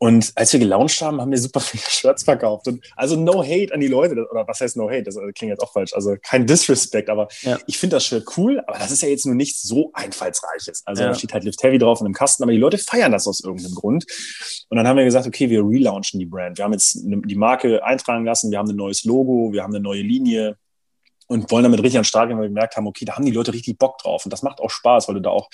Und 0.00 0.30
als 0.36 0.52
wir 0.52 0.60
gelauncht 0.60 1.00
haben, 1.02 1.20
haben 1.20 1.30
wir 1.30 1.38
super 1.38 1.58
viele 1.58 1.82
Shirts 1.88 2.22
verkauft. 2.22 2.68
Und 2.68 2.84
also 2.96 3.16
no 3.16 3.42
hate 3.42 3.74
an 3.74 3.80
die 3.80 3.88
Leute, 3.88 4.28
oder 4.30 4.46
was 4.46 4.60
heißt 4.60 4.76
no 4.76 4.88
hate? 4.88 5.02
Das 5.02 5.16
klingt 5.34 5.50
jetzt 5.50 5.60
auch 5.60 5.72
falsch. 5.72 5.92
Also 5.92 6.16
kein 6.22 6.46
Disrespect, 6.46 7.10
aber 7.10 7.28
ja. 7.42 7.58
ich 7.66 7.78
finde 7.78 7.96
das 7.96 8.04
Shirt 8.04 8.24
cool, 8.36 8.62
aber 8.66 8.78
das 8.78 8.92
ist 8.92 9.02
ja 9.02 9.08
jetzt 9.08 9.26
nur 9.26 9.34
nichts 9.34 9.62
so 9.62 9.90
einfallsreiches. 9.94 10.82
Also 10.86 11.02
ja. 11.02 11.08
da 11.08 11.14
steht 11.14 11.32
halt 11.32 11.42
Lift 11.42 11.62
Heavy 11.64 11.78
drauf 11.78 12.00
in 12.00 12.06
einem 12.06 12.14
Kasten, 12.14 12.44
aber 12.44 12.52
die 12.52 12.58
Leute 12.58 12.78
feiern 12.78 13.10
das 13.10 13.26
aus 13.26 13.40
irgendeinem 13.40 13.74
Grund. 13.74 14.06
Und 14.68 14.76
dann 14.76 14.86
haben 14.86 14.96
wir 14.96 15.04
gesagt, 15.04 15.26
okay, 15.26 15.50
wir 15.50 15.62
relaunchen 15.64 16.20
die 16.20 16.26
Brand. 16.26 16.58
Wir 16.58 16.64
haben 16.64 16.72
jetzt 16.72 17.00
die 17.02 17.36
Marke 17.36 17.84
eintragen 17.84 18.24
lassen, 18.24 18.52
wir 18.52 18.58
haben 18.58 18.70
ein 18.70 18.76
neues 18.76 19.04
Logo, 19.04 19.52
wir 19.52 19.64
haben 19.64 19.74
eine 19.74 19.82
neue 19.82 20.02
Linie, 20.02 20.56
und 21.28 21.50
wollen 21.50 21.62
damit 21.62 21.80
richtig 21.80 21.98
an 21.98 22.02
den 22.02 22.06
Start 22.06 22.28
gehen, 22.28 22.38
weil 22.38 22.44
wir 22.44 22.48
gemerkt 22.48 22.76
haben, 22.76 22.86
okay, 22.86 23.04
da 23.04 23.14
haben 23.14 23.24
die 23.24 23.32
Leute 23.32 23.52
richtig 23.52 23.78
Bock 23.78 23.98
drauf. 23.98 24.24
Und 24.24 24.32
das 24.32 24.42
macht 24.42 24.60
auch 24.60 24.70
Spaß, 24.70 25.08
weil 25.08 25.16
du 25.16 25.20
da 25.20 25.28
auch 25.28 25.50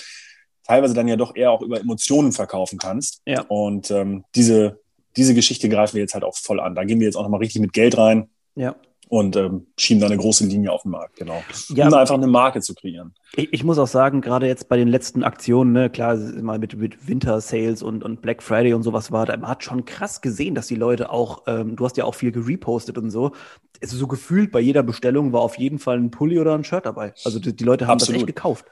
teilweise 0.66 0.94
dann 0.94 1.09
ja 1.09 1.16
doch 1.16 1.37
eher 1.37 1.50
auch 1.50 1.62
über 1.62 1.81
Emotionen 1.81 2.33
verkaufen 2.33 2.79
kannst. 2.79 3.22
Ja. 3.27 3.42
Und 3.42 3.90
ähm, 3.90 4.24
diese, 4.35 4.81
diese 5.16 5.35
Geschichte 5.35 5.68
greifen 5.68 5.94
wir 5.94 6.03
jetzt 6.03 6.14
halt 6.14 6.24
auch 6.24 6.37
voll 6.37 6.61
an. 6.61 6.74
Da 6.74 6.85
gehen 6.85 7.00
wir 7.00 7.07
jetzt 7.07 7.16
auch 7.16 7.22
nochmal 7.22 7.40
richtig 7.40 7.61
mit 7.61 7.72
Geld 7.72 7.96
rein. 7.96 8.29
Ja. 8.55 8.74
Und 9.09 9.37
ähm, 9.37 9.66
schieben 9.77 10.00
da 10.00 10.07
eine 10.07 10.16
große 10.16 10.46
Linie 10.46 10.72
auf 10.72 10.83
den 10.83 10.92
Markt, 10.92 11.16
genau. 11.16 11.42
Ja, 11.68 11.85
um 11.85 11.90
da 11.90 11.98
einfach 11.98 12.14
eine 12.14 12.27
Marke 12.27 12.62
zu 12.62 12.74
kreieren. 12.74 13.14
Ich, 13.37 13.53
ich 13.53 13.62
muss 13.62 13.79
auch 13.79 13.87
sagen, 13.87 14.22
gerade 14.22 14.46
jetzt 14.46 14.68
bei 14.68 14.79
den 14.79 14.88
letzten 14.88 15.22
Aktionen, 15.22 15.72
ne, 15.72 15.90
klar, 15.90 16.16
mal 16.16 16.59
mit, 16.59 16.74
mit 16.77 17.07
Winter 17.07 17.40
Sales 17.42 17.83
und, 17.83 18.03
und 18.03 18.22
Black 18.22 18.42
Friday 18.42 18.72
und 18.72 18.83
sowas 18.83 19.12
war, 19.12 19.27
da, 19.27 19.37
man 19.37 19.50
hat 19.50 19.62
schon 19.62 19.85
krass 19.85 20.22
gesehen, 20.22 20.55
dass 20.55 20.68
die 20.68 20.74
Leute 20.74 21.11
auch, 21.11 21.42
ähm, 21.46 21.77
du 21.77 21.85
hast 21.85 21.98
ja 21.98 22.05
auch 22.05 22.14
viel 22.14 22.33
gerepostet 22.33 22.96
und 22.96 23.11
so. 23.11 23.33
Also 23.83 23.98
so 23.98 24.07
gefühlt 24.07 24.50
bei 24.50 24.61
jeder 24.61 24.83
Bestellung 24.83 25.35
war 25.35 25.42
auf 25.42 25.59
jeden 25.59 25.79
Fall 25.79 25.98
ein 25.98 26.11
Pulli 26.11 26.40
oder 26.40 26.55
ein 26.55 26.64
Shirt 26.64 26.87
dabei. 26.87 27.12
Also 27.24 27.38
die, 27.38 27.55
die 27.55 27.64
Leute 27.64 27.87
haben 27.87 27.94
Absolut. 27.94 28.22
das 28.22 28.22
echt 28.22 28.35
gekauft 28.35 28.64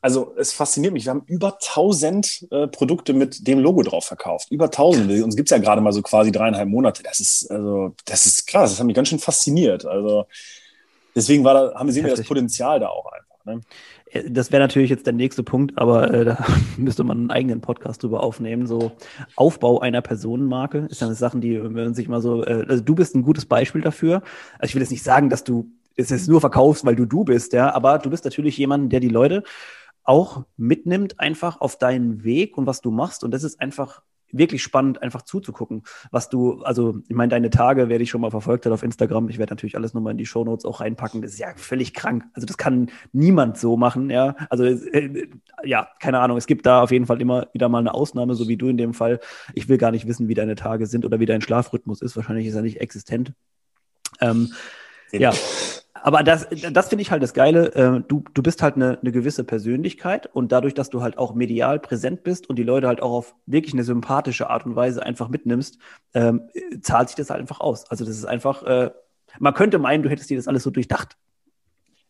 also 0.00 0.34
es 0.36 0.52
fasziniert 0.52 0.92
mich. 0.92 1.04
Wir 1.04 1.10
haben 1.10 1.24
über 1.26 1.54
1000 1.54 2.48
äh, 2.50 2.66
Produkte 2.68 3.12
mit 3.12 3.46
dem 3.46 3.58
Logo 3.58 3.82
drauf 3.82 4.04
verkauft. 4.04 4.50
Über 4.50 4.66
1000. 4.66 5.22
Uns 5.22 5.36
gibt's 5.36 5.50
ja 5.50 5.58
gerade 5.58 5.80
mal 5.80 5.92
so 5.92 6.02
quasi 6.02 6.30
dreieinhalb 6.32 6.68
Monate. 6.68 7.02
Das 7.02 7.20
ist, 7.20 7.50
also, 7.50 7.94
das 8.04 8.26
ist 8.26 8.46
krass. 8.46 8.70
Das 8.70 8.78
hat 8.78 8.86
mich 8.86 8.96
ganz 8.96 9.08
schön 9.08 9.18
fasziniert. 9.18 9.84
Also 9.86 10.26
deswegen 11.14 11.44
war 11.44 11.54
da, 11.54 11.74
haben 11.74 11.86
wir 11.86 11.92
sehen 11.92 12.04
wir 12.04 12.14
das 12.14 12.26
Potenzial 12.26 12.80
da 12.80 12.88
auch 12.88 13.06
einfach. 13.12 13.44
Ne? 13.44 13.60
Äh, 14.10 14.30
das 14.30 14.52
wäre 14.52 14.62
natürlich 14.62 14.90
jetzt 14.90 15.06
der 15.06 15.12
nächste 15.12 15.42
Punkt, 15.42 15.76
aber 15.76 16.12
äh, 16.12 16.24
da 16.24 16.44
müsste 16.76 17.04
man 17.04 17.18
einen 17.18 17.30
eigenen 17.30 17.60
Podcast 17.60 18.02
drüber 18.02 18.22
aufnehmen. 18.22 18.66
So 18.66 18.92
Aufbau 19.34 19.80
einer 19.80 20.02
Personenmarke 20.02 20.86
ist 20.90 21.00
ja 21.00 21.06
eine 21.06 21.16
Sache, 21.16 21.38
die, 21.38 21.62
wenn 21.62 21.72
man 21.72 21.94
sich 21.94 22.08
mal 22.08 22.20
so, 22.20 22.44
äh, 22.44 22.64
also 22.68 22.82
du 22.82 22.94
bist 22.94 23.14
ein 23.14 23.22
gutes 23.22 23.46
Beispiel 23.46 23.80
dafür. 23.80 24.22
Also 24.58 24.70
ich 24.70 24.74
will 24.74 24.82
jetzt 24.82 24.90
nicht 24.90 25.04
sagen, 25.04 25.30
dass 25.30 25.44
du 25.44 25.70
es 25.96 26.10
jetzt 26.10 26.28
nur 26.28 26.40
verkaufst, 26.40 26.84
weil 26.84 26.96
du 26.96 27.06
du 27.06 27.24
bist, 27.24 27.52
ja, 27.54 27.74
aber 27.74 27.98
du 27.98 28.10
bist 28.10 28.24
natürlich 28.24 28.58
jemand, 28.58 28.92
der 28.92 29.00
die 29.00 29.08
Leute 29.08 29.42
auch 30.06 30.44
mitnimmt, 30.56 31.20
einfach 31.20 31.60
auf 31.60 31.78
deinen 31.78 32.24
Weg 32.24 32.56
und 32.56 32.66
was 32.66 32.80
du 32.80 32.90
machst. 32.90 33.24
Und 33.24 33.32
das 33.32 33.44
ist 33.44 33.60
einfach 33.60 34.02
wirklich 34.32 34.62
spannend, 34.62 35.02
einfach 35.02 35.22
zuzugucken, 35.22 35.82
was 36.10 36.28
du, 36.28 36.62
also 36.62 36.98
ich 37.08 37.14
meine, 37.14 37.30
deine 37.30 37.50
Tage 37.50 37.88
werde 37.88 38.02
ich 38.02 38.10
schon 38.10 38.20
mal 38.20 38.30
verfolgt 38.30 38.66
hat 38.66 38.72
auf 38.72 38.82
Instagram. 38.82 39.28
Ich 39.28 39.38
werde 39.38 39.52
natürlich 39.52 39.76
alles 39.76 39.94
nochmal 39.94 40.12
in 40.12 40.18
die 40.18 40.26
Shownotes 40.26 40.64
auch 40.64 40.80
reinpacken. 40.80 41.22
Das 41.22 41.32
ist 41.32 41.38
ja 41.38 41.52
völlig 41.56 41.94
krank. 41.94 42.24
Also 42.32 42.46
das 42.46 42.56
kann 42.56 42.90
niemand 43.12 43.58
so 43.58 43.76
machen, 43.76 44.10
ja. 44.10 44.34
Also 44.50 44.64
äh, 44.64 45.28
ja, 45.64 45.88
keine 46.00 46.18
Ahnung. 46.18 46.36
Es 46.36 46.46
gibt 46.46 46.66
da 46.66 46.82
auf 46.82 46.90
jeden 46.90 47.06
Fall 47.06 47.20
immer 47.20 47.48
wieder 47.52 47.68
mal 47.68 47.78
eine 47.78 47.94
Ausnahme, 47.94 48.34
so 48.34 48.48
wie 48.48 48.56
du 48.56 48.68
in 48.68 48.76
dem 48.76 48.94
Fall. 48.94 49.20
Ich 49.54 49.68
will 49.68 49.78
gar 49.78 49.92
nicht 49.92 50.06
wissen, 50.06 50.28
wie 50.28 50.34
deine 50.34 50.56
Tage 50.56 50.86
sind 50.86 51.04
oder 51.04 51.20
wie 51.20 51.26
dein 51.26 51.40
Schlafrhythmus 51.40 52.02
ist. 52.02 52.16
Wahrscheinlich 52.16 52.46
ist 52.46 52.54
er 52.54 52.62
nicht 52.62 52.80
existent. 52.80 53.32
Ähm, 54.20 54.52
ja. 55.12 55.32
Aber 56.06 56.22
das, 56.22 56.46
das 56.70 56.88
finde 56.88 57.02
ich 57.02 57.10
halt 57.10 57.20
das 57.20 57.34
Geile. 57.34 57.74
Äh, 57.74 58.00
du, 58.06 58.22
du 58.32 58.40
bist 58.40 58.62
halt 58.62 58.76
eine, 58.76 58.96
eine 59.00 59.10
gewisse 59.10 59.42
Persönlichkeit 59.42 60.26
und 60.32 60.52
dadurch, 60.52 60.72
dass 60.72 60.88
du 60.88 61.02
halt 61.02 61.18
auch 61.18 61.34
medial 61.34 61.80
präsent 61.80 62.22
bist 62.22 62.48
und 62.48 62.54
die 62.60 62.62
Leute 62.62 62.86
halt 62.86 63.02
auch 63.02 63.10
auf 63.10 63.34
wirklich 63.46 63.74
eine 63.74 63.82
sympathische 63.82 64.48
Art 64.48 64.66
und 64.66 64.76
Weise 64.76 65.02
einfach 65.02 65.28
mitnimmst, 65.28 65.78
ähm, 66.14 66.42
zahlt 66.80 67.08
sich 67.08 67.16
das 67.16 67.30
halt 67.30 67.40
einfach 67.40 67.58
aus. 67.58 67.90
Also 67.90 68.04
das 68.04 68.16
ist 68.16 68.24
einfach, 68.24 68.62
äh, 68.62 68.92
man 69.40 69.52
könnte 69.54 69.80
meinen, 69.80 70.04
du 70.04 70.08
hättest 70.08 70.30
dir 70.30 70.36
das 70.36 70.46
alles 70.46 70.62
so 70.62 70.70
durchdacht. 70.70 71.16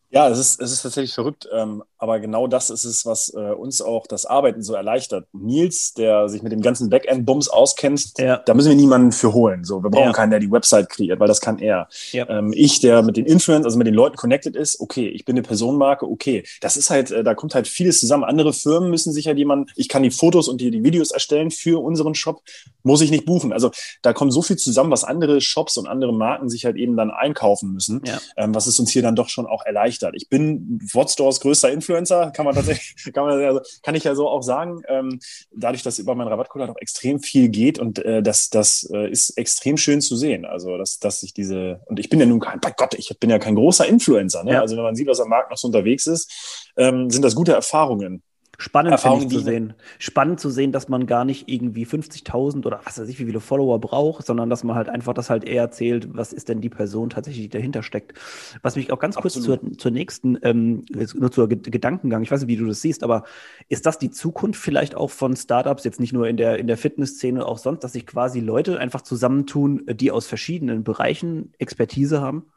Ja, 0.09 0.29
es 0.29 0.39
ist, 0.39 0.61
es 0.61 0.71
ist 0.71 0.83
tatsächlich 0.83 1.13
verrückt, 1.13 1.49
ähm, 1.53 1.83
aber 1.97 2.19
genau 2.21 2.47
das 2.47 2.69
ist 2.69 2.85
es, 2.85 3.05
was 3.05 3.33
äh, 3.35 3.51
uns 3.51 3.81
auch 3.81 4.07
das 4.07 4.25
Arbeiten 4.25 4.63
so 4.63 4.73
erleichtert. 4.73 5.27
Nils, 5.33 5.93
der 5.95 6.29
sich 6.29 6.41
mit 6.41 6.53
dem 6.53 6.61
ganzen 6.61 6.89
Backend-Bums 6.89 7.49
auskennt, 7.49 8.13
ja. 8.17 8.37
da 8.37 8.53
müssen 8.53 8.69
wir 8.69 8.77
niemanden 8.77 9.11
für 9.11 9.33
holen. 9.33 9.65
So, 9.65 9.83
wir 9.83 9.89
brauchen 9.89 10.05
ja. 10.05 10.13
keinen, 10.13 10.29
der 10.29 10.39
die 10.39 10.51
Website 10.51 10.89
kreiert, 10.89 11.19
weil 11.19 11.27
das 11.27 11.41
kann 11.41 11.59
er. 11.59 11.89
Ja. 12.13 12.29
Ähm, 12.29 12.53
ich, 12.55 12.79
der 12.79 13.01
mit 13.01 13.17
den 13.17 13.25
Influencern, 13.25 13.65
also 13.65 13.77
mit 13.77 13.87
den 13.87 13.95
Leuten 13.95 14.15
connected 14.15 14.55
ist, 14.55 14.79
okay, 14.79 15.09
ich 15.09 15.25
bin 15.25 15.35
eine 15.35 15.43
Personenmarke, 15.43 16.07
okay. 16.07 16.45
Das 16.61 16.77
ist 16.77 16.89
halt, 16.89 17.11
äh, 17.11 17.23
da 17.25 17.35
kommt 17.35 17.53
halt 17.53 17.67
vieles 17.67 17.99
zusammen. 17.99 18.23
Andere 18.23 18.53
Firmen 18.53 18.89
müssen 18.89 19.11
sich 19.11 19.27
halt 19.27 19.37
jemanden, 19.37 19.69
ich 19.75 19.89
kann 19.89 20.03
die 20.03 20.11
Fotos 20.11 20.47
und 20.47 20.61
die, 20.61 20.71
die 20.71 20.83
Videos 20.83 21.11
erstellen 21.11 21.51
für 21.51 21.83
unseren 21.83 22.15
Shop, 22.15 22.43
muss 22.83 23.01
ich 23.01 23.11
nicht 23.11 23.25
buchen. 23.25 23.51
Also 23.51 23.71
da 24.03 24.13
kommt 24.13 24.31
so 24.31 24.41
viel 24.41 24.55
zusammen, 24.55 24.91
was 24.91 25.03
andere 25.03 25.41
Shops 25.41 25.75
und 25.75 25.87
andere 25.87 26.13
Marken 26.13 26.49
sich 26.49 26.63
halt 26.63 26.77
eben 26.77 26.95
dann 26.95 27.11
einkaufen 27.11 27.73
müssen, 27.73 28.01
ähm, 28.37 28.55
was 28.55 28.67
es 28.67 28.79
uns 28.79 28.91
hier 28.91 29.01
dann 29.01 29.17
doch 29.17 29.27
schon 29.27 29.45
auch 29.45 29.65
erleichtert. 29.65 29.96
Ich 30.15 30.29
bin 30.29 30.79
Wordstores 30.93 31.39
größter 31.39 31.71
Influencer, 31.71 32.31
kann 32.31 32.45
man 32.45 32.55
tatsächlich, 32.55 32.95
kann, 33.13 33.25
man, 33.25 33.41
also, 33.41 33.61
kann 33.83 33.95
ich 33.95 34.03
ja 34.03 34.15
so 34.15 34.27
auch 34.27 34.43
sagen. 34.43 34.81
Ähm, 34.87 35.19
dadurch, 35.51 35.83
dass 35.83 35.99
über 35.99 36.15
meinen 36.15 36.27
Rabattcode 36.27 36.61
halt 36.61 36.71
auch 36.71 36.81
extrem 36.81 37.19
viel 37.19 37.49
geht 37.49 37.79
und 37.79 37.99
äh, 37.99 38.21
das, 38.21 38.49
das 38.49 38.89
äh, 38.93 39.09
ist 39.09 39.37
extrem 39.37 39.77
schön 39.77 40.01
zu 40.01 40.15
sehen. 40.15 40.45
Also, 40.45 40.77
dass, 40.77 40.99
dass 40.99 41.23
ich 41.23 41.33
diese, 41.33 41.81
und 41.85 41.99
ich 41.99 42.09
bin 42.09 42.19
ja 42.19 42.25
nun 42.25 42.39
kein, 42.39 42.59
bei 42.59 42.71
Gott, 42.71 42.93
ich 42.95 43.15
bin 43.19 43.29
ja 43.29 43.39
kein 43.39 43.55
großer 43.55 43.85
Influencer. 43.85 44.43
Ne? 44.43 44.53
Ja. 44.53 44.61
Also, 44.61 44.75
wenn 44.75 44.83
man 44.83 44.95
sieht, 44.95 45.07
was 45.07 45.19
am 45.19 45.29
Markt 45.29 45.51
noch 45.51 45.57
so 45.57 45.67
unterwegs 45.67 46.07
ist, 46.07 46.71
ähm, 46.77 47.09
sind 47.09 47.23
das 47.23 47.35
gute 47.35 47.53
Erfahrungen. 47.53 48.23
Spannend 48.59 48.99
finde 48.99 49.25
ich 49.25 49.29
zu 49.29 49.39
sehen. 49.39 49.73
Spannend 49.99 50.39
zu 50.39 50.49
sehen, 50.49 50.71
dass 50.71 50.89
man 50.89 51.05
gar 51.05 51.25
nicht 51.25 51.47
irgendwie 51.47 51.85
50.000 51.85 52.65
oder 52.65 52.81
was 52.83 52.99
weiß 52.99 53.07
ich, 53.07 53.19
wie 53.19 53.25
viele 53.25 53.39
Follower 53.39 53.79
braucht, 53.79 54.25
sondern 54.25 54.49
dass 54.49 54.63
man 54.63 54.75
halt 54.75 54.89
einfach 54.89 55.13
das 55.13 55.29
halt 55.29 55.43
eher 55.43 55.61
erzählt, 55.61 56.09
was 56.17 56.33
ist 56.33 56.49
denn 56.49 56.59
die 56.59 56.69
Person 56.69 57.11
tatsächlich, 57.11 57.43
die 57.43 57.49
dahinter 57.49 57.83
steckt. 57.83 58.17
Was 58.63 58.75
mich 58.75 58.91
auch 58.91 58.97
ganz 58.97 59.15
Absolut. 59.15 59.59
kurz 59.59 59.61
zur, 59.61 59.77
zur 59.77 59.91
nächsten, 59.91 60.39
ähm, 60.41 60.85
nur 60.89 61.31
zur 61.31 61.47
Gedankengang, 61.47 62.23
ich 62.23 62.31
weiß 62.31 62.41
nicht, 62.41 62.47
wie 62.47 62.55
du 62.55 62.65
das 62.65 62.81
siehst, 62.81 63.03
aber 63.03 63.25
ist 63.69 63.85
das 63.85 63.99
die 63.99 64.09
Zukunft 64.09 64.59
vielleicht 64.59 64.95
auch 64.95 65.11
von 65.11 65.35
Startups, 65.35 65.83
jetzt 65.83 65.99
nicht 65.99 66.13
nur 66.13 66.27
in 66.27 66.37
der, 66.37 66.57
in 66.57 66.65
der 66.65 66.77
Fitnessszene, 66.77 67.45
auch 67.45 67.59
sonst, 67.59 67.83
dass 67.83 67.93
sich 67.93 68.07
quasi 68.07 68.39
Leute 68.39 68.79
einfach 68.79 69.03
zusammentun, 69.03 69.83
die 69.87 70.09
aus 70.09 70.25
verschiedenen 70.25 70.83
Bereichen 70.83 71.53
Expertise 71.59 72.21
haben? 72.21 72.47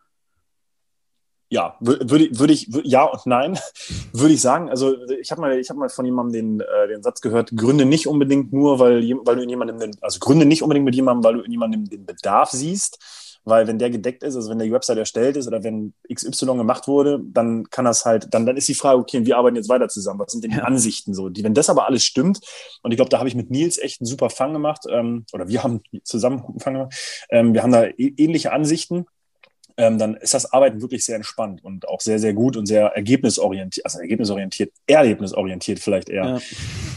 Ja, 1.51 1.77
würde 1.81 2.39
würde 2.39 2.53
ich 2.53 2.71
ja 2.85 3.05
und 3.05 3.27
nein, 3.27 3.59
würde 4.13 4.33
ich 4.33 4.41
sagen. 4.41 4.71
Also 4.71 4.95
ich 5.21 5.33
habe 5.33 5.41
mal 5.41 5.59
ich 5.59 5.69
habe 5.69 5.81
mal 5.81 5.89
von 5.89 6.05
jemandem 6.05 6.33
den 6.33 6.61
äh, 6.61 6.89
den 6.89 7.03
Satz 7.03 7.21
gehört: 7.21 7.51
Gründe 7.57 7.85
nicht 7.85 8.07
unbedingt 8.07 8.53
nur, 8.53 8.79
weil 8.79 9.03
weil 9.25 9.37
du 9.37 9.43
in 9.43 9.51
jemandem 9.51 9.81
den, 9.81 9.97
also 10.01 10.21
Gründe 10.21 10.47
nicht 10.47 10.63
unbedingt 10.63 10.85
mit 10.85 10.95
jemandem, 10.95 11.25
weil 11.25 11.35
du 11.35 11.41
in 11.43 11.51
jemandem 11.51 11.85
den 11.91 12.07
Bedarf 12.07 12.51
siehst. 12.51 12.99
Weil 13.45 13.67
wenn 13.67 13.79
der 13.79 13.89
gedeckt 13.89 14.23
ist, 14.23 14.37
also 14.37 14.51
wenn 14.51 14.59
der 14.59 14.71
Website 14.71 14.99
erstellt 14.99 15.37
ist 15.37 15.47
oder 15.47 15.65
wenn 15.65 15.95
XY 16.13 16.59
gemacht 16.59 16.87
wurde, 16.87 17.21
dann 17.25 17.69
kann 17.71 17.87
das 17.87 18.05
halt, 18.05 18.33
dann, 18.35 18.45
dann 18.45 18.59
ist 18.59 18.69
die 18.69 18.75
Frage, 18.75 18.99
okay, 18.99 19.25
wir 19.25 19.39
arbeiten 19.39 19.57
jetzt 19.57 19.71
weiter 19.71 19.89
zusammen. 19.89 20.21
Was 20.21 20.33
sind 20.33 20.45
denn 20.45 20.51
die 20.51 20.59
ja. 20.59 20.65
Ansichten 20.65 21.15
so? 21.15 21.31
Die, 21.31 21.43
wenn 21.43 21.55
das 21.55 21.71
aber 21.71 21.87
alles 21.87 22.05
stimmt, 22.05 22.41
und 22.83 22.91
ich 22.91 22.97
glaube, 22.97 23.09
da 23.09 23.19
habe 23.19 23.31
ich 23.31 23.35
mit 23.35 23.51
Nils 23.51 23.79
echt 23.79 24.03
einen 24.03 24.07
super 24.07 24.29
Fang 24.29 24.53
gemacht, 24.53 24.83
ähm, 24.91 25.25
oder 25.33 25.49
wir 25.49 25.63
haben 25.65 25.81
zusammen 26.05 26.45
einen 26.47 26.61
Fang 26.61 26.75
gemacht, 26.75 26.95
ähm, 27.31 27.55
wir 27.55 27.63
haben 27.63 27.73
da 27.73 27.85
e 27.85 28.13
ähnliche 28.19 28.53
Ansichten 28.53 29.07
ähm, 29.81 29.99
dann 29.99 30.15
ist 30.15 30.35
das 30.35 30.53
Arbeiten 30.53 30.83
wirklich 30.83 31.05
sehr 31.05 31.17
entspannt 31.17 31.65
und 31.65 31.89
auch 31.89 32.01
sehr, 32.01 32.19
sehr 32.19 32.35
gut 32.35 32.57
und 32.57 32.67
sehr 32.67 32.89
ergebnisorientiert, 32.89 33.87
also 33.87 33.99
ergebnisorientiert, 33.99 34.73
erlebnisorientiert 34.87 35.79
vielleicht 35.79 36.11
eher. 36.11 36.25
Ja. 36.25 36.41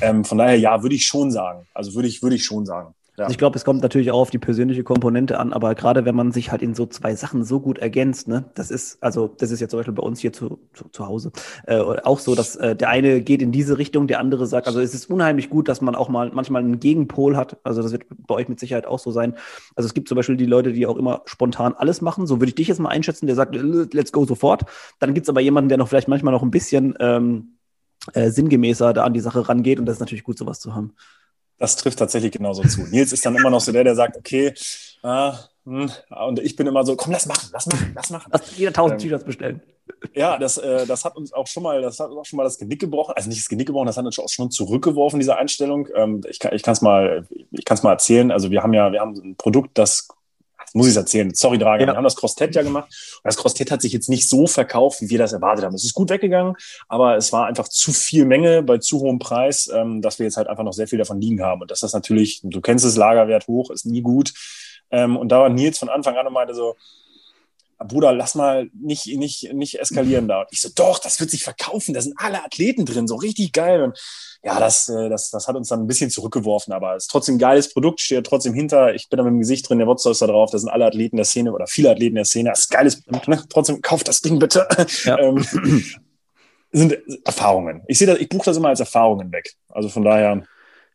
Ähm, 0.01 0.25
von 0.25 0.37
daher, 0.37 0.59
ja, 0.59 0.83
würde 0.83 0.95
ich 0.95 1.07
schon 1.07 1.31
sagen. 1.31 1.65
Also 1.73 1.95
würde 1.95 2.09
ich, 2.09 2.21
würde 2.21 2.35
ich 2.35 2.43
schon 2.43 2.65
sagen. 2.65 2.93
Ja. 3.15 3.25
Also 3.25 3.33
ich 3.33 3.37
glaube, 3.37 3.55
es 3.57 3.63
kommt 3.63 3.83
natürlich 3.83 4.09
auch 4.09 4.19
auf 4.19 4.31
die 4.31 4.39
persönliche 4.39 4.83
Komponente 4.83 5.39
an, 5.39 5.53
aber 5.53 5.75
gerade 5.75 6.03
wenn 6.03 6.15
man 6.15 6.31
sich 6.31 6.51
halt 6.51 6.63
in 6.63 6.73
so 6.73 6.87
zwei 6.87 7.13
Sachen 7.13 7.43
so 7.43 7.59
gut 7.59 7.77
ergänzt, 7.77 8.27
ne, 8.27 8.45
das 8.55 8.71
ist, 8.71 9.03
also 9.03 9.27
das 9.27 9.51
ist 9.51 9.59
ja 9.59 9.67
zum 9.67 9.79
Beispiel 9.79 9.93
bei 9.93 10.01
uns 10.01 10.19
hier 10.19 10.33
zu, 10.33 10.59
zu, 10.73 10.89
zu 10.89 11.07
Hause 11.07 11.31
äh, 11.67 11.77
auch 11.77 12.17
so, 12.17 12.33
dass 12.33 12.55
äh, 12.55 12.75
der 12.75 12.89
eine 12.89 13.21
geht 13.21 13.43
in 13.43 13.51
diese 13.51 13.77
Richtung, 13.77 14.07
der 14.07 14.19
andere 14.19 14.47
sagt, 14.47 14.65
also 14.65 14.79
es 14.79 14.95
ist 14.95 15.11
unheimlich 15.11 15.51
gut, 15.51 15.67
dass 15.67 15.79
man 15.79 15.93
auch 15.93 16.09
mal 16.09 16.31
manchmal 16.33 16.63
einen 16.63 16.79
Gegenpol 16.79 17.37
hat. 17.37 17.57
Also 17.63 17.83
das 17.83 17.91
wird 17.91 18.05
bei 18.09 18.33
euch 18.33 18.49
mit 18.49 18.59
Sicherheit 18.59 18.87
auch 18.87 18.99
so 18.99 19.11
sein. 19.11 19.35
Also 19.75 19.85
es 19.85 19.93
gibt 19.93 20.07
zum 20.07 20.15
Beispiel 20.15 20.37
die 20.37 20.47
Leute, 20.47 20.73
die 20.73 20.87
auch 20.87 20.97
immer 20.97 21.21
spontan 21.25 21.75
alles 21.75 22.01
machen. 22.01 22.25
So 22.25 22.39
würde 22.39 22.49
ich 22.49 22.55
dich 22.55 22.67
jetzt 22.67 22.79
mal 22.79 22.89
einschätzen, 22.89 23.27
der 23.27 23.35
sagt, 23.35 23.55
let's 23.55 24.11
go 24.11 24.25
sofort. 24.25 24.63
Dann 24.97 25.13
gibt's 25.13 25.29
aber 25.29 25.41
jemanden, 25.41 25.69
der 25.69 25.77
noch 25.77 25.87
vielleicht 25.87 26.07
manchmal 26.07 26.33
noch 26.33 26.41
ein 26.41 26.51
bisschen 26.51 26.95
ähm, 26.99 27.57
äh, 28.13 28.31
sinngemäßer 28.31 28.93
da 28.93 29.03
an 29.03 29.13
die 29.13 29.19
Sache 29.19 29.47
rangeht 29.47 29.79
und 29.79 29.85
das 29.85 29.97
ist 29.97 29.99
natürlich 29.99 30.23
gut, 30.23 30.37
sowas 30.39 30.59
zu 30.59 30.73
haben. 30.73 30.93
Das 31.63 31.77
trifft 31.77 31.97
tatsächlich 31.97 32.33
genauso 32.33 32.61
zu. 32.63 32.81
Nils 32.81 33.13
ist 33.13 33.25
dann 33.25 33.37
immer 33.37 33.49
noch 33.49 33.61
so 33.61 33.71
der, 33.71 33.85
der 33.85 33.95
sagt, 33.95 34.17
okay, 34.17 34.53
ah, 35.01 35.37
hm, 35.63 35.89
und 36.27 36.39
ich 36.39 36.57
bin 36.57 36.67
immer 36.67 36.85
so, 36.85 36.97
komm, 36.97 37.13
lass 37.13 37.25
machen, 37.25 37.51
lass 37.53 37.67
machen, 37.67 37.93
lass 37.95 38.09
machen. 38.09 38.29
Lass 38.33 38.57
jeder 38.57 38.73
tausend 38.73 38.99
ähm, 38.99 39.03
T-Shirts 39.03 39.23
bestellen. 39.23 39.61
Ja, 40.13 40.37
das, 40.37 40.57
äh, 40.57 40.85
das 40.85 41.05
hat 41.05 41.15
uns 41.15 41.31
auch 41.31 41.47
schon 41.47 41.63
mal, 41.63 41.81
das 41.81 42.01
hat 42.01 42.09
auch 42.11 42.25
schon 42.25 42.35
mal 42.35 42.43
das 42.43 42.57
Genick 42.57 42.81
gebrochen, 42.81 43.13
also 43.15 43.29
nicht 43.29 43.39
das 43.39 43.47
Genick 43.47 43.67
gebrochen, 43.67 43.85
das 43.85 43.95
hat 43.95 44.05
uns 44.05 44.19
auch 44.19 44.27
schon 44.27 44.51
zurückgeworfen, 44.51 45.21
diese 45.21 45.37
Einstellung. 45.37 45.87
Ähm, 45.95 46.19
ich 46.29 46.39
kann 46.39 46.51
es 46.51 46.81
mal, 46.81 47.25
ich 47.51 47.63
kann 47.63 47.77
es 47.77 47.83
mal 47.83 47.91
erzählen. 47.91 48.29
Also 48.29 48.51
wir 48.51 48.61
haben 48.61 48.73
ja, 48.73 48.91
wir 48.91 48.99
haben 48.99 49.13
ein 49.13 49.37
Produkt, 49.37 49.77
das 49.77 50.09
muss 50.73 50.87
ich 50.87 50.91
es 50.91 50.97
erzählen. 50.97 51.33
Sorry, 51.33 51.57
Dragan. 51.57 51.87
Ja. 51.87 51.93
Wir 51.93 51.97
haben 51.97 52.03
das 52.03 52.15
Crostet 52.15 52.55
ja 52.55 52.63
gemacht. 52.63 52.89
Und 52.89 53.25
das 53.27 53.37
Crostet 53.37 53.71
hat 53.71 53.81
sich 53.81 53.93
jetzt 53.93 54.09
nicht 54.09 54.27
so 54.27 54.47
verkauft, 54.47 55.01
wie 55.01 55.09
wir 55.09 55.19
das 55.19 55.33
erwartet 55.33 55.65
haben. 55.65 55.75
Es 55.75 55.83
ist 55.83 55.93
gut 55.93 56.09
weggegangen, 56.09 56.55
aber 56.87 57.15
es 57.15 57.31
war 57.31 57.45
einfach 57.45 57.67
zu 57.67 57.93
viel 57.93 58.25
Menge 58.25 58.63
bei 58.63 58.79
zu 58.79 58.99
hohem 58.99 59.19
Preis, 59.19 59.69
ähm, 59.73 60.01
dass 60.01 60.19
wir 60.19 60.25
jetzt 60.25 60.37
halt 60.37 60.47
einfach 60.47 60.63
noch 60.63 60.73
sehr 60.73 60.87
viel 60.87 60.99
davon 60.99 61.21
liegen 61.21 61.41
haben. 61.41 61.61
Und 61.61 61.71
dass 61.71 61.81
das 61.81 61.93
natürlich, 61.93 62.41
du 62.43 62.61
kennst 62.61 62.85
es, 62.85 62.97
Lagerwert 62.97 63.47
hoch, 63.47 63.69
ist 63.69 63.85
nie 63.85 64.01
gut. 64.01 64.33
Ähm, 64.91 65.17
und 65.17 65.29
da 65.29 65.41
war 65.41 65.49
Nils 65.49 65.77
von 65.77 65.89
Anfang 65.89 66.17
an 66.17 66.27
und 66.27 66.33
meinte 66.33 66.53
so, 66.53 66.75
Bruder, 67.79 68.13
lass 68.13 68.35
mal 68.35 68.69
nicht, 68.73 69.07
nicht, 69.07 69.53
nicht 69.53 69.79
eskalieren 69.79 70.27
da. 70.27 70.41
Und 70.41 70.47
ich 70.51 70.61
so, 70.61 70.69
doch, 70.73 70.99
das 70.99 71.19
wird 71.19 71.29
sich 71.29 71.43
verkaufen, 71.43 71.93
da 71.93 72.01
sind 72.01 72.15
alle 72.17 72.43
Athleten 72.43 72.85
drin, 72.85 73.07
so 73.07 73.15
richtig 73.15 73.51
geil. 73.51 73.83
Und 73.83 73.99
ja, 74.43 74.59
das, 74.59 74.89
äh, 74.89 75.09
das, 75.09 75.29
das 75.29 75.47
hat 75.47 75.55
uns 75.55 75.69
dann 75.69 75.81
ein 75.81 75.87
bisschen 75.87 76.09
zurückgeworfen, 76.09 76.73
aber 76.73 76.95
es 76.95 77.05
ist 77.05 77.11
trotzdem 77.11 77.35
ein 77.35 77.39
geiles 77.39 77.71
Produkt, 77.71 78.01
steht 78.01 78.25
trotzdem 78.25 78.53
hinter. 78.53 78.93
Ich 78.93 79.09
bin 79.09 79.17
da 79.17 79.23
mit 79.23 79.31
dem 79.31 79.39
Gesicht 79.39 79.69
drin, 79.69 79.79
der 79.79 79.87
Wotzer 79.87 80.11
ist 80.11 80.21
da 80.21 80.27
drauf, 80.27 80.51
da 80.51 80.57
sind 80.57 80.69
alle 80.69 80.85
Athleten 80.85 81.15
der 81.15 81.25
Szene 81.25 81.53
oder 81.53 81.67
viele 81.67 81.91
Athleten 81.91 82.15
der 82.15 82.25
Szene. 82.25 82.49
Das 82.49 82.61
ist 82.61 82.69
geiles 82.69 83.01
Produkt, 83.01 83.27
ne? 83.27 83.43
Trotzdem, 83.49 83.81
kauft 83.81 84.07
das 84.07 84.21
Ding 84.21 84.39
bitte. 84.39 84.67
Ja. 85.05 85.17
ähm, 85.19 85.45
sind 86.71 86.97
Erfahrungen. 87.25 87.83
Ich 87.87 87.99
sehe 87.99 88.07
das, 88.07 88.17
ich 88.17 88.29
buche 88.29 88.45
das 88.45 88.57
immer 88.57 88.69
als 88.69 88.79
Erfahrungen 88.79 89.31
weg. 89.31 89.53
Also 89.69 89.89
von 89.89 90.03
daher. 90.03 90.43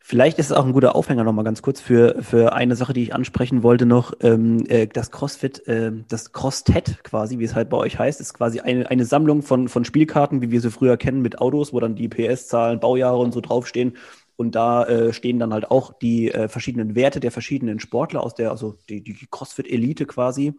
Vielleicht 0.01 0.39
ist 0.39 0.47
es 0.47 0.51
auch 0.57 0.65
ein 0.65 0.73
guter 0.73 0.95
Aufhänger 0.95 1.23
nochmal 1.23 1.45
ganz 1.45 1.61
kurz 1.61 1.81
für, 1.81 2.23
für 2.23 2.53
eine 2.53 2.75
Sache, 2.75 2.93
die 2.93 3.03
ich 3.03 3.13
ansprechen 3.13 3.61
wollte 3.61 3.85
noch. 3.85 4.13
Ähm, 4.21 4.65
äh, 4.67 4.87
das 4.87 5.11
CrossFit, 5.11 5.67
äh, 5.67 5.91
das 6.07 6.31
Crosset 6.31 7.03
quasi, 7.03 7.37
wie 7.37 7.43
es 7.43 7.53
halt 7.53 7.69
bei 7.69 7.77
euch 7.77 7.99
heißt, 7.99 8.19
ist 8.19 8.33
quasi 8.33 8.59
eine, 8.59 8.89
eine 8.89 9.05
Sammlung 9.05 9.43
von, 9.43 9.67
von 9.67 9.85
Spielkarten, 9.85 10.41
wie 10.41 10.51
wir 10.51 10.61
sie 10.61 10.71
früher 10.71 10.97
kennen 10.97 11.21
mit 11.21 11.39
Autos, 11.39 11.73
wo 11.73 11.79
dann 11.79 11.95
die 11.95 12.07
PS-Zahlen, 12.07 12.79
Baujahre 12.79 13.17
und 13.17 13.33
so 13.33 13.41
draufstehen. 13.41 13.97
Und 14.35 14.55
da 14.55 14.85
äh, 14.85 15.11
stehen 15.11 15.37
dann 15.37 15.53
halt 15.53 15.69
auch 15.69 15.93
die 15.93 16.31
äh, 16.31 16.47
verschiedenen 16.47 16.95
Werte 16.95 17.19
der 17.19 17.31
verschiedenen 17.31 17.79
Sportler 17.79 18.23
aus 18.23 18.35
der, 18.35 18.51
also 18.51 18.77
die, 18.87 19.03
die 19.03 19.27
CrossFit-Elite 19.29 20.05
quasi. 20.05 20.53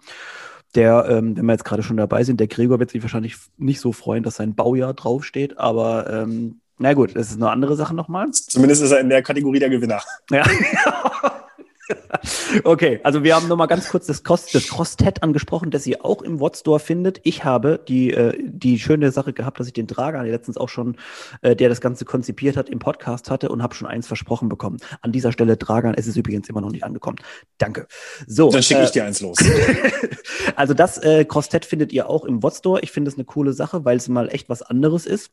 Der, 0.74 1.06
ähm, 1.08 1.36
wenn 1.36 1.46
wir 1.46 1.52
jetzt 1.52 1.64
gerade 1.64 1.82
schon 1.82 1.96
dabei 1.96 2.22
sind, 2.22 2.38
der 2.38 2.46
Gregor 2.46 2.78
wird 2.78 2.90
sich 2.90 3.02
wahrscheinlich 3.02 3.36
nicht 3.56 3.80
so 3.80 3.92
freuen, 3.92 4.22
dass 4.22 4.36
sein 4.36 4.54
Baujahr 4.54 4.94
draufsteht, 4.94 5.58
aber 5.58 6.08
ähm, 6.08 6.59
na 6.80 6.94
gut, 6.94 7.14
das 7.14 7.30
ist 7.30 7.36
eine 7.36 7.50
andere 7.50 7.76
Sache 7.76 7.94
nochmal. 7.94 8.30
Zumindest 8.30 8.82
ist 8.82 8.90
er 8.90 9.00
in 9.00 9.10
der 9.10 9.22
Kategorie 9.22 9.58
der 9.58 9.68
Gewinner. 9.68 10.00
Ja. 10.30 10.42
okay, 12.64 13.00
also 13.02 13.22
wir 13.22 13.34
haben 13.34 13.48
nochmal 13.48 13.66
ganz 13.66 13.90
kurz 13.90 14.06
das, 14.06 14.24
Cross, 14.24 14.46
das 14.46 14.68
Crosset 14.68 15.22
angesprochen, 15.22 15.70
das 15.70 15.86
ihr 15.86 16.06
auch 16.06 16.22
im 16.22 16.40
Wattstore 16.40 16.80
findet. 16.80 17.20
Ich 17.22 17.44
habe 17.44 17.84
die, 17.86 18.12
äh, 18.12 18.32
die 18.42 18.78
schöne 18.78 19.12
Sache 19.12 19.34
gehabt, 19.34 19.60
dass 19.60 19.66
ich 19.66 19.74
den 19.74 19.86
Dragan 19.86 20.24
letztens 20.24 20.56
auch 20.56 20.70
schon, 20.70 20.96
äh, 21.42 21.54
der 21.54 21.68
das 21.68 21.82
Ganze 21.82 22.06
konzipiert 22.06 22.56
hat, 22.56 22.70
im 22.70 22.78
Podcast 22.78 23.30
hatte 23.30 23.50
und 23.50 23.62
habe 23.62 23.74
schon 23.74 23.86
eins 23.86 24.06
versprochen 24.06 24.48
bekommen. 24.48 24.78
An 25.02 25.12
dieser 25.12 25.32
Stelle, 25.32 25.58
Dragan, 25.58 25.92
es 25.94 26.06
ist 26.06 26.16
übrigens 26.16 26.48
immer 26.48 26.62
noch 26.62 26.70
nicht 26.70 26.84
angekommen. 26.84 27.18
Danke. 27.58 27.88
So. 28.26 28.50
Dann 28.50 28.62
schicke 28.62 28.84
ich 28.84 28.88
äh, 28.88 28.92
dir 28.92 29.04
eins 29.04 29.20
los. 29.20 29.36
also 30.56 30.72
das 30.72 30.96
äh, 30.96 31.26
Crosset 31.26 31.66
findet 31.66 31.92
ihr 31.92 32.08
auch 32.08 32.24
im 32.24 32.42
Wattstore. 32.42 32.80
Ich 32.80 32.90
finde 32.90 33.10
es 33.10 33.16
eine 33.16 33.26
coole 33.26 33.52
Sache, 33.52 33.84
weil 33.84 33.98
es 33.98 34.08
mal 34.08 34.28
echt 34.28 34.48
was 34.48 34.62
anderes 34.62 35.04
ist. 35.04 35.30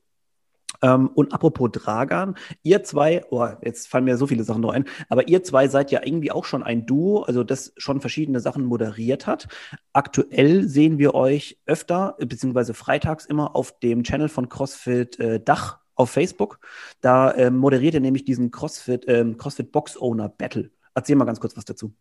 Ähm, 0.82 1.08
und 1.08 1.34
apropos 1.34 1.72
Dragan, 1.72 2.36
ihr 2.64 2.84
zwei, 2.84 3.24
oh, 3.30 3.48
jetzt 3.62 3.88
fallen 3.88 4.06
mir 4.06 4.18
so 4.18 4.28
viele 4.28 4.44
Sachen 4.44 4.62
noch 4.62 4.72
ein, 4.72 4.86
aber 5.10 5.28
ihr 5.28 5.44
zwei 5.44 5.68
seid 5.68 5.92
ja 5.92 6.02
irgendwie 6.04 6.32
auch 6.32 6.46
schon 6.46 6.64
ein 6.64 6.86
Duo, 6.86 7.24
also 7.24 7.44
das 7.44 7.74
schon 7.78 8.02
verschiedene 8.02 8.40
Sachen 8.40 8.66
moderiert 8.66 9.28
hat. 9.28 9.48
Aktuell 9.94 10.68
sehen 10.68 10.98
wir 10.98 11.16
euch 11.16 11.60
öfter, 11.66 12.16
beziehungsweise 12.20 12.74
freitags 12.74 13.26
immer 13.26 13.56
auf 13.56 13.80
dem 13.80 14.04
Channel 14.04 14.30
von 14.30 14.50
CrossFit 14.50 15.20
äh, 15.20 15.40
Dach 15.40 15.80
auf 15.96 16.12
Facebook. 16.12 16.60
Da 17.02 17.36
ähm, 17.36 17.58
moderiert 17.58 17.96
ihr 17.96 18.00
nämlich 18.00 18.26
diesen 18.26 18.52
CrossFit, 18.52 19.06
ähm, 19.08 19.38
CrossFit 19.38 19.72
Box 19.72 20.00
Owner 20.00 20.30
Battle. 20.30 20.72
Erzähl 20.94 21.16
mal 21.16 21.26
ganz 21.26 21.40
kurz 21.40 21.58
was 21.58 21.66
dazu. 21.66 21.94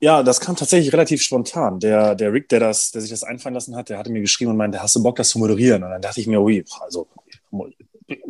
Ja, 0.00 0.22
das 0.22 0.40
kam 0.40 0.56
tatsächlich 0.56 0.92
relativ 0.92 1.22
spontan. 1.22 1.78
Der, 1.80 2.14
der 2.14 2.32
Rick, 2.32 2.48
der, 2.48 2.60
das, 2.60 2.90
der 2.90 3.02
sich 3.02 3.10
das 3.10 3.22
einfallen 3.22 3.54
lassen 3.54 3.76
hat, 3.76 3.88
der 3.88 3.98
hatte 3.98 4.10
mir 4.10 4.20
geschrieben 4.20 4.50
und 4.50 4.56
meinte, 4.56 4.82
hast 4.82 4.96
du 4.96 5.02
Bock, 5.02 5.16
das 5.16 5.28
zu 5.30 5.38
moderieren? 5.38 5.84
Und 5.84 5.90
dann 5.90 6.02
dachte 6.02 6.20
ich 6.20 6.26
mir, 6.26 6.40
ui, 6.40 6.64
also 6.80 7.08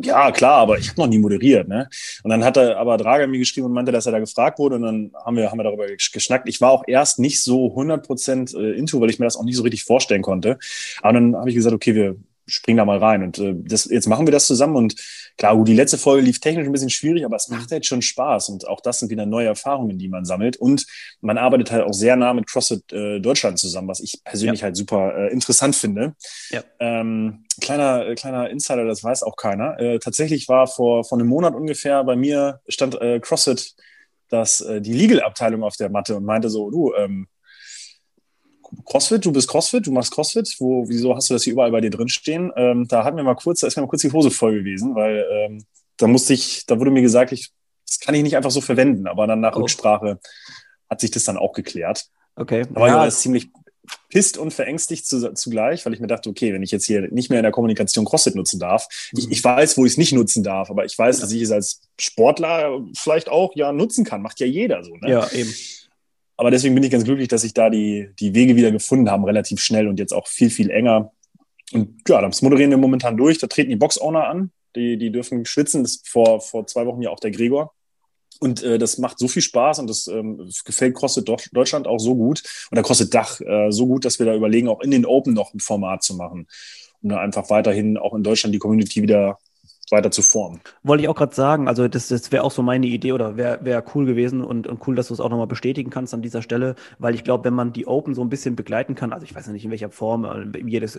ja, 0.01 0.31
klar, 0.31 0.57
aber 0.57 0.77
ich 0.77 0.89
habe 0.89 1.01
noch 1.01 1.07
nie 1.07 1.17
moderiert. 1.17 1.67
Ne? 1.67 1.89
Und 2.23 2.29
dann 2.29 2.43
hat 2.43 2.57
er 2.57 2.77
aber 2.77 2.97
Drager 2.97 3.27
mir 3.27 3.39
geschrieben 3.39 3.67
und 3.67 3.73
meinte, 3.73 3.91
dass 3.91 4.05
er 4.05 4.11
da 4.11 4.19
gefragt 4.19 4.59
wurde 4.59 4.75
und 4.75 4.83
dann 4.83 5.11
haben 5.25 5.35
wir, 5.35 5.49
haben 5.49 5.57
wir 5.57 5.63
darüber 5.63 5.87
geschnackt. 5.87 6.47
Ich 6.47 6.61
war 6.61 6.71
auch 6.71 6.83
erst 6.87 7.19
nicht 7.19 7.41
so 7.41 7.67
100% 7.75 8.57
äh, 8.57 8.77
into, 8.77 9.01
weil 9.01 9.09
ich 9.09 9.19
mir 9.19 9.25
das 9.25 9.37
auch 9.37 9.43
nicht 9.43 9.55
so 9.55 9.63
richtig 9.63 9.83
vorstellen 9.83 10.21
konnte. 10.21 10.59
Aber 11.01 11.13
dann 11.13 11.35
habe 11.35 11.49
ich 11.49 11.55
gesagt, 11.55 11.75
okay, 11.75 11.95
wir 11.95 12.15
spring 12.51 12.77
da 12.77 12.85
mal 12.85 12.97
rein. 12.97 13.23
Und 13.23 13.39
äh, 13.39 13.53
das, 13.55 13.85
jetzt 13.85 14.07
machen 14.07 14.27
wir 14.27 14.31
das 14.31 14.47
zusammen. 14.47 14.75
Und 14.75 14.95
klar, 15.37 15.55
gut, 15.55 15.67
die 15.67 15.73
letzte 15.73 15.97
Folge 15.97 16.25
lief 16.25 16.39
technisch 16.39 16.65
ein 16.65 16.71
bisschen 16.71 16.89
schwierig, 16.89 17.25
aber 17.25 17.35
es 17.35 17.47
macht 17.49 17.71
halt 17.71 17.85
schon 17.85 18.01
Spaß. 18.01 18.49
Und 18.49 18.67
auch 18.67 18.81
das 18.81 18.99
sind 18.99 19.09
wieder 19.09 19.25
neue 19.25 19.47
Erfahrungen, 19.47 19.97
die 19.97 20.07
man 20.07 20.25
sammelt. 20.25 20.57
Und 20.57 20.85
man 21.21 21.37
arbeitet 21.37 21.71
halt 21.71 21.83
auch 21.83 21.93
sehr 21.93 22.15
nah 22.15 22.33
mit 22.33 22.47
CrossFit 22.47 22.91
äh, 22.91 23.19
Deutschland 23.19 23.59
zusammen, 23.59 23.87
was 23.87 23.99
ich 23.99 24.21
persönlich 24.23 24.61
ja. 24.61 24.65
halt 24.65 24.75
super 24.75 25.15
äh, 25.15 25.31
interessant 25.31 25.75
finde. 25.75 26.15
Ja. 26.49 26.63
Ähm, 26.79 27.45
kleiner, 27.59 28.07
äh, 28.07 28.15
kleiner 28.15 28.49
Insider, 28.49 28.85
das 28.85 29.03
weiß 29.03 29.23
auch 29.23 29.35
keiner. 29.35 29.79
Äh, 29.79 29.99
tatsächlich 29.99 30.47
war 30.49 30.67
vor, 30.67 31.03
vor 31.03 31.17
einem 31.17 31.27
Monat 31.27 31.55
ungefähr 31.55 32.03
bei 32.03 32.15
mir 32.15 32.59
stand 32.67 32.99
äh, 33.01 33.19
CrossFit 33.19 33.75
das, 34.29 34.61
äh, 34.61 34.81
die 34.81 34.93
Legal-Abteilung 34.93 35.63
auf 35.63 35.75
der 35.75 35.89
Matte 35.89 36.15
und 36.15 36.25
meinte 36.25 36.49
so, 36.49 36.71
du, 36.71 36.93
ähm, 36.95 37.27
CrossFit, 38.85 39.25
du 39.25 39.31
bist 39.31 39.47
CrossFit, 39.47 39.87
du 39.87 39.91
machst 39.91 40.11
CrossFit, 40.11 40.55
wo, 40.59 40.87
wieso 40.87 41.15
hast 41.15 41.29
du 41.29 41.33
das 41.33 41.43
hier 41.43 41.53
überall 41.53 41.71
bei 41.71 41.81
dir 41.81 41.89
drin 41.89 42.09
stehen? 42.09 42.51
Ähm, 42.55 42.87
da 42.87 43.03
hat 43.03 43.15
mir 43.15 43.23
mal 43.23 43.35
kurz, 43.35 43.61
da 43.61 43.67
ist 43.67 43.75
mir 43.75 43.83
mal 43.83 43.89
kurz 43.89 44.01
die 44.01 44.11
Hose 44.11 44.31
voll 44.31 44.53
gewesen, 44.55 44.95
weil 44.95 45.25
ähm, 45.31 45.65
da 45.97 46.07
musste 46.07 46.33
ich, 46.33 46.65
da 46.65 46.79
wurde 46.79 46.91
mir 46.91 47.01
gesagt, 47.01 47.31
ich, 47.31 47.51
das 47.85 47.99
kann 47.99 48.15
ich 48.15 48.23
nicht 48.23 48.35
einfach 48.35 48.51
so 48.51 48.61
verwenden, 48.61 49.07
aber 49.07 49.27
dann 49.27 49.39
nach 49.39 49.55
oh. 49.55 49.59
Rücksprache 49.59 50.19
hat 50.89 51.01
sich 51.01 51.11
das 51.11 51.23
dann 51.23 51.37
auch 51.37 51.53
geklärt. 51.53 52.05
Okay. 52.35 52.65
Da 52.69 52.79
war 52.79 52.87
ja. 52.87 53.07
ich 53.07 53.13
ziemlich 53.15 53.49
pisst 54.09 54.37
und 54.37 54.51
verängstigt 54.53 55.05
zu, 55.05 55.33
zugleich, 55.33 55.85
weil 55.85 55.93
ich 55.93 55.99
mir 55.99 56.07
dachte, 56.07 56.29
okay, 56.29 56.53
wenn 56.53 56.63
ich 56.63 56.71
jetzt 56.71 56.85
hier 56.85 57.09
nicht 57.11 57.29
mehr 57.29 57.39
in 57.39 57.43
der 57.43 57.51
Kommunikation 57.51 58.05
CrossFit 58.05 58.35
nutzen 58.35 58.59
darf, 58.59 58.87
mhm. 59.11 59.19
ich, 59.19 59.31
ich 59.31 59.43
weiß, 59.43 59.77
wo 59.77 59.85
ich 59.85 59.93
es 59.93 59.97
nicht 59.97 60.13
nutzen 60.13 60.43
darf, 60.43 60.69
aber 60.69 60.85
ich 60.85 60.97
weiß, 60.97 61.19
dass 61.19 61.31
ich 61.31 61.41
es 61.41 61.51
als 61.51 61.81
Sportler 61.99 62.79
vielleicht 62.95 63.29
auch 63.29 63.55
ja 63.55 63.71
nutzen 63.71 64.05
kann. 64.05 64.21
Macht 64.21 64.39
ja 64.39 64.45
jeder 64.45 64.83
so. 64.83 64.95
Ne? 64.97 65.09
Ja, 65.09 65.29
eben. 65.31 65.53
Aber 66.37 66.51
deswegen 66.51 66.73
bin 66.75 66.83
ich 66.83 66.91
ganz 66.91 67.03
glücklich, 67.03 67.27
dass 67.27 67.41
sich 67.41 67.53
da 67.53 67.69
die, 67.69 68.09
die 68.19 68.33
Wege 68.33 68.55
wieder 68.55 68.71
gefunden 68.71 69.09
haben, 69.09 69.25
relativ 69.25 69.59
schnell 69.59 69.87
und 69.87 69.99
jetzt 69.99 70.13
auch 70.13 70.27
viel, 70.27 70.49
viel 70.49 70.69
enger. 70.69 71.11
Und 71.71 72.01
ja, 72.07 72.21
das 72.21 72.41
moderieren 72.41 72.71
wir 72.71 72.77
momentan 72.77 73.17
durch. 73.17 73.37
Da 73.37 73.47
treten 73.47 73.69
die 73.69 73.75
Box-Owner 73.75 74.27
an. 74.27 74.51
Die, 74.75 74.97
die 74.97 75.11
dürfen 75.11 75.45
schwitzen. 75.45 75.83
Das 75.83 75.97
ist 75.97 76.09
vor, 76.09 76.41
vor 76.41 76.65
zwei 76.65 76.85
Wochen 76.85 77.01
ja 77.01 77.09
auch 77.09 77.19
der 77.19 77.31
Gregor. 77.31 77.73
Und 78.39 78.63
äh, 78.63 78.79
das 78.79 78.97
macht 78.97 79.19
so 79.19 79.27
viel 79.27 79.43
Spaß 79.43 79.79
und 79.79 79.87
das 79.87 80.07
ähm, 80.07 80.49
gefällt 80.65 80.95
CrossFit 80.95 81.29
Deutschland 81.51 81.87
auch 81.87 81.99
so 81.99 82.15
gut. 82.15 82.41
Und 82.71 82.75
da 82.75 82.81
kostet 82.81 83.13
Dach 83.13 83.39
äh, 83.41 83.71
so 83.71 83.85
gut, 83.85 84.03
dass 84.03 84.17
wir 84.17 84.25
da 84.25 84.33
überlegen, 84.33 84.67
auch 84.67 84.81
in 84.81 84.89
den 84.89 85.05
Open 85.05 85.33
noch 85.33 85.53
ein 85.53 85.59
Format 85.59 86.01
zu 86.01 86.15
machen. 86.15 86.47
Um 87.03 87.09
dann 87.09 87.19
einfach 87.19 87.51
weiterhin 87.51 87.97
auch 87.97 88.15
in 88.15 88.23
Deutschland 88.23 88.55
die 88.55 88.59
Community 88.59 89.03
wieder 89.03 89.37
weiter 89.91 90.11
zu 90.11 90.21
formen. 90.21 90.61
Wollte 90.83 91.03
ich 91.03 91.09
auch 91.09 91.15
gerade 91.15 91.35
sagen, 91.35 91.67
also 91.67 91.87
das, 91.87 92.07
das 92.07 92.31
wäre 92.31 92.43
auch 92.43 92.51
so 92.51 92.61
meine 92.61 92.87
Idee 92.87 93.11
oder 93.11 93.37
wäre 93.37 93.59
wär 93.63 93.83
cool 93.93 94.05
gewesen 94.05 94.43
und, 94.43 94.67
und 94.67 94.87
cool, 94.87 94.95
dass 94.95 95.09
du 95.09 95.13
es 95.13 95.19
auch 95.19 95.29
nochmal 95.29 95.47
bestätigen 95.47 95.89
kannst 95.89 96.13
an 96.13 96.21
dieser 96.21 96.41
Stelle, 96.41 96.75
weil 96.99 97.15
ich 97.15 97.23
glaube, 97.23 97.45
wenn 97.45 97.53
man 97.53 97.73
die 97.73 97.87
Open 97.87 98.13
so 98.13 98.21
ein 98.21 98.29
bisschen 98.29 98.55
begleiten 98.55 98.95
kann, 98.95 99.13
also 99.13 99.23
ich 99.23 99.35
weiß 99.35 99.47
ja 99.47 99.53
nicht 99.53 99.65
in 99.65 99.71
welcher 99.71 99.89
Form, 99.89 100.25
äh, 100.25 100.59
jedes, 100.65 100.97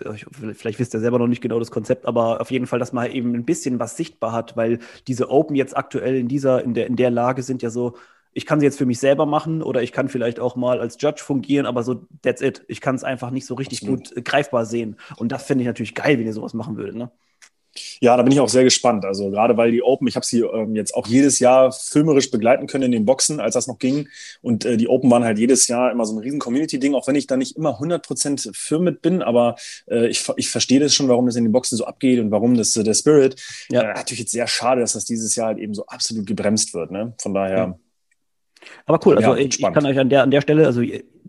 vielleicht 0.53 0.79
wisst 0.79 0.93
ihr 0.93 0.99
selber 0.99 1.19
noch 1.19 1.27
nicht 1.27 1.41
genau 1.41 1.59
das 1.59 1.71
Konzept, 1.71 2.05
aber 2.05 2.41
auf 2.41 2.51
jeden 2.51 2.67
Fall, 2.67 2.79
dass 2.79 2.93
man 2.93 3.11
eben 3.11 3.33
ein 3.33 3.45
bisschen 3.45 3.79
was 3.79 3.97
sichtbar 3.97 4.31
hat, 4.31 4.55
weil 4.57 4.79
diese 5.07 5.29
Open 5.29 5.55
jetzt 5.55 5.75
aktuell 5.75 6.15
in 6.15 6.27
dieser, 6.27 6.63
in 6.63 6.73
der, 6.73 6.87
in 6.87 6.95
der 6.95 7.11
Lage 7.11 7.43
sind 7.43 7.61
ja 7.61 7.69
so, 7.69 7.95
ich 8.33 8.45
kann 8.45 8.59
sie 8.59 8.65
jetzt 8.65 8.77
für 8.77 8.85
mich 8.85 8.99
selber 8.99 9.25
machen 9.25 9.61
oder 9.61 9.83
ich 9.83 9.91
kann 9.91 10.09
vielleicht 10.09 10.39
auch 10.39 10.55
mal 10.55 10.79
als 10.79 10.97
Judge 10.99 11.23
fungieren, 11.23 11.65
aber 11.65 11.83
so, 11.83 12.07
that's 12.21 12.41
it. 12.41 12.63
Ich 12.67 12.81
kann 12.81 12.95
es 12.95 13.03
einfach 13.03 13.29
nicht 13.31 13.45
so 13.45 13.55
richtig 13.55 13.81
Absolut. 13.83 14.09
gut 14.09 14.17
äh, 14.17 14.21
greifbar 14.21 14.65
sehen. 14.65 14.97
Und 15.17 15.31
das 15.31 15.43
finde 15.43 15.61
ich 15.63 15.67
natürlich 15.67 15.95
geil, 15.95 16.17
wenn 16.17 16.25
ihr 16.25 16.33
sowas 16.33 16.53
machen 16.53 16.77
würdet, 16.77 16.95
ne? 16.95 17.11
Ja, 17.99 18.15
da 18.17 18.23
bin 18.23 18.31
ich 18.31 18.39
auch 18.39 18.49
sehr 18.49 18.63
gespannt. 18.63 19.05
Also 19.05 19.29
gerade 19.31 19.57
weil 19.57 19.71
die 19.71 19.81
Open, 19.81 20.07
ich 20.07 20.15
habe 20.15 20.25
sie 20.25 20.41
ähm, 20.41 20.75
jetzt 20.75 20.93
auch 20.93 21.07
jedes 21.07 21.39
Jahr 21.39 21.71
filmerisch 21.71 22.29
begleiten 22.29 22.67
können 22.67 22.85
in 22.85 22.91
den 22.91 23.05
Boxen, 23.05 23.39
als 23.39 23.53
das 23.55 23.67
noch 23.67 23.79
ging. 23.79 24.09
Und 24.41 24.65
äh, 24.65 24.77
die 24.77 24.87
Open 24.87 25.09
waren 25.09 25.23
halt 25.23 25.39
jedes 25.39 25.67
Jahr 25.67 25.91
immer 25.91 26.05
so 26.05 26.13
ein 26.15 26.19
riesen 26.19 26.39
Community-Ding, 26.39 26.93
auch 26.95 27.07
wenn 27.07 27.15
ich 27.15 27.27
da 27.27 27.37
nicht 27.37 27.55
immer 27.55 27.79
100% 27.79 28.55
firm 28.55 28.83
mit 28.83 29.01
bin. 29.01 29.21
Aber 29.21 29.55
äh, 29.89 30.07
ich, 30.07 30.27
ich 30.37 30.49
verstehe 30.49 30.79
das 30.79 30.93
schon, 30.93 31.07
warum 31.07 31.25
das 31.25 31.35
in 31.35 31.43
den 31.43 31.51
Boxen 31.51 31.77
so 31.77 31.85
abgeht 31.85 32.19
und 32.19 32.31
warum 32.31 32.55
das 32.55 32.75
äh, 32.75 32.83
der 32.83 32.93
Spirit. 32.93 33.41
Ja. 33.69 33.81
Äh, 33.81 33.93
natürlich 33.93 34.19
jetzt 34.19 34.31
sehr 34.31 34.47
schade, 34.47 34.81
dass 34.81 34.93
das 34.93 35.05
dieses 35.05 35.35
Jahr 35.35 35.47
halt 35.47 35.57
eben 35.57 35.73
so 35.73 35.85
absolut 35.87 36.27
gebremst 36.27 36.73
wird. 36.73 36.91
Ne? 36.91 37.13
Von 37.19 37.33
daher. 37.33 37.57
Ja. 37.57 37.79
Aber 38.85 38.99
cool, 39.05 39.17
also 39.17 39.35
ja, 39.35 39.37
ich, 39.37 39.59
ich, 39.59 39.73
kann 39.73 39.85
euch 39.85 39.99
an 39.99 40.09
der, 40.09 40.23
an 40.23 40.31
der 40.31 40.41
Stelle, 40.41 40.65
also 40.65 40.81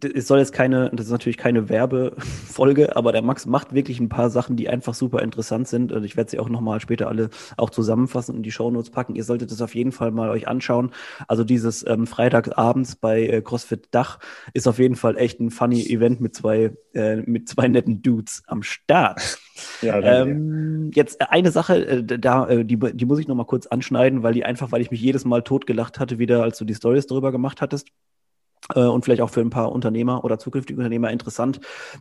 es 0.04 0.26
soll 0.26 0.38
jetzt 0.38 0.52
keine, 0.52 0.90
das 0.92 1.06
ist 1.06 1.12
natürlich 1.12 1.36
keine 1.36 1.68
Werbefolge, 1.68 2.96
aber 2.96 3.12
der 3.12 3.22
Max 3.22 3.46
macht 3.46 3.74
wirklich 3.74 4.00
ein 4.00 4.08
paar 4.08 4.30
Sachen, 4.30 4.56
die 4.56 4.68
einfach 4.68 4.94
super 4.94 5.22
interessant 5.22 5.68
sind. 5.68 5.92
Und 5.92 6.04
ich 6.04 6.16
werde 6.16 6.30
sie 6.30 6.38
auch 6.38 6.48
nochmal 6.48 6.80
später 6.80 7.08
alle 7.08 7.30
auch 7.56 7.70
zusammenfassen 7.70 8.32
und 8.32 8.38
in 8.38 8.42
die 8.42 8.52
Shownotes 8.52 8.90
packen. 8.90 9.14
Ihr 9.14 9.24
solltet 9.24 9.50
das 9.50 9.62
auf 9.62 9.74
jeden 9.74 9.92
Fall 9.92 10.10
mal 10.10 10.30
euch 10.30 10.48
anschauen. 10.48 10.92
Also 11.28 11.44
dieses 11.44 11.86
ähm, 11.86 12.06
Freitagabends 12.06 12.96
bei 12.96 13.26
äh, 13.26 13.42
CrossFit 13.42 13.88
Dach 13.90 14.18
ist 14.52 14.68
auf 14.68 14.78
jeden 14.78 14.96
Fall 14.96 15.16
echt 15.16 15.40
ein 15.40 15.50
funny 15.50 15.82
Event 15.86 16.20
mit 16.20 16.34
zwei, 16.34 16.72
äh, 16.94 17.16
mit 17.16 17.48
zwei 17.48 17.68
netten 17.68 18.02
Dudes 18.02 18.42
am 18.46 18.62
Start. 18.62 19.38
Ja, 19.82 20.00
ähm, 20.00 20.90
jetzt 20.94 21.20
äh, 21.20 21.26
eine 21.28 21.50
Sache, 21.50 21.86
äh, 21.86 22.02
da, 22.04 22.48
äh, 22.48 22.64
die, 22.64 22.76
die 22.76 23.06
muss 23.06 23.18
ich 23.18 23.28
nochmal 23.28 23.46
kurz 23.46 23.66
anschneiden, 23.66 24.22
weil 24.22 24.34
die 24.34 24.44
einfach, 24.44 24.72
weil 24.72 24.80
ich 24.80 24.90
mich 24.90 25.00
jedes 25.00 25.24
Mal 25.24 25.42
totgelacht 25.42 26.00
hatte, 26.00 26.18
wieder 26.18 26.42
als 26.42 26.58
du 26.58 26.64
die 26.64 26.74
Stories 26.74 27.06
darüber 27.06 27.32
gemacht 27.32 27.60
hattest 27.60 27.88
und 28.72 29.04
vielleicht 29.04 29.20
auch 29.20 29.30
für 29.30 29.40
ein 29.40 29.50
paar 29.50 29.72
Unternehmer 29.72 30.24
oder 30.24 30.38
zukünftige 30.38 30.78
Unternehmer 30.78 31.10
interessant. 31.10 31.60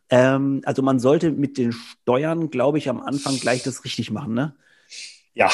Ähm, 0.10 0.62
also 0.66 0.82
man 0.82 1.00
sollte 1.00 1.32
mit 1.32 1.58
den 1.58 1.74
Steuern, 1.74 2.50
glaube 2.50 2.78
ich, 2.78 2.90
am 2.90 3.02
Anfang 3.02 3.38
gleich 3.38 3.64
das 3.64 3.84
richtig 3.84 4.12
machen, 4.12 4.34
ne? 4.34 4.56
Ja, 5.34 5.50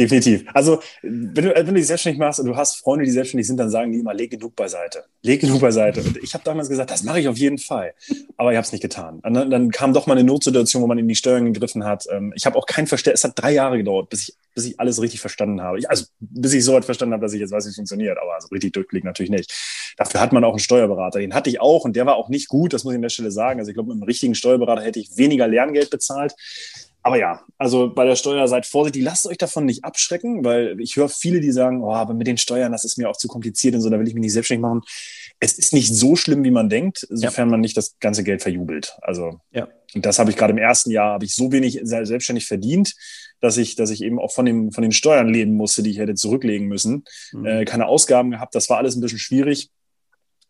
Definitiv. 0.00 0.46
Also, 0.54 0.80
wenn 1.02 1.44
du, 1.44 1.54
wenn 1.54 1.66
du 1.66 1.74
dich 1.74 1.86
selbstständig 1.86 2.18
machst 2.18 2.40
und 2.40 2.46
du 2.46 2.56
hast 2.56 2.76
Freunde, 2.76 3.04
die 3.04 3.10
selbstständig 3.10 3.46
sind, 3.46 3.58
dann 3.58 3.68
sagen 3.68 3.92
die 3.92 3.98
immer, 3.98 4.14
leg 4.14 4.30
genug 4.30 4.56
beiseite. 4.56 5.04
Leg 5.20 5.42
genug 5.42 5.60
beiseite. 5.60 6.00
Und 6.00 6.16
ich 6.16 6.32
habe 6.32 6.42
damals 6.42 6.70
gesagt, 6.70 6.90
das 6.90 7.02
mache 7.02 7.20
ich 7.20 7.28
auf 7.28 7.36
jeden 7.36 7.58
Fall. 7.58 7.92
Aber 8.38 8.50
ich 8.50 8.56
habe 8.56 8.64
es 8.64 8.72
nicht 8.72 8.80
getan. 8.80 9.20
Und 9.22 9.34
dann, 9.34 9.50
dann, 9.50 9.70
kam 9.70 9.92
doch 9.92 10.06
mal 10.06 10.14
eine 10.14 10.24
Notsituation, 10.24 10.82
wo 10.82 10.86
man 10.86 10.96
in 10.96 11.06
die 11.06 11.14
Steuern 11.14 11.52
gegriffen 11.52 11.84
hat. 11.84 12.06
Ähm, 12.10 12.32
ich 12.34 12.46
habe 12.46 12.56
auch 12.56 12.64
kein 12.64 12.86
Verständnis. 12.86 13.20
Es 13.20 13.24
hat 13.28 13.38
drei 13.38 13.52
Jahre 13.52 13.76
gedauert, 13.76 14.08
bis 14.08 14.30
ich, 14.30 14.36
bis 14.54 14.64
ich 14.64 14.80
alles 14.80 15.02
richtig 15.02 15.20
verstanden 15.20 15.60
habe. 15.60 15.78
Ich, 15.78 15.90
also, 15.90 16.06
bis 16.18 16.54
ich 16.54 16.64
so 16.64 16.72
weit 16.72 16.86
verstanden 16.86 17.12
habe, 17.12 17.22
dass 17.22 17.34
ich 17.34 17.40
jetzt 17.40 17.50
weiß, 17.50 17.66
wie 17.66 17.68
es 17.68 17.76
funktioniert. 17.76 18.16
Aber 18.16 18.36
also 18.36 18.48
richtig 18.48 18.72
durchblicken 18.72 19.06
natürlich 19.06 19.30
nicht. 19.30 19.52
Dafür 19.98 20.22
hat 20.22 20.32
man 20.32 20.44
auch 20.44 20.52
einen 20.52 20.60
Steuerberater. 20.60 21.18
Den 21.18 21.34
hatte 21.34 21.50
ich 21.50 21.60
auch 21.60 21.84
und 21.84 21.94
der 21.94 22.06
war 22.06 22.16
auch 22.16 22.30
nicht 22.30 22.48
gut. 22.48 22.72
Das 22.72 22.84
muss 22.84 22.94
ich 22.94 22.96
an 22.96 23.02
der 23.02 23.10
Stelle 23.10 23.30
sagen. 23.30 23.60
Also, 23.60 23.68
ich 23.68 23.74
glaube, 23.74 23.88
mit 23.88 23.96
einem 23.96 24.04
richtigen 24.04 24.34
Steuerberater 24.34 24.80
hätte 24.80 24.98
ich 24.98 25.18
weniger 25.18 25.46
Lerngeld 25.46 25.90
bezahlt. 25.90 26.34
Aber 27.02 27.18
ja, 27.18 27.40
also 27.56 27.92
bei 27.92 28.04
der 28.04 28.16
Steuer 28.16 28.46
seid 28.46 28.66
vorsichtig, 28.66 29.02
lasst 29.02 29.26
euch 29.26 29.38
davon 29.38 29.64
nicht 29.64 29.84
abschrecken, 29.84 30.44
weil 30.44 30.78
ich 30.80 30.96
höre 30.96 31.08
viele, 31.08 31.40
die 31.40 31.50
sagen, 31.50 31.82
oh, 31.82 31.92
aber 31.92 32.12
mit 32.12 32.26
den 32.26 32.36
Steuern, 32.36 32.72
das 32.72 32.84
ist 32.84 32.98
mir 32.98 33.08
auch 33.08 33.16
zu 33.16 33.26
kompliziert 33.26 33.74
und 33.74 33.80
so, 33.80 33.88
da 33.88 33.98
will 33.98 34.06
ich 34.06 34.14
mich 34.14 34.20
nicht 34.20 34.32
selbstständig 34.32 34.62
machen. 34.62 34.82
Es 35.38 35.54
ist 35.54 35.72
nicht 35.72 35.94
so 35.94 36.14
schlimm, 36.14 36.44
wie 36.44 36.50
man 36.50 36.68
denkt, 36.68 37.06
sofern 37.08 37.48
ja. 37.48 37.52
man 37.52 37.60
nicht 37.60 37.76
das 37.76 37.98
ganze 38.00 38.22
Geld 38.22 38.42
verjubelt. 38.42 38.98
Also, 39.00 39.40
ja. 39.50 39.68
und 39.94 40.04
das 40.04 40.18
habe 40.18 40.30
ich 40.30 40.36
gerade 40.36 40.52
im 40.52 40.58
ersten 40.58 40.90
Jahr, 40.90 41.14
habe 41.14 41.24
ich 41.24 41.34
so 41.34 41.50
wenig 41.52 41.80
selbstständig 41.82 42.46
verdient, 42.46 42.94
dass 43.40 43.56
ich, 43.56 43.76
dass 43.76 43.90
ich 43.90 44.02
eben 44.02 44.18
auch 44.18 44.32
von, 44.32 44.44
dem, 44.44 44.70
von 44.70 44.82
den 44.82 44.92
Steuern 44.92 45.28
leben 45.28 45.54
musste, 45.54 45.82
die 45.82 45.90
ich 45.90 45.98
hätte 45.98 46.14
zurücklegen 46.14 46.68
müssen. 46.68 47.04
Mhm. 47.32 47.46
Äh, 47.46 47.64
keine 47.64 47.86
Ausgaben 47.86 48.32
gehabt, 48.32 48.54
das 48.54 48.68
war 48.68 48.76
alles 48.76 48.96
ein 48.96 49.00
bisschen 49.00 49.18
schwierig 49.18 49.70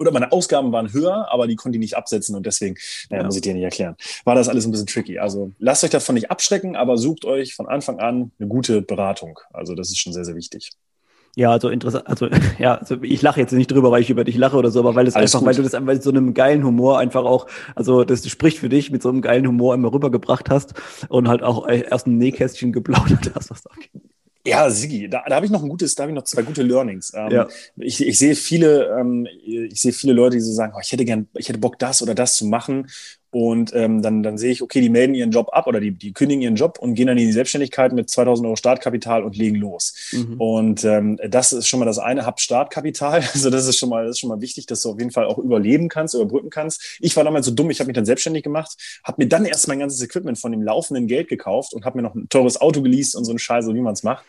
oder 0.00 0.10
meine 0.10 0.32
Ausgaben 0.32 0.72
waren 0.72 0.92
höher, 0.92 1.28
aber 1.30 1.46
die 1.46 1.56
konnte 1.56 1.76
ich 1.76 1.80
nicht 1.80 1.96
absetzen 1.96 2.34
und 2.34 2.46
deswegen, 2.46 2.76
naja, 3.10 3.22
ja. 3.22 3.26
muss 3.26 3.36
ich 3.36 3.42
dir 3.42 3.54
nicht 3.54 3.62
erklären, 3.62 3.96
war 4.24 4.34
das 4.34 4.48
alles 4.48 4.64
ein 4.64 4.70
bisschen 4.70 4.86
tricky. 4.86 5.18
Also 5.18 5.52
lasst 5.58 5.84
euch 5.84 5.90
davon 5.90 6.14
nicht 6.14 6.30
abschrecken, 6.30 6.74
aber 6.74 6.96
sucht 6.96 7.24
euch 7.24 7.54
von 7.54 7.68
Anfang 7.68 8.00
an 8.00 8.32
eine 8.38 8.48
gute 8.48 8.82
Beratung. 8.82 9.38
Also 9.52 9.74
das 9.74 9.90
ist 9.90 9.98
schon 9.98 10.12
sehr, 10.12 10.24
sehr 10.24 10.34
wichtig. 10.34 10.70
Ja, 11.36 11.52
also 11.52 11.68
interessant, 11.68 12.08
also 12.08 12.28
ja, 12.58 12.76
also 12.76 12.96
ich 13.02 13.22
lache 13.22 13.40
jetzt 13.40 13.52
nicht 13.52 13.70
drüber, 13.70 13.90
weil 13.92 14.02
ich 14.02 14.10
über 14.10 14.24
dich 14.24 14.36
lache 14.36 14.56
oder 14.56 14.70
so, 14.70 14.80
aber 14.80 14.94
weil 14.94 15.06
es 15.06 15.14
einfach, 15.14 15.40
gut. 15.40 15.48
weil 15.48 15.54
du 15.54 15.62
das 15.62 15.74
einfach 15.74 15.92
mit 15.92 16.02
so 16.02 16.10
einem 16.10 16.34
geilen 16.34 16.64
Humor 16.64 16.98
einfach 16.98 17.24
auch, 17.24 17.46
also 17.76 18.02
das 18.04 18.28
spricht 18.28 18.58
für 18.58 18.68
dich 18.68 18.90
mit 18.90 19.02
so 19.02 19.10
einem 19.10 19.20
geilen 19.20 19.46
Humor 19.46 19.74
immer 19.74 19.92
rübergebracht 19.92 20.50
hast 20.50 20.74
und 21.08 21.28
halt 21.28 21.42
auch 21.42 21.68
erst 21.68 22.06
ein 22.06 22.18
Nähkästchen 22.18 22.72
geplaudert 22.72 23.30
hast, 23.34 23.50
was 23.50 23.62
da 23.62 23.70
geht. 23.78 24.09
Ja, 24.46 24.70
Sigi, 24.70 25.08
da, 25.08 25.22
da 25.28 25.36
habe 25.36 25.44
ich 25.44 25.52
noch 25.52 25.62
ein 25.62 25.68
gutes, 25.68 25.94
da 25.94 26.04
habe 26.04 26.12
ich 26.12 26.16
noch 26.16 26.24
zwei 26.24 26.42
gute 26.42 26.62
Learnings. 26.62 27.12
Ähm, 27.14 27.30
ja. 27.30 27.48
ich, 27.76 28.06
ich 28.06 28.18
sehe 28.18 28.34
viele, 28.34 28.96
ähm, 28.98 29.26
ich 29.44 29.80
sehe 29.80 29.92
viele 29.92 30.14
Leute, 30.14 30.36
die 30.36 30.42
so 30.42 30.52
sagen, 30.52 30.72
oh, 30.74 30.80
ich 30.82 30.90
hätte 30.92 31.04
gern, 31.04 31.28
ich 31.34 31.48
hätte 31.48 31.58
Bock, 31.58 31.78
das 31.78 32.00
oder 32.02 32.14
das 32.14 32.36
zu 32.36 32.46
machen. 32.46 32.86
Und 33.30 33.72
ähm, 33.74 34.02
dann, 34.02 34.22
dann 34.22 34.38
sehe 34.38 34.50
ich, 34.50 34.62
okay, 34.62 34.80
die 34.80 34.88
melden 34.88 35.14
ihren 35.14 35.30
Job 35.30 35.50
ab 35.52 35.66
oder 35.66 35.80
die, 35.80 35.92
die 35.92 36.12
kündigen 36.12 36.42
ihren 36.42 36.56
Job 36.56 36.78
und 36.80 36.94
gehen 36.94 37.06
dann 37.06 37.18
in 37.18 37.26
die 37.26 37.32
Selbstständigkeit 37.32 37.92
mit 37.92 38.10
2000 38.10 38.46
Euro 38.46 38.56
Startkapital 38.56 39.22
und 39.22 39.36
legen 39.36 39.56
los. 39.56 39.94
Mhm. 40.12 40.40
Und 40.40 40.84
ähm, 40.84 41.18
das 41.28 41.52
ist 41.52 41.68
schon 41.68 41.80
mal 41.80 41.86
das 41.86 41.98
eine, 41.98 42.26
hab 42.26 42.40
Startkapital. 42.40 43.22
Also 43.40 43.48
das 43.48 43.66
ist 43.66 43.78
schon 43.78 43.88
mal, 43.88 44.06
das 44.06 44.16
ist 44.16 44.20
schon 44.20 44.28
mal 44.28 44.40
wichtig, 44.40 44.66
dass 44.66 44.82
du 44.82 44.90
auf 44.90 44.98
jeden 44.98 45.12
Fall 45.12 45.24
auch 45.24 45.38
überleben 45.38 45.88
kannst, 45.88 46.14
überbrücken 46.14 46.50
kannst. 46.50 46.98
Ich 47.00 47.16
war 47.16 47.24
damals 47.24 47.46
so 47.46 47.52
dumm, 47.52 47.70
ich 47.70 47.78
habe 47.80 47.86
mich 47.86 47.94
dann 47.94 48.04
selbstständig 48.04 48.42
gemacht, 48.42 48.76
habe 49.04 49.22
mir 49.22 49.28
dann 49.28 49.44
erst 49.44 49.68
mein 49.68 49.78
ganzes 49.78 50.02
Equipment 50.02 50.38
von 50.38 50.52
dem 50.52 50.62
laufenden 50.62 51.06
Geld 51.06 51.28
gekauft 51.28 51.72
und 51.72 51.84
habe 51.84 51.98
mir 51.98 52.02
noch 52.02 52.14
ein 52.14 52.28
teures 52.28 52.60
Auto 52.60 52.82
geleast 52.82 53.14
und 53.14 53.24
so 53.24 53.30
eine 53.30 53.38
Scheiße, 53.38 53.72
wie 53.74 53.80
man 53.80 53.94
es 53.94 54.02
macht. 54.02 54.24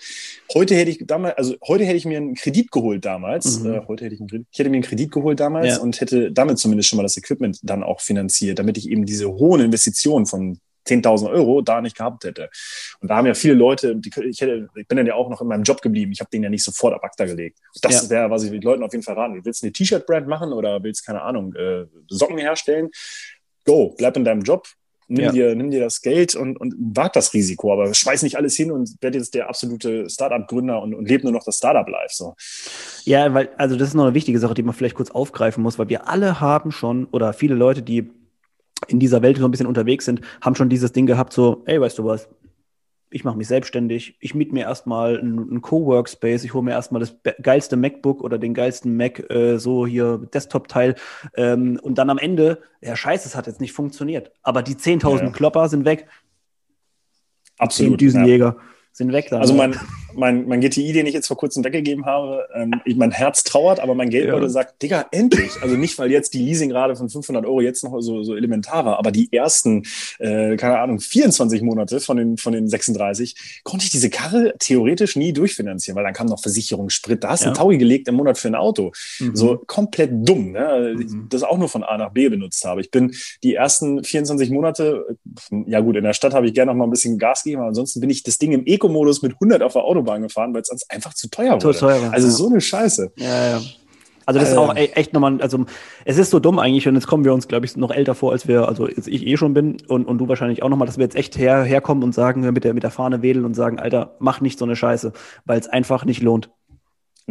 Heute 0.54 0.76
hätte 0.76 0.92
ich 0.92 1.04
damals, 1.06 1.38
also 1.38 1.56
heute 1.68 1.84
hätte 1.84 1.98
ich 1.98 2.06
mir 2.06 2.18
einen 2.18 2.36
Kredit 2.36 2.72
geholt 2.72 3.04
damals. 3.06 3.60
Mhm. 3.60 3.74
Äh, 3.74 3.82
heute 3.88 4.06
hätte 4.06 4.16
ich 4.16 4.22
einen 4.22 4.46
ich 4.52 4.60
hätte 4.60 4.70
mir 4.70 4.76
einen 4.76 4.84
Kredit 4.84 5.12
geholt 5.12 5.40
damals 5.40 5.78
ja. 5.78 5.80
und 5.80 6.00
hätte 6.00 6.32
damit 6.32 6.60
zumindest 6.60 6.90
schon 6.90 6.98
mal 6.98 7.04
das 7.04 7.18
Equipment 7.18 7.60
dann 7.64 7.84
auch 7.84 8.02
finanziert, 8.02 8.60
damit 8.60 8.78
ich 8.78 8.90
eben 8.92 9.06
diese 9.06 9.30
hohen 9.30 9.62
Investitionen 9.62 10.26
von 10.26 10.60
10.000 10.88 11.30
Euro 11.30 11.62
da 11.62 11.82
nicht 11.82 11.96
gehabt 11.96 12.24
hätte. 12.24 12.50
Und 13.00 13.10
da 13.10 13.18
haben 13.18 13.28
ja 13.28 13.34
viele 13.34 13.54
Leute, 13.54 13.96
die, 13.96 14.12
ich, 14.28 14.42
hätte, 14.42 14.68
ich 14.76 14.88
bin 14.88 14.98
dann 14.98 15.06
ja 15.06 15.16
auch 15.16 15.30
noch 15.30 15.42
in 15.42 15.48
meinem 15.48 15.64
Job 15.64 15.82
geblieben. 15.82 16.12
Ich 16.12 16.20
habe 16.20 16.30
den 16.32 16.44
ja 16.44 16.50
nicht 16.50 16.64
sofort 16.64 16.94
ab 16.94 17.04
ACTA 17.04 17.26
gelegt. 17.26 17.60
Das 17.82 18.04
ja. 18.04 18.10
wäre, 18.10 18.30
was 18.30 18.44
ich 18.44 18.52
den 18.52 18.62
Leuten 18.62 18.84
auf 18.84 18.92
jeden 18.92 19.04
Fall 19.04 19.16
raten. 19.16 19.40
Willst 19.44 19.62
du 19.62 19.68
eine 19.68 19.74
T-Shirt-Brand 19.74 20.28
machen 20.28 20.54
oder 20.54 20.82
willst, 20.84 21.06
keine 21.06 21.22
Ahnung, 21.22 21.54
äh, 21.56 21.86
Socken 22.10 22.38
herstellen? 22.38 22.90
Go, 23.66 23.94
bleib 23.96 24.18
in 24.18 24.24
deinem 24.24 24.42
Job, 24.42 24.68
nimm, 25.08 25.26
ja. 25.26 25.32
dir, 25.32 25.56
nimm 25.56 25.70
dir 25.70 25.82
das 25.82 26.02
Geld 26.02 26.34
und, 26.34 26.58
und 26.58 26.74
wag 26.78 27.14
das 27.14 27.32
Risiko, 27.36 27.72
aber 27.74 27.94
schmeiß 27.94 28.24
nicht 28.24 28.38
alles 28.38 28.56
hin 28.56 28.72
und 28.72 28.96
werde 29.02 29.20
jetzt 29.20 29.36
der 29.36 29.50
absolute 29.50 30.10
Startup-Gründer 30.10 30.82
und, 30.82 30.96
und 30.96 31.08
lebe 31.08 31.24
nur 31.24 31.34
noch 31.34 31.44
das 31.44 31.58
Startup-Life. 31.58 32.16
So. 32.16 32.34
Ja, 33.04 33.32
weil, 33.36 33.50
also 33.58 33.76
das 33.76 33.90
ist 33.90 33.94
noch 33.94 34.06
eine 34.06 34.16
wichtige 34.16 34.40
Sache, 34.40 34.56
die 34.56 34.64
man 34.64 34.74
vielleicht 34.74 34.96
kurz 34.96 35.12
aufgreifen 35.12 35.62
muss, 35.62 35.78
weil 35.78 35.90
wir 35.90 36.10
alle 36.10 36.40
haben 36.40 36.72
schon, 36.72 37.06
oder 37.12 37.34
viele 37.34 37.54
Leute, 37.54 37.84
die 37.84 38.10
in 38.88 39.00
dieser 39.00 39.22
Welt 39.22 39.38
so 39.38 39.46
ein 39.46 39.52
bisschen 39.52 39.68
unterwegs 39.68 40.06
sind, 40.06 40.22
haben 40.42 40.56
schon 40.56 40.70
dieses 40.70 40.92
Ding 40.92 41.06
gehabt, 41.06 41.34
so, 41.34 41.64
ey, 41.66 41.80
weißt 41.80 42.00
du 42.00 42.06
was, 42.06 42.30
ich 43.12 43.26
mache 43.26 43.38
mich 43.38 43.48
selbstständig, 43.48 44.16
ich 44.22 44.34
miete 44.34 44.54
mir 44.54 44.64
erstmal 44.64 45.20
einen, 45.20 45.62
Co-Workspace, 45.62 46.46
ich 46.46 46.54
hole 46.54 46.64
mir 46.64 46.72
erstmal 46.72 47.02
das 47.02 47.16
geilste 47.42 47.76
MacBook 47.76 48.24
oder 48.24 48.38
den 48.40 48.54
geilsten 48.54 48.96
Mac, 48.96 49.30
äh, 49.30 49.58
so 49.58 49.86
hier 49.86 50.18
Desktop-Teil 50.34 50.96
ähm, 51.36 51.80
und 51.82 51.98
dann 51.98 52.10
am 52.10 52.18
Ende, 52.18 52.62
ja 52.82 52.96
scheiße, 52.96 53.28
es 53.28 53.36
hat 53.36 53.48
jetzt 53.48 53.60
nicht 53.62 53.74
funktioniert, 53.74 54.32
aber 54.42 54.64
die 54.64 54.76
10.000 54.76 55.24
ja. 55.24 55.30
Klopper 55.32 55.68
sind 55.68 55.86
weg. 55.86 56.08
Absolut. 57.58 58.00
Die 58.00 58.06
Düsenjäger 58.06 58.56
ja. 58.58 58.64
sind 58.94 59.12
weg. 59.12 59.28
Dann, 59.30 59.42
also 59.42 59.54
mein, 59.54 59.78
mein, 60.14 60.48
mein 60.48 60.62
GTI, 60.62 60.94
den 60.94 61.06
ich 61.06 61.14
jetzt 61.14 61.28
vor 61.28 61.38
kurzem 61.38 61.64
weggegeben 61.64 62.06
habe, 62.06 62.48
ähm, 62.54 62.82
mein 62.96 63.12
Herz 63.12 63.44
trauert, 63.44 63.80
aber 63.80 63.96
mein 63.96 64.10
Geldbeutel 64.10 64.44
ja. 64.44 64.50
sagt, 64.50 64.82
Digga, 64.82 65.06
endlich. 65.12 65.52
Also 65.62 65.76
nicht, 65.76 65.98
weil 66.00 66.12
jetzt 66.12 66.34
die 66.34 66.44
Leasingrate 66.44 66.96
von 66.96 67.10
500 67.10 67.46
Euro 67.46 67.62
jetzt 67.62 67.84
noch 67.84 68.00
so, 68.02 68.24
so 68.24 68.36
elementar 68.36 68.86
war, 68.86 69.00
aber 69.00 69.12
die 69.12 69.32
ersten, 69.32 69.84
äh, 70.20 70.56
keine 70.58 70.80
Ahnung, 70.80 71.00
24 71.00 71.62
Monate 71.62 72.00
von 72.00 72.18
den, 72.18 72.38
von 72.38 72.54
den 72.54 72.68
36 72.68 73.62
konnte 73.64 73.86
ich 73.86 73.92
diese 73.92 74.10
Karre 74.10 74.54
theoretisch 74.60 75.16
nie 75.16 75.34
durchfinanzieren, 75.34 75.96
weil 75.96 76.04
dann 76.04 76.14
kam 76.14 76.28
noch 76.28 76.42
Versicherung, 76.42 76.90
Sprit, 76.90 77.24
da 77.24 77.30
hast 77.30 77.44
du 77.44 77.50
ja. 77.50 77.54
Taui 77.54 77.78
gelegt 77.78 78.08
im 78.08 78.16
Monat 78.16 78.38
für 78.38 78.48
ein 78.48 78.56
Auto. 78.56 78.92
Mhm. 79.20 79.36
So 79.36 79.58
komplett 79.66 80.12
dumm, 80.14 80.52
ne? 80.52 80.96
Mhm. 80.98 81.28
das 81.30 81.44
auch 81.44 81.58
nur 81.58 81.70
von 81.70 81.84
A 81.84 81.98
nach 81.98 82.12
B 82.12 82.30
benutzt 82.30 82.64
habe. 82.66 82.82
Ich 82.82 82.92
bin 82.92 83.14
die 83.44 83.56
ersten 83.56 84.04
24 84.04 84.50
Monate, 84.50 85.18
ja 85.66 85.80
gut, 85.80 85.96
in 85.96 86.04
der 86.04 86.14
Stadt 86.14 86.34
habe 86.34 86.48
ich 86.48 86.54
gerne 86.54 86.72
noch 86.72 86.78
mal 86.78 86.86
ein 86.86 86.92
bisschen 86.92 87.18
Gas 87.18 87.44
gegeben, 87.44 87.62
aber 87.62 87.70
ansonsten 87.70 88.02
bin 88.02 88.10
ich 88.10 88.24
das 88.24 88.38
Ding 88.38 88.52
im 88.52 88.66
Eco-Modus 88.66 89.22
mit 89.22 89.34
100 89.34 89.62
auf 89.62 89.74
der 89.74 89.84
Auto 89.84 90.01
Autobahn 90.02 90.22
gefahren, 90.22 90.54
weil 90.54 90.62
es 90.62 90.68
sonst 90.68 90.90
einfach 90.92 91.14
zu 91.14 91.30
teuer 91.30 91.54
wurde. 91.54 91.72
Zu 91.74 91.80
teuer 91.80 92.02
war, 92.02 92.14
also 92.14 92.28
ja. 92.28 92.34
so 92.34 92.50
eine 92.50 92.62
Scheiße. 92.62 93.12
Ja, 93.18 93.52
ja. 93.52 93.62
Also 94.26 94.40
das 94.40 94.52
ist 94.52 94.58
auch 94.58 94.76
e- 94.76 94.92
echt 94.94 95.14
nochmal, 95.14 95.42
also 95.42 95.66
es 96.06 96.18
ist 96.18 96.30
so 96.30 96.40
dumm 96.40 96.60
eigentlich 96.60 96.88
und 96.88 96.94
jetzt 96.96 97.08
kommen 97.08 97.26
wir 97.26 97.34
uns, 97.34 97.48
glaube 97.48 97.66
ich, 97.66 97.76
noch 97.76 97.92
älter 97.92 98.16
vor, 98.16 98.32
als 98.32 98.48
wir, 98.48 98.68
also 98.68 98.88
ich 98.88 99.26
eh 99.26 99.36
schon 99.36 99.54
bin 99.54 99.78
und, 99.88 100.06
und 100.06 100.20
du 100.20 100.30
wahrscheinlich 100.30 100.64
auch 100.64 100.70
nochmal, 100.70 100.86
dass 100.86 100.98
wir 100.98 101.04
jetzt 101.04 101.16
echt 101.16 101.38
her, 101.38 101.64
herkommen 101.64 102.04
und 102.04 102.14
sagen, 102.14 102.42
mit 102.42 102.64
der, 102.64 102.74
mit 102.74 102.84
der 102.84 102.92
Fahne 102.92 103.22
wedeln 103.22 103.46
und 103.46 103.56
sagen, 103.56 103.80
Alter, 103.80 104.16
mach 104.20 104.40
nicht 104.40 104.60
so 104.60 104.66
eine 104.66 104.76
Scheiße, 104.76 105.12
weil 105.46 105.60
es 105.60 105.68
einfach 105.68 106.06
nicht 106.06 106.22
lohnt. 106.22 106.50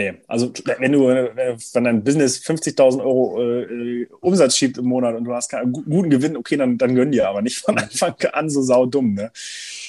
Nee, 0.00 0.14
also 0.28 0.50
wenn 0.78 0.92
du, 0.92 1.08
wenn 1.08 1.84
dein 1.84 2.02
Business 2.02 2.38
50.000 2.38 3.00
Euro 3.00 3.38
äh, 3.42 4.06
Umsatz 4.22 4.56
schiebt 4.56 4.78
im 4.78 4.86
Monat 4.86 5.14
und 5.14 5.24
du 5.24 5.34
hast 5.34 5.50
keinen 5.50 5.74
guten 5.74 6.08
Gewinn, 6.08 6.38
okay, 6.38 6.56
dann, 6.56 6.78
dann 6.78 6.94
gönn 6.94 7.12
dir, 7.12 7.28
aber 7.28 7.42
nicht 7.42 7.58
von 7.58 7.76
Anfang 7.76 8.14
an 8.32 8.48
so 8.48 8.62
saudumm. 8.62 9.12
Ne? 9.12 9.30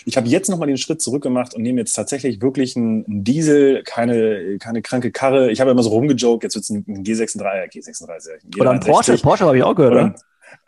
Ich 0.04 0.18
habe 0.18 0.28
jetzt 0.28 0.50
nochmal 0.50 0.68
den 0.68 0.78
Schritt 0.78 1.02
zurück 1.02 1.24
gemacht 1.24 1.54
und 1.54 1.62
nehme 1.62 1.80
jetzt 1.80 1.94
tatsächlich 1.94 2.42
wirklich 2.42 2.76
einen 2.76 3.06
Diesel, 3.24 3.84
keine, 3.84 4.58
keine 4.60 4.82
kranke 4.82 5.14
Karre. 5.14 5.50
Ich 5.50 5.62
habe 5.62 5.72
immer 5.72 5.82
so 5.82 5.92
rumgejoked, 5.92 6.44
jetzt 6.44 6.56
wird 6.56 6.64
es 6.66 6.70
ein 6.70 6.84
G36, 7.06 7.72
G36. 7.72 8.04
Ein 8.04 8.50
G63. 8.50 8.60
Oder 8.60 8.72
ein 8.72 8.80
Porsche, 8.82 9.18
Porsche 9.18 9.46
habe 9.46 9.56
ich 9.56 9.64
auch 9.64 9.76
gehört, 9.76 9.94
oder? 9.94 10.16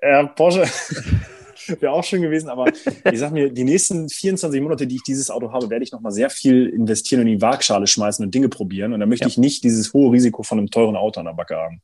Ja, 0.02 0.24
Porsche. 0.24 0.64
Wäre 1.80 1.92
auch 1.92 2.04
schön 2.04 2.22
gewesen, 2.22 2.50
aber 2.50 2.72
ich 3.12 3.20
sag 3.20 3.32
mir, 3.32 3.50
die 3.50 3.64
nächsten 3.64 4.10
24 4.10 4.62
Monate, 4.62 4.88
die 4.88 4.96
ich 4.96 5.04
dieses 5.04 5.30
Auto 5.30 5.52
habe, 5.52 5.70
werde 5.70 5.84
ich 5.84 5.92
nochmal 5.92 6.12
sehr 6.12 6.30
viel 6.30 6.68
investieren 6.68 7.22
und 7.22 7.28
in 7.28 7.38
die 7.38 7.42
Waagschale 7.42 7.88
schmeißen 7.88 8.24
und 8.24 8.34
Dinge 8.34 8.50
probieren. 8.50 8.94
Und 8.94 9.00
da 9.00 9.06
möchte 9.06 9.26
ja. 9.26 9.30
ich 9.30 9.38
nicht 9.38 9.64
dieses 9.64 9.94
hohe 9.94 10.12
Risiko 10.12 10.44
von 10.44 10.60
einem 10.60 10.70
teuren 10.70 10.96
Auto 10.96 11.20
an 11.20 11.26
der 11.26 11.34
Backe 11.34 11.56
haben. 11.56 11.82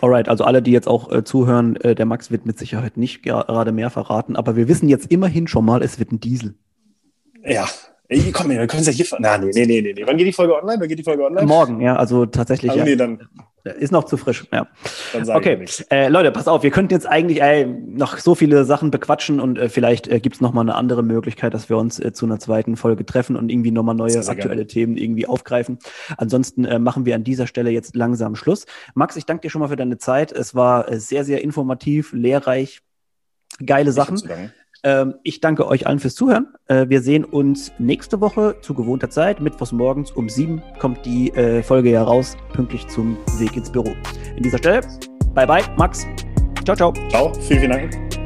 Alright, 0.00 0.28
also 0.28 0.44
alle, 0.44 0.60
die 0.60 0.72
jetzt 0.72 0.88
auch 0.88 1.10
äh, 1.10 1.24
zuhören, 1.24 1.76
äh, 1.76 1.94
der 1.94 2.04
Max 2.04 2.30
wird 2.30 2.44
mit 2.44 2.58
Sicherheit 2.58 2.96
nicht 2.96 3.22
gerade 3.22 3.72
mehr 3.72 3.90
verraten, 3.90 4.36
aber 4.36 4.54
wir 4.54 4.68
wissen 4.68 4.88
jetzt 4.88 5.10
immerhin 5.10 5.48
schon 5.48 5.64
mal, 5.64 5.82
es 5.82 5.98
wird 5.98 6.12
ein 6.12 6.20
Diesel. 6.20 6.54
Ja, 7.42 7.66
Ey, 8.08 8.30
komm, 8.32 8.50
wir 8.50 8.66
können 8.66 8.82
es 8.82 8.86
ja 8.86 8.92
hier. 8.92 9.06
Na, 9.18 9.36
nee, 9.38 9.50
nee, 9.52 9.66
nee, 9.66 9.92
nee. 9.92 10.02
Wann 10.06 10.16
geht 10.16 10.26
die 10.26 10.32
Folge 10.32 10.54
online? 10.54 10.80
Wann 10.80 10.88
geht 10.88 10.98
die 10.98 11.02
Folge 11.02 11.24
online? 11.24 11.46
Morgen, 11.46 11.80
ja, 11.80 11.96
also 11.96 12.26
tatsächlich. 12.26 12.70
Also, 12.70 12.80
ja. 12.80 12.84
nee, 12.84 12.96
dann. 12.96 13.28
Ist 13.80 13.90
noch 13.90 14.04
zu 14.04 14.16
frisch, 14.16 14.46
ja. 14.52 14.68
Dann 15.12 15.28
okay, 15.30 15.64
äh, 15.90 16.08
Leute, 16.08 16.30
pass 16.30 16.46
auf, 16.46 16.62
wir 16.62 16.70
könnten 16.70 16.92
jetzt 16.92 17.06
eigentlich 17.06 17.42
ey, 17.42 17.66
noch 17.66 18.16
so 18.18 18.36
viele 18.36 18.64
Sachen 18.64 18.92
bequatschen 18.92 19.40
und 19.40 19.58
äh, 19.58 19.68
vielleicht 19.68 20.06
äh, 20.06 20.20
gibt 20.20 20.36
es 20.36 20.40
nochmal 20.40 20.62
eine 20.62 20.76
andere 20.76 21.02
Möglichkeit, 21.02 21.52
dass 21.52 21.68
wir 21.68 21.76
uns 21.76 21.98
äh, 21.98 22.12
zu 22.12 22.26
einer 22.26 22.38
zweiten 22.38 22.76
Folge 22.76 23.04
treffen 23.04 23.34
und 23.34 23.50
irgendwie 23.50 23.72
nochmal 23.72 23.96
neue 23.96 24.18
aktuelle 24.18 24.38
gerne. 24.38 24.66
Themen 24.68 24.96
irgendwie 24.96 25.26
aufgreifen. 25.26 25.78
Ansonsten 26.16 26.64
äh, 26.64 26.78
machen 26.78 27.06
wir 27.06 27.16
an 27.16 27.24
dieser 27.24 27.48
Stelle 27.48 27.70
jetzt 27.70 27.96
langsam 27.96 28.36
Schluss. 28.36 28.66
Max, 28.94 29.16
ich 29.16 29.26
danke 29.26 29.42
dir 29.42 29.50
schon 29.50 29.60
mal 29.60 29.68
für 29.68 29.76
deine 29.76 29.98
Zeit. 29.98 30.30
Es 30.30 30.54
war 30.54 30.88
äh, 30.88 31.00
sehr, 31.00 31.24
sehr 31.24 31.42
informativ, 31.42 32.12
lehrreich, 32.12 32.82
geile 33.64 33.90
Sachen. 33.90 34.22
Ähm, 34.82 35.14
ich 35.22 35.40
danke 35.40 35.66
euch 35.66 35.86
allen 35.86 35.98
fürs 35.98 36.14
Zuhören. 36.14 36.48
Äh, 36.68 36.88
wir 36.88 37.00
sehen 37.00 37.24
uns 37.24 37.72
nächste 37.78 38.20
Woche 38.20 38.56
zu 38.60 38.74
gewohnter 38.74 39.10
Zeit. 39.10 39.40
Mittwochs 39.40 39.72
morgens 39.72 40.10
um 40.10 40.28
sieben 40.28 40.62
kommt 40.78 41.04
die 41.04 41.30
äh, 41.30 41.62
Folge 41.62 41.90
ja 41.90 42.02
raus, 42.02 42.36
pünktlich 42.52 42.86
zum 42.88 43.16
Weg 43.38 43.56
ins 43.56 43.70
Büro. 43.70 43.94
In 44.36 44.42
dieser 44.42 44.58
Stelle, 44.58 44.80
bye 45.34 45.46
bye, 45.46 45.62
Max. 45.76 46.06
Ciao, 46.64 46.76
ciao. 46.76 46.92
Ciao, 47.08 47.32
vielen, 47.34 47.60
vielen 47.60 47.70
Dank. 47.70 48.25